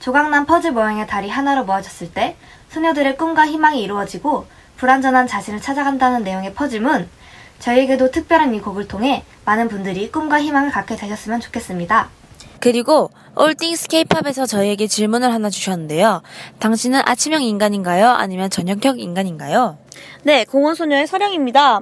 조각난 0.00 0.46
퍼즐 0.46 0.72
모양의 0.72 1.06
달이 1.06 1.28
하나로 1.28 1.64
모아졌을 1.64 2.12
때 2.12 2.36
소녀들의 2.70 3.16
꿈과 3.16 3.46
희망이 3.46 3.82
이루어지고 3.82 4.46
불완전한 4.76 5.26
자신을 5.26 5.60
찾아간다는 5.60 6.22
내용의 6.22 6.54
퍼즐문. 6.54 7.08
저희에게도 7.58 8.12
특별한 8.12 8.54
이 8.54 8.60
곡을 8.60 8.86
통해 8.86 9.24
많은 9.44 9.68
분들이 9.68 10.10
꿈과 10.12 10.40
희망을 10.40 10.70
갖게 10.70 10.94
되셨으면 10.94 11.40
좋겠습니다. 11.40 12.08
그리고 12.60 13.10
올띵스 13.36 13.88
케이팝에서 13.88 14.46
저희에게 14.46 14.86
질문을 14.86 15.32
하나 15.32 15.50
주셨는데요. 15.50 16.22
당신은 16.58 17.02
아침형 17.04 17.42
인간인가요? 17.42 18.08
아니면 18.08 18.50
저녁형 18.50 18.98
인간인가요? 18.98 19.78
네, 20.24 20.44
공원소녀의 20.44 21.06
서령입니다. 21.06 21.80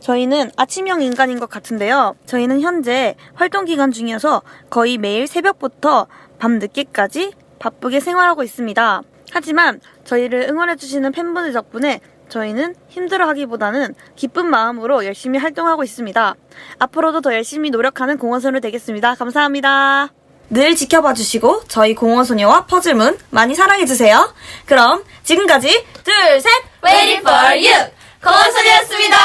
저희는 0.00 0.50
아침형 0.56 1.02
인간인 1.02 1.40
것 1.40 1.48
같은데요. 1.48 2.14
저희는 2.26 2.60
현재 2.60 3.14
활동 3.34 3.64
기간 3.64 3.90
중이어서 3.90 4.42
거의 4.70 4.98
매일 4.98 5.26
새벽부터 5.26 6.06
밤 6.38 6.58
늦게까지 6.58 7.32
바쁘게 7.58 8.00
생활하고 8.00 8.42
있습니다. 8.42 9.02
하지만 9.32 9.80
저희를 10.04 10.46
응원해주시는 10.48 11.12
팬분들 11.12 11.52
덕분에 11.52 12.00
저희는 12.28 12.74
힘들어하기보다는 12.88 13.94
기쁜 14.16 14.46
마음으로 14.50 15.04
열심히 15.04 15.38
활동하고 15.38 15.84
있습니다. 15.84 16.34
앞으로도 16.78 17.20
더 17.20 17.34
열심히 17.34 17.70
노력하는 17.70 18.18
공원소녀 18.18 18.60
되겠습니다. 18.60 19.14
감사합니다. 19.14 20.08
늘 20.48 20.76
지켜봐 20.76 21.14
주시고 21.14 21.64
저희 21.68 21.94
공원소녀와 21.94 22.66
퍼즐문 22.66 23.18
많이 23.30 23.54
사랑해 23.54 23.84
주세요. 23.84 24.32
그럼 24.64 25.02
지금까지 25.24 25.68
둘, 26.04 26.40
셋! 26.40 26.50
Waiting 26.84 27.20
for 27.20 27.34
you! 27.34 27.90
공원소녀였습니다. 28.22 29.16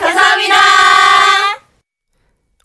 감사합니다. 0.00 1.39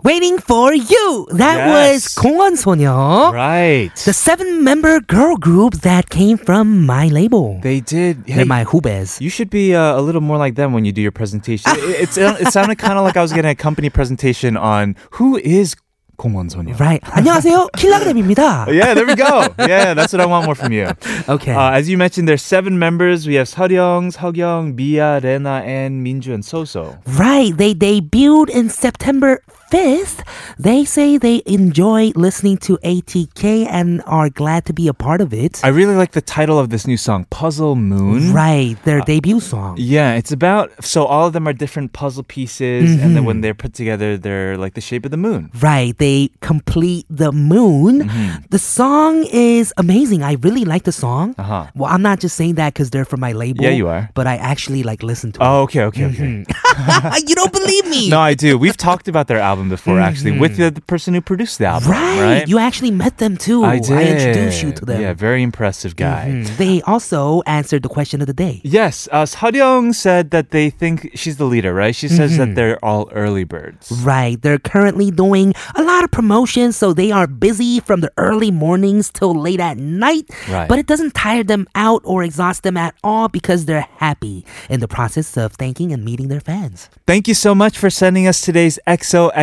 Waiting 0.05 0.39
for 0.39 0.73
you. 0.73 1.29
That 1.37 1.59
Yes. 1.61 1.69
was 1.69 2.15
공원소녀. 2.17 3.33
Right. 3.35 3.93
The 4.03 4.15
seven-member 4.15 5.01
girl 5.05 5.37
group 5.37 5.75
that 5.85 6.09
came 6.09 6.39
from 6.39 6.87
my 6.87 7.09
label. 7.09 7.61
They 7.61 7.81
did. 7.81 8.25
They're 8.25 8.47
my 8.47 8.65
hubes. 8.65 9.21
You 9.21 9.29
should 9.29 9.51
be 9.51 9.75
uh, 9.75 9.99
a 9.99 10.01
little 10.01 10.23
more 10.23 10.39
like 10.39 10.55
them 10.55 10.73
when 10.73 10.87
you 10.87 10.93
do 10.93 11.03
your 11.03 11.13
presentation. 11.13 11.71
it, 11.77 12.09
it's, 12.09 12.17
it 12.17 12.49
sounded 12.51 12.79
kind 12.79 12.97
of 12.97 13.05
like 13.05 13.19
I 13.19 13.23
was 13.23 13.35
getting 13.35 13.51
a 13.51 13.55
company 13.55 13.91
presentation 13.91 14.57
on 14.57 14.97
who 15.21 15.37
is 15.37 15.77
공원소녀. 16.17 16.79
Right. 16.81 17.01
안녕하세요. 17.05 17.69
킬라그램입니다. 17.77 18.69
Yeah, 18.73 18.93
there 18.93 19.07
we 19.07 19.15
go. 19.17 19.49
Yeah, 19.59 19.95
that's 19.95 20.13
what 20.13 20.21
I 20.21 20.27
want 20.27 20.45
more 20.45 20.55
from 20.55 20.73
you. 20.73 20.89
Okay. 21.29 21.53
Uh, 21.55 21.73
as 21.73 21.89
you 21.89 21.97
mentioned, 21.97 22.29
there's 22.29 22.43
seven 22.43 22.79
members. 22.79 23.27
We 23.27 23.37
have 23.37 23.49
Seoryong, 23.49 24.13
Seogyung, 24.17 24.75
Mia, 24.77 25.21
Rena, 25.23 25.63
and 25.65 26.05
Minju 26.05 26.33
and 26.35 26.43
Soso. 26.45 27.01
Right. 27.19 27.57
They 27.57 27.73
debuted 27.75 28.51
in 28.51 28.69
September 28.69 29.41
5th. 29.72 30.22
They 30.60 30.86
say 30.86 31.18
they 31.18 31.42
enjoy 31.46 32.12
listening 32.16 32.58
to 32.60 32.78
ATK 32.78 33.68
and 33.70 34.02
are 34.06 34.30
glad 34.30 34.66
to 34.66 34.74
be 34.74 34.88
a 34.88 34.94
part 34.94 35.22
of 35.22 35.34
it. 35.34 35.60
I 35.64 35.70
really 35.70 35.96
like 35.96 36.12
the 36.12 36.22
title 36.22 36.60
of 36.60 36.70
this 36.70 36.86
new 36.88 36.98
song, 36.98 37.26
Puzzle 37.30 37.76
Moon. 37.76 38.32
Right, 38.34 38.76
their 38.84 39.02
debut 39.02 39.40
song. 39.40 39.76
Yeah, 39.80 40.14
it's 40.16 40.32
about 40.32 40.72
so 40.84 41.06
all 41.06 41.28
of 41.28 41.34
them 41.34 41.48
are 41.48 41.54
different 41.54 41.94
puzzle 41.94 42.24
pieces, 42.24 42.92
and 42.92 43.00
Mm-hmm. 43.06 43.14
then 43.16 43.26
when 43.26 43.42
they're 43.42 43.54
put 43.54 43.74
together, 43.74 44.18
they're 44.18 44.58
like 44.58 44.74
the 44.74 44.82
shape 44.82 45.06
of 45.06 45.12
the 45.12 45.18
moon. 45.18 45.52
Right, 45.62 45.98
they 45.98 46.30
complete 46.42 47.06
the 47.10 47.32
moon. 47.32 48.04
Mm-hmm. 48.10 48.46
The 48.50 48.60
song 48.60 49.26
is 49.32 49.74
amazing. 49.78 50.24
I 50.24 50.34
really 50.42 50.66
like 50.66 50.84
the 50.84 50.92
song. 50.92 51.36
Uh-huh. 51.38 51.68
Well, 51.76 51.92
I'm 51.92 52.02
not 52.02 52.20
just 52.20 52.36
saying 52.36 52.56
that 52.56 52.74
because 52.74 52.90
they're 52.90 53.06
from 53.06 53.20
my 53.20 53.32
label. 53.32 53.64
Yeah, 53.64 53.72
you 53.72 53.88
are. 53.88 54.10
But 54.14 54.28
I 54.28 54.36
actually 54.38 54.84
like 54.84 55.04
listen 55.04 55.32
to 55.34 55.40
Oh, 55.44 55.62
okay, 55.64 55.84
okay, 55.84 56.06
okay. 56.06 56.46
it. 56.48 57.30
you 57.30 57.36
don't 57.36 57.52
believe 57.54 57.86
me. 57.88 58.10
No, 58.16 58.20
I 58.20 58.34
do. 58.36 58.58
We've 58.58 58.76
talked 58.78 59.08
about 59.08 59.28
their 59.28 59.40
album 59.40 59.55
before, 59.70 60.00
actually, 60.00 60.38
with 60.40 60.58
the, 60.58 60.70
the 60.72 60.82
person 60.82 61.14
who 61.14 61.22
produced 61.22 61.58
the 61.60 61.66
album. 61.66 61.92
Right. 61.92 62.22
Right. 62.22 62.48
You 62.48 62.60
actually 62.60 62.92
met 62.92 63.18
them 63.18 63.38
too. 63.38 63.64
I 63.64 63.80
did. 63.80 63.92
I 63.92 64.04
introduced 64.04 64.62
you 64.64 64.72
to 64.74 64.86
them. 64.86 65.02
Yeah, 65.02 65.14
very 65.14 65.42
impressive 65.44 65.96
guy. 65.96 66.26
Mhm. 66.32 66.58
They 66.58 66.82
also 66.84 67.42
answered 67.46 67.84
the 67.84 67.90
question 67.90 68.22
of 68.22 68.28
the 68.28 68.34
day. 68.34 68.62
Yes, 68.64 69.08
uh, 69.12 69.24
Seoryung 69.26 69.94
said 69.94 70.32
that 70.32 70.52
they 70.52 70.70
think 70.70 71.12
she's 71.16 71.38
the 71.38 71.46
leader, 71.46 71.74
right? 71.74 71.96
She 71.96 72.08
says 72.08 72.32
Mm-hmm. 72.32 72.40
that 72.40 72.56
they're 72.56 72.80
all 72.84 73.10
early 73.14 73.44
birds. 73.44 73.92
Right. 74.04 74.42
They're 74.42 74.60
currently 74.60 75.12
doing 75.12 75.54
a 75.76 75.84
lot 75.84 76.04
of 76.04 76.12
promotions, 76.12 76.76
so 76.76 76.94
they 76.94 77.12
are 77.12 77.28
busy 77.28 77.80
from 77.80 78.02
the 78.02 78.12
early 78.18 78.52
mornings 78.52 79.10
till 79.12 79.34
late 79.34 79.60
at 79.60 79.78
night. 79.78 80.26
Right. 80.50 80.68
But 80.68 80.80
it 80.80 80.88
doesn't 80.88 81.14
tire 81.14 81.44
them 81.44 81.68
out 81.76 82.02
or 82.06 82.24
exhaust 82.24 82.64
them 82.64 82.78
at 82.78 82.96
all 83.04 83.28
because 83.30 83.66
they're 83.66 83.88
happy 83.98 84.46
in 84.70 84.80
the 84.80 84.88
process 84.88 85.38
of 85.38 85.54
thanking 85.54 85.92
and 85.94 86.04
meeting 86.04 86.28
their 86.30 86.40
fans. 86.42 86.90
Thank 87.06 87.28
you 87.28 87.34
so 87.34 87.54
much 87.54 87.78
for 87.78 87.90
sending 87.90 88.26
us 88.28 88.42
today's 88.42 88.80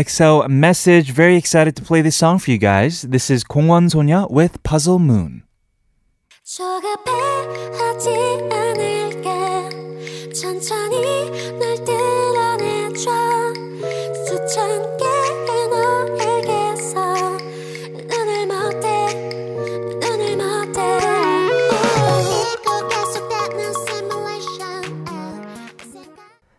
XOXO 0.02 0.50
message. 0.50 1.12
Very 1.12 1.36
excited 1.38 1.76
to 1.76 1.84
play 1.84 2.02
this 2.02 2.16
song 2.16 2.40
for 2.40 2.50
you 2.50 2.58
guys. 2.58 3.04
This 3.04 3.30
is 3.30 3.44
공원 3.44 3.90
소녀 3.90 4.28
with 4.30 4.64
Puzzle 4.64 4.98
Moon. 5.00 5.44
조급해하지 6.44 8.10
않을게 8.52 9.28
천천히 10.34 11.30
널 11.60 11.76
드러내줘 11.86 13.12
수천 14.26 14.98
개의 14.98 15.68
너에게서 15.70 17.38
눈을 18.10 18.48
못대 18.48 18.86
눈을 20.00 20.38
못대 20.38 20.80
계속되는 22.90 23.60
simulation 23.86 24.82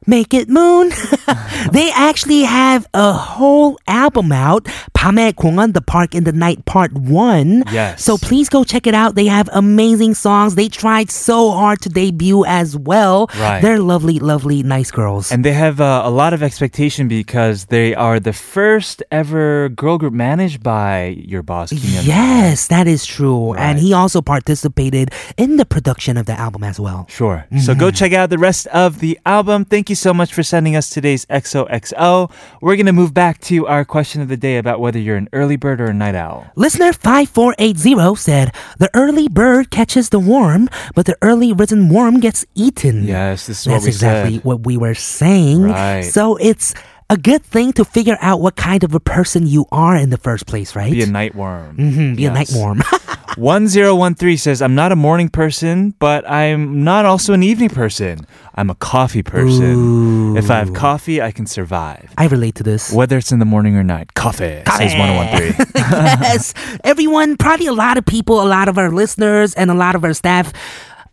Make 0.06 0.34
it 0.38 0.48
moon. 0.50 0.90
they 1.72 1.90
actually 1.92 2.42
have 2.42 2.86
a 2.94 3.12
whole 3.12 3.78
album 3.86 4.32
out. 4.32 4.66
밤의 4.94 5.32
공원, 5.34 5.72
the 5.72 5.80
park 5.80 6.14
in 6.14 6.24
the 6.24 6.32
night, 6.32 6.64
part 6.64 6.92
one. 6.92 7.62
Yes. 7.72 8.02
So 8.02 8.16
please 8.18 8.48
go 8.48 8.64
check 8.64 8.86
it 8.86 8.94
out. 8.94 9.14
They 9.14 9.26
have 9.26 9.48
amazing 9.52 10.14
songs. 10.14 10.54
They 10.56 10.68
tried 10.68 11.10
so 11.10 11.50
hard 11.52 11.80
to 11.82 11.88
debut 11.88 12.44
as 12.46 12.76
well. 12.76 13.30
Right. 13.38 13.60
They're 13.60 13.78
lovely, 13.78 14.18
lovely, 14.18 14.62
nice 14.62 14.90
girls. 14.90 15.30
And 15.30 15.44
they 15.44 15.52
have 15.52 15.80
uh, 15.80 16.02
a 16.04 16.10
lot 16.10 16.32
of 16.32 16.42
expectation 16.42 17.06
because 17.08 17.66
they 17.66 17.94
are 17.94 18.18
the 18.18 18.32
first 18.32 19.02
ever 19.12 19.68
girl 19.68 19.98
group 19.98 20.12
managed 20.14 20.62
by 20.62 21.16
your 21.24 21.42
boss, 21.42 21.70
Kim 21.70 21.78
Yeon. 21.78 22.06
Yes, 22.06 22.66
that 22.68 22.86
is 22.86 23.06
true. 23.06 23.54
And 23.54 23.76
Right. 23.78 23.82
he 23.84 23.92
also 23.92 24.22
participated 24.22 25.10
in 25.36 25.56
the 25.58 25.66
production 25.66 26.16
of 26.16 26.24
the 26.26 26.32
album 26.32 26.64
as 26.64 26.80
well. 26.80 27.06
Sure. 27.08 27.44
So 27.60 27.74
go 27.74 27.90
check 27.90 28.12
out 28.12 28.30
the 28.30 28.38
rest 28.38 28.66
of 28.68 28.98
the 29.00 29.18
album. 29.26 29.64
Thank 29.64 29.90
you 29.90 29.94
so 29.96 30.14
much 30.14 30.32
for 30.32 30.42
sending 30.42 30.74
us 30.74 30.88
today's 31.13 31.25
XOXO. 31.27 32.31
We're 32.61 32.75
going 32.75 32.87
to 32.87 32.93
move 32.93 33.13
back 33.13 33.39
to 33.41 33.67
our 33.67 33.85
question 33.85 34.21
of 34.21 34.27
the 34.29 34.37
day 34.37 34.57
about 34.57 34.79
whether 34.79 34.99
you're 34.99 35.17
an 35.17 35.29
early 35.33 35.55
bird 35.55 35.79
or 35.79 35.85
a 35.85 35.93
night 35.93 36.15
owl. 36.15 36.47
Listener 36.55 36.93
5480 36.93 38.15
said, 38.15 38.53
The 38.79 38.89
early 38.93 39.27
bird 39.27 39.69
catches 39.69 40.09
the 40.09 40.19
worm, 40.19 40.69
but 40.95 41.05
the 41.05 41.17
early 41.21 41.53
risen 41.53 41.89
worm 41.89 42.19
gets 42.19 42.45
eaten. 42.55 43.03
Yes, 43.03 43.47
this 43.47 43.59
is 43.59 43.65
That's 43.65 43.73
what 43.75 43.83
we 43.83 43.89
exactly 43.89 44.35
said. 44.35 44.43
what 44.43 44.65
we 44.65 44.77
were 44.77 44.95
saying. 44.95 45.63
Right. 45.63 46.01
So 46.01 46.35
it's 46.37 46.73
a 47.09 47.17
good 47.17 47.43
thing 47.43 47.73
to 47.73 47.85
figure 47.85 48.17
out 48.21 48.41
what 48.41 48.55
kind 48.55 48.83
of 48.83 48.93
a 48.95 48.99
person 48.99 49.45
you 49.47 49.65
are 49.71 49.95
in 49.95 50.09
the 50.09 50.17
first 50.17 50.45
place, 50.47 50.75
right? 50.75 50.91
Be 50.91 51.03
a 51.03 51.07
night 51.07 51.35
worm. 51.35 51.77
Mhm, 51.77 52.15
be 52.15 52.25
a 52.25 52.31
night 52.31 52.51
worm. 52.55 52.81
1013 53.37 54.37
says, 54.37 54.61
I'm 54.61 54.75
not 54.75 54.91
a 54.91 54.95
morning 54.95 55.29
person, 55.29 55.95
but 55.99 56.29
I'm 56.29 56.83
not 56.83 57.05
also 57.05 57.33
an 57.33 57.41
evening 57.41 57.69
person. 57.69 58.27
I'm 58.55 58.69
a 58.69 58.75
coffee 58.75 59.23
person. 59.23 60.37
If 60.37 60.51
I 60.51 60.59
have 60.59 60.73
coffee, 60.73 61.21
I 61.21 61.31
can 61.31 61.47
survive. 61.47 62.13
I 62.17 62.27
relate 62.27 62.55
to 62.55 62.63
this. 62.63 62.91
Whether 62.91 63.17
it's 63.17 63.31
in 63.31 63.39
the 63.39 63.45
morning 63.45 63.75
or 63.75 63.83
night. 63.83 64.13
Coffee, 64.13 64.61
says 64.77 64.93
1013. 64.93 65.65
yes. 65.75 66.53
Everyone, 66.83 67.37
probably 67.37 67.65
a 67.67 67.73
lot 67.73 67.97
of 67.97 68.05
people, 68.05 68.41
a 68.41 68.45
lot 68.45 68.67
of 68.67 68.77
our 68.77 68.91
listeners, 68.91 69.55
and 69.55 69.71
a 69.71 69.73
lot 69.73 69.95
of 69.95 70.03
our 70.03 70.13
staff 70.13 70.53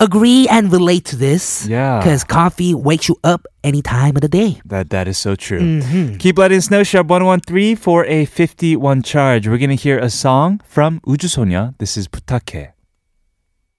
agree 0.00 0.48
and 0.48 0.72
relate 0.72 1.04
to 1.06 1.16
this. 1.16 1.66
Yeah. 1.66 1.98
Because 1.98 2.24
coffee 2.24 2.74
wakes 2.74 3.08
you 3.08 3.16
up 3.22 3.46
any 3.62 3.82
time 3.82 4.16
of 4.16 4.22
the 4.22 4.28
day. 4.28 4.60
That 4.64 4.90
That 4.90 5.06
is 5.06 5.18
so 5.18 5.36
true. 5.36 5.60
Mm-hmm. 5.60 6.16
Keep 6.16 6.38
letting 6.38 6.60
snow 6.60 6.82
sharp 6.82 7.06
113 7.06 7.76
for 7.76 8.04
a 8.06 8.24
51 8.24 9.02
charge. 9.02 9.46
We're 9.46 9.58
going 9.58 9.70
to 9.70 9.76
hear 9.76 9.98
a 9.98 10.10
song 10.10 10.60
from 10.64 11.00
Uju 11.06 11.28
Sonyeo. 11.28 11.76
This 11.78 11.96
is 11.96 12.08
부탁해. 12.08 12.72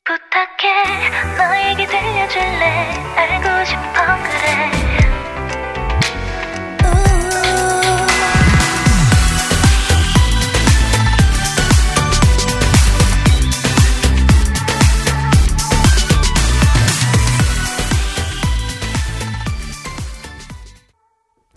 부탁해 0.06 1.38
너에게 1.38 1.86
들려줄래 1.86 2.66
알고 3.16 3.66
싶어 3.66 4.06
그래 4.24 5.11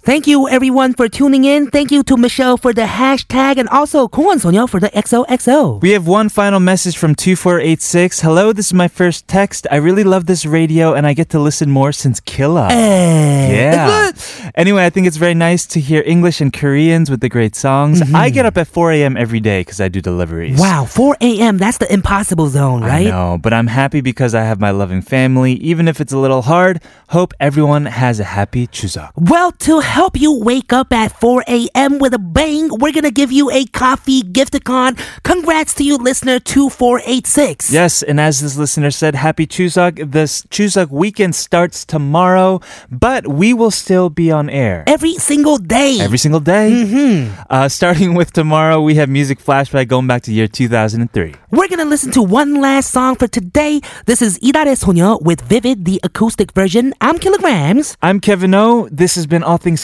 Thank 0.05 0.27
you, 0.27 0.47
everyone, 0.51 0.93
for 0.93 1.09
tuning 1.09 1.45
in. 1.47 1.71
Thank 1.71 1.91
you 1.91 2.03
to 2.03 2.19
Michelle 2.19 2.59
for 2.59 2.75
the 2.75 2.83
hashtag 2.83 3.57
and 3.57 3.71
also 3.71 4.07
Kwon 4.07 4.37
Sonyo 4.37 4.69
for 4.69 4.79
the 4.79 4.91
XOXO. 4.91 5.81
We 5.81 5.93
have 5.93 6.07
one 6.07 6.29
final 6.29 6.61
message 6.61 6.99
from 6.99 7.15
2486. 7.15 8.21
Hello, 8.21 8.53
this 8.53 8.67
is 8.67 8.75
my 8.75 8.87
first 8.87 9.27
text. 9.27 9.67
I 9.71 9.77
really 9.77 10.05
love 10.05 10.27
this 10.27 10.45
radio 10.45 10.93
and 10.93 11.07
I 11.07 11.15
get 11.15 11.31
to 11.31 11.39
listen 11.39 11.71
more 11.71 11.91
since 11.91 12.21
Killa. 12.21 12.69
Hey, 12.69 13.49
Yeah. 13.73 14.11
Anyway, 14.55 14.85
I 14.85 14.91
think 14.91 15.07
it's 15.07 15.17
very 15.17 15.33
nice 15.33 15.65
to 15.69 15.81
hear 15.81 16.03
English 16.05 16.43
and 16.43 16.53
Koreans 16.53 17.09
with 17.11 17.21
the 17.21 17.31
great 17.31 17.57
songs. 17.57 18.03
Mm-hmm. 18.03 18.15
I 18.15 18.29
get 18.29 18.45
up 18.45 18.59
at 18.59 18.69
4 18.69 18.93
a.m. 18.93 19.17
every 19.17 19.41
day 19.41 19.63
because 19.63 19.81
I 19.81 19.89
do 19.89 20.03
deliveries. 20.03 20.61
Wow, 20.61 20.85
4 20.85 21.17
a.m. 21.23 21.57
That's 21.57 21.79
the 21.79 21.91
impossible 21.91 22.49
zone, 22.51 22.83
I 22.83 22.89
right? 22.89 23.07
know, 23.07 23.39
but 23.41 23.55
I'm 23.55 23.69
happy 23.69 24.03
because 24.03 24.35
I 24.35 24.43
have 24.43 24.61
my 24.61 24.71
loving 24.71 25.01
family. 25.01 25.55
Even 25.55 25.89
if 25.89 25.99
it's 25.99 26.13
a 26.13 26.19
little 26.19 26.43
hard, 26.43 26.83
hope 27.09 27.33
everyone 27.41 27.87
has 27.87 28.21
a 28.21 28.25
happy 28.25 28.67
Chuseok. 28.67 29.11
Well, 29.17 29.51
to 29.53 29.81
help 29.95 30.21
you 30.21 30.33
wake 30.37 30.73
up 30.73 30.93
at 30.93 31.13
4 31.21 31.45
a.m. 31.47 32.01
with 32.01 32.13
a 32.15 32.19
bang, 32.19 32.69
we're 32.69 32.91
going 32.91 33.05
to 33.05 33.13
give 33.13 33.31
you 33.31 33.49
a 33.53 33.65
coffee 33.67 34.23
gift 34.23 34.59
con. 34.65 34.97
Congrats 35.23 35.73
to 35.75 35.85
you, 35.85 35.97
listener 35.97 36.41
2486. 36.41 37.71
Yes, 37.71 38.03
and 38.03 38.19
as 38.19 38.41
this 38.41 38.57
listener 38.57 38.91
said, 38.91 39.15
happy 39.15 39.47
Chuseok. 39.47 40.11
This 40.11 40.43
Chuseok 40.47 40.91
weekend 40.91 41.37
starts 41.37 41.85
tomorrow, 41.85 42.61
but 42.91 43.29
we 43.29 43.55
will 43.55 43.71
still 43.71 44.11
be 44.11 44.33
on 44.33 44.51
air. 44.51 44.83
Every 44.89 45.15
single 45.15 45.59
day. 45.59 46.01
Every 46.01 46.19
single 46.19 46.41
day. 46.41 46.73
Mm-hmm. 46.73 47.43
Uh, 47.49 47.69
starting 47.69 48.15
with 48.15 48.33
tomorrow, 48.33 48.81
we 48.81 48.97
have 48.97 49.09
music 49.09 49.39
flashback 49.39 49.87
going 49.87 50.09
back 50.09 50.23
to 50.23 50.33
year 50.33 50.49
2003. 50.49 51.37
We're 51.53 51.69
going 51.69 51.79
to 51.79 51.85
listen 51.85 52.11
to 52.13 52.23
one 52.23 52.61
last 52.61 52.91
song 52.91 53.15
for 53.15 53.29
today. 53.29 53.81
This 54.07 54.23
is 54.23 54.41
Idare 54.41 54.77
Sonya 54.77 55.19
with 55.21 55.41
Vivid, 55.43 55.85
the 55.85 56.01
acoustic 56.03 56.51
version. 56.51 56.95
I'm 57.01 57.21
Killagramz. 57.21 57.97
I'm 58.03 58.19
Kevin 58.19 58.55
O. 58.57 58.89
This 58.91 59.15
has 59.15 59.29
been 59.29 59.45
All 59.45 59.57
Things 59.57 59.84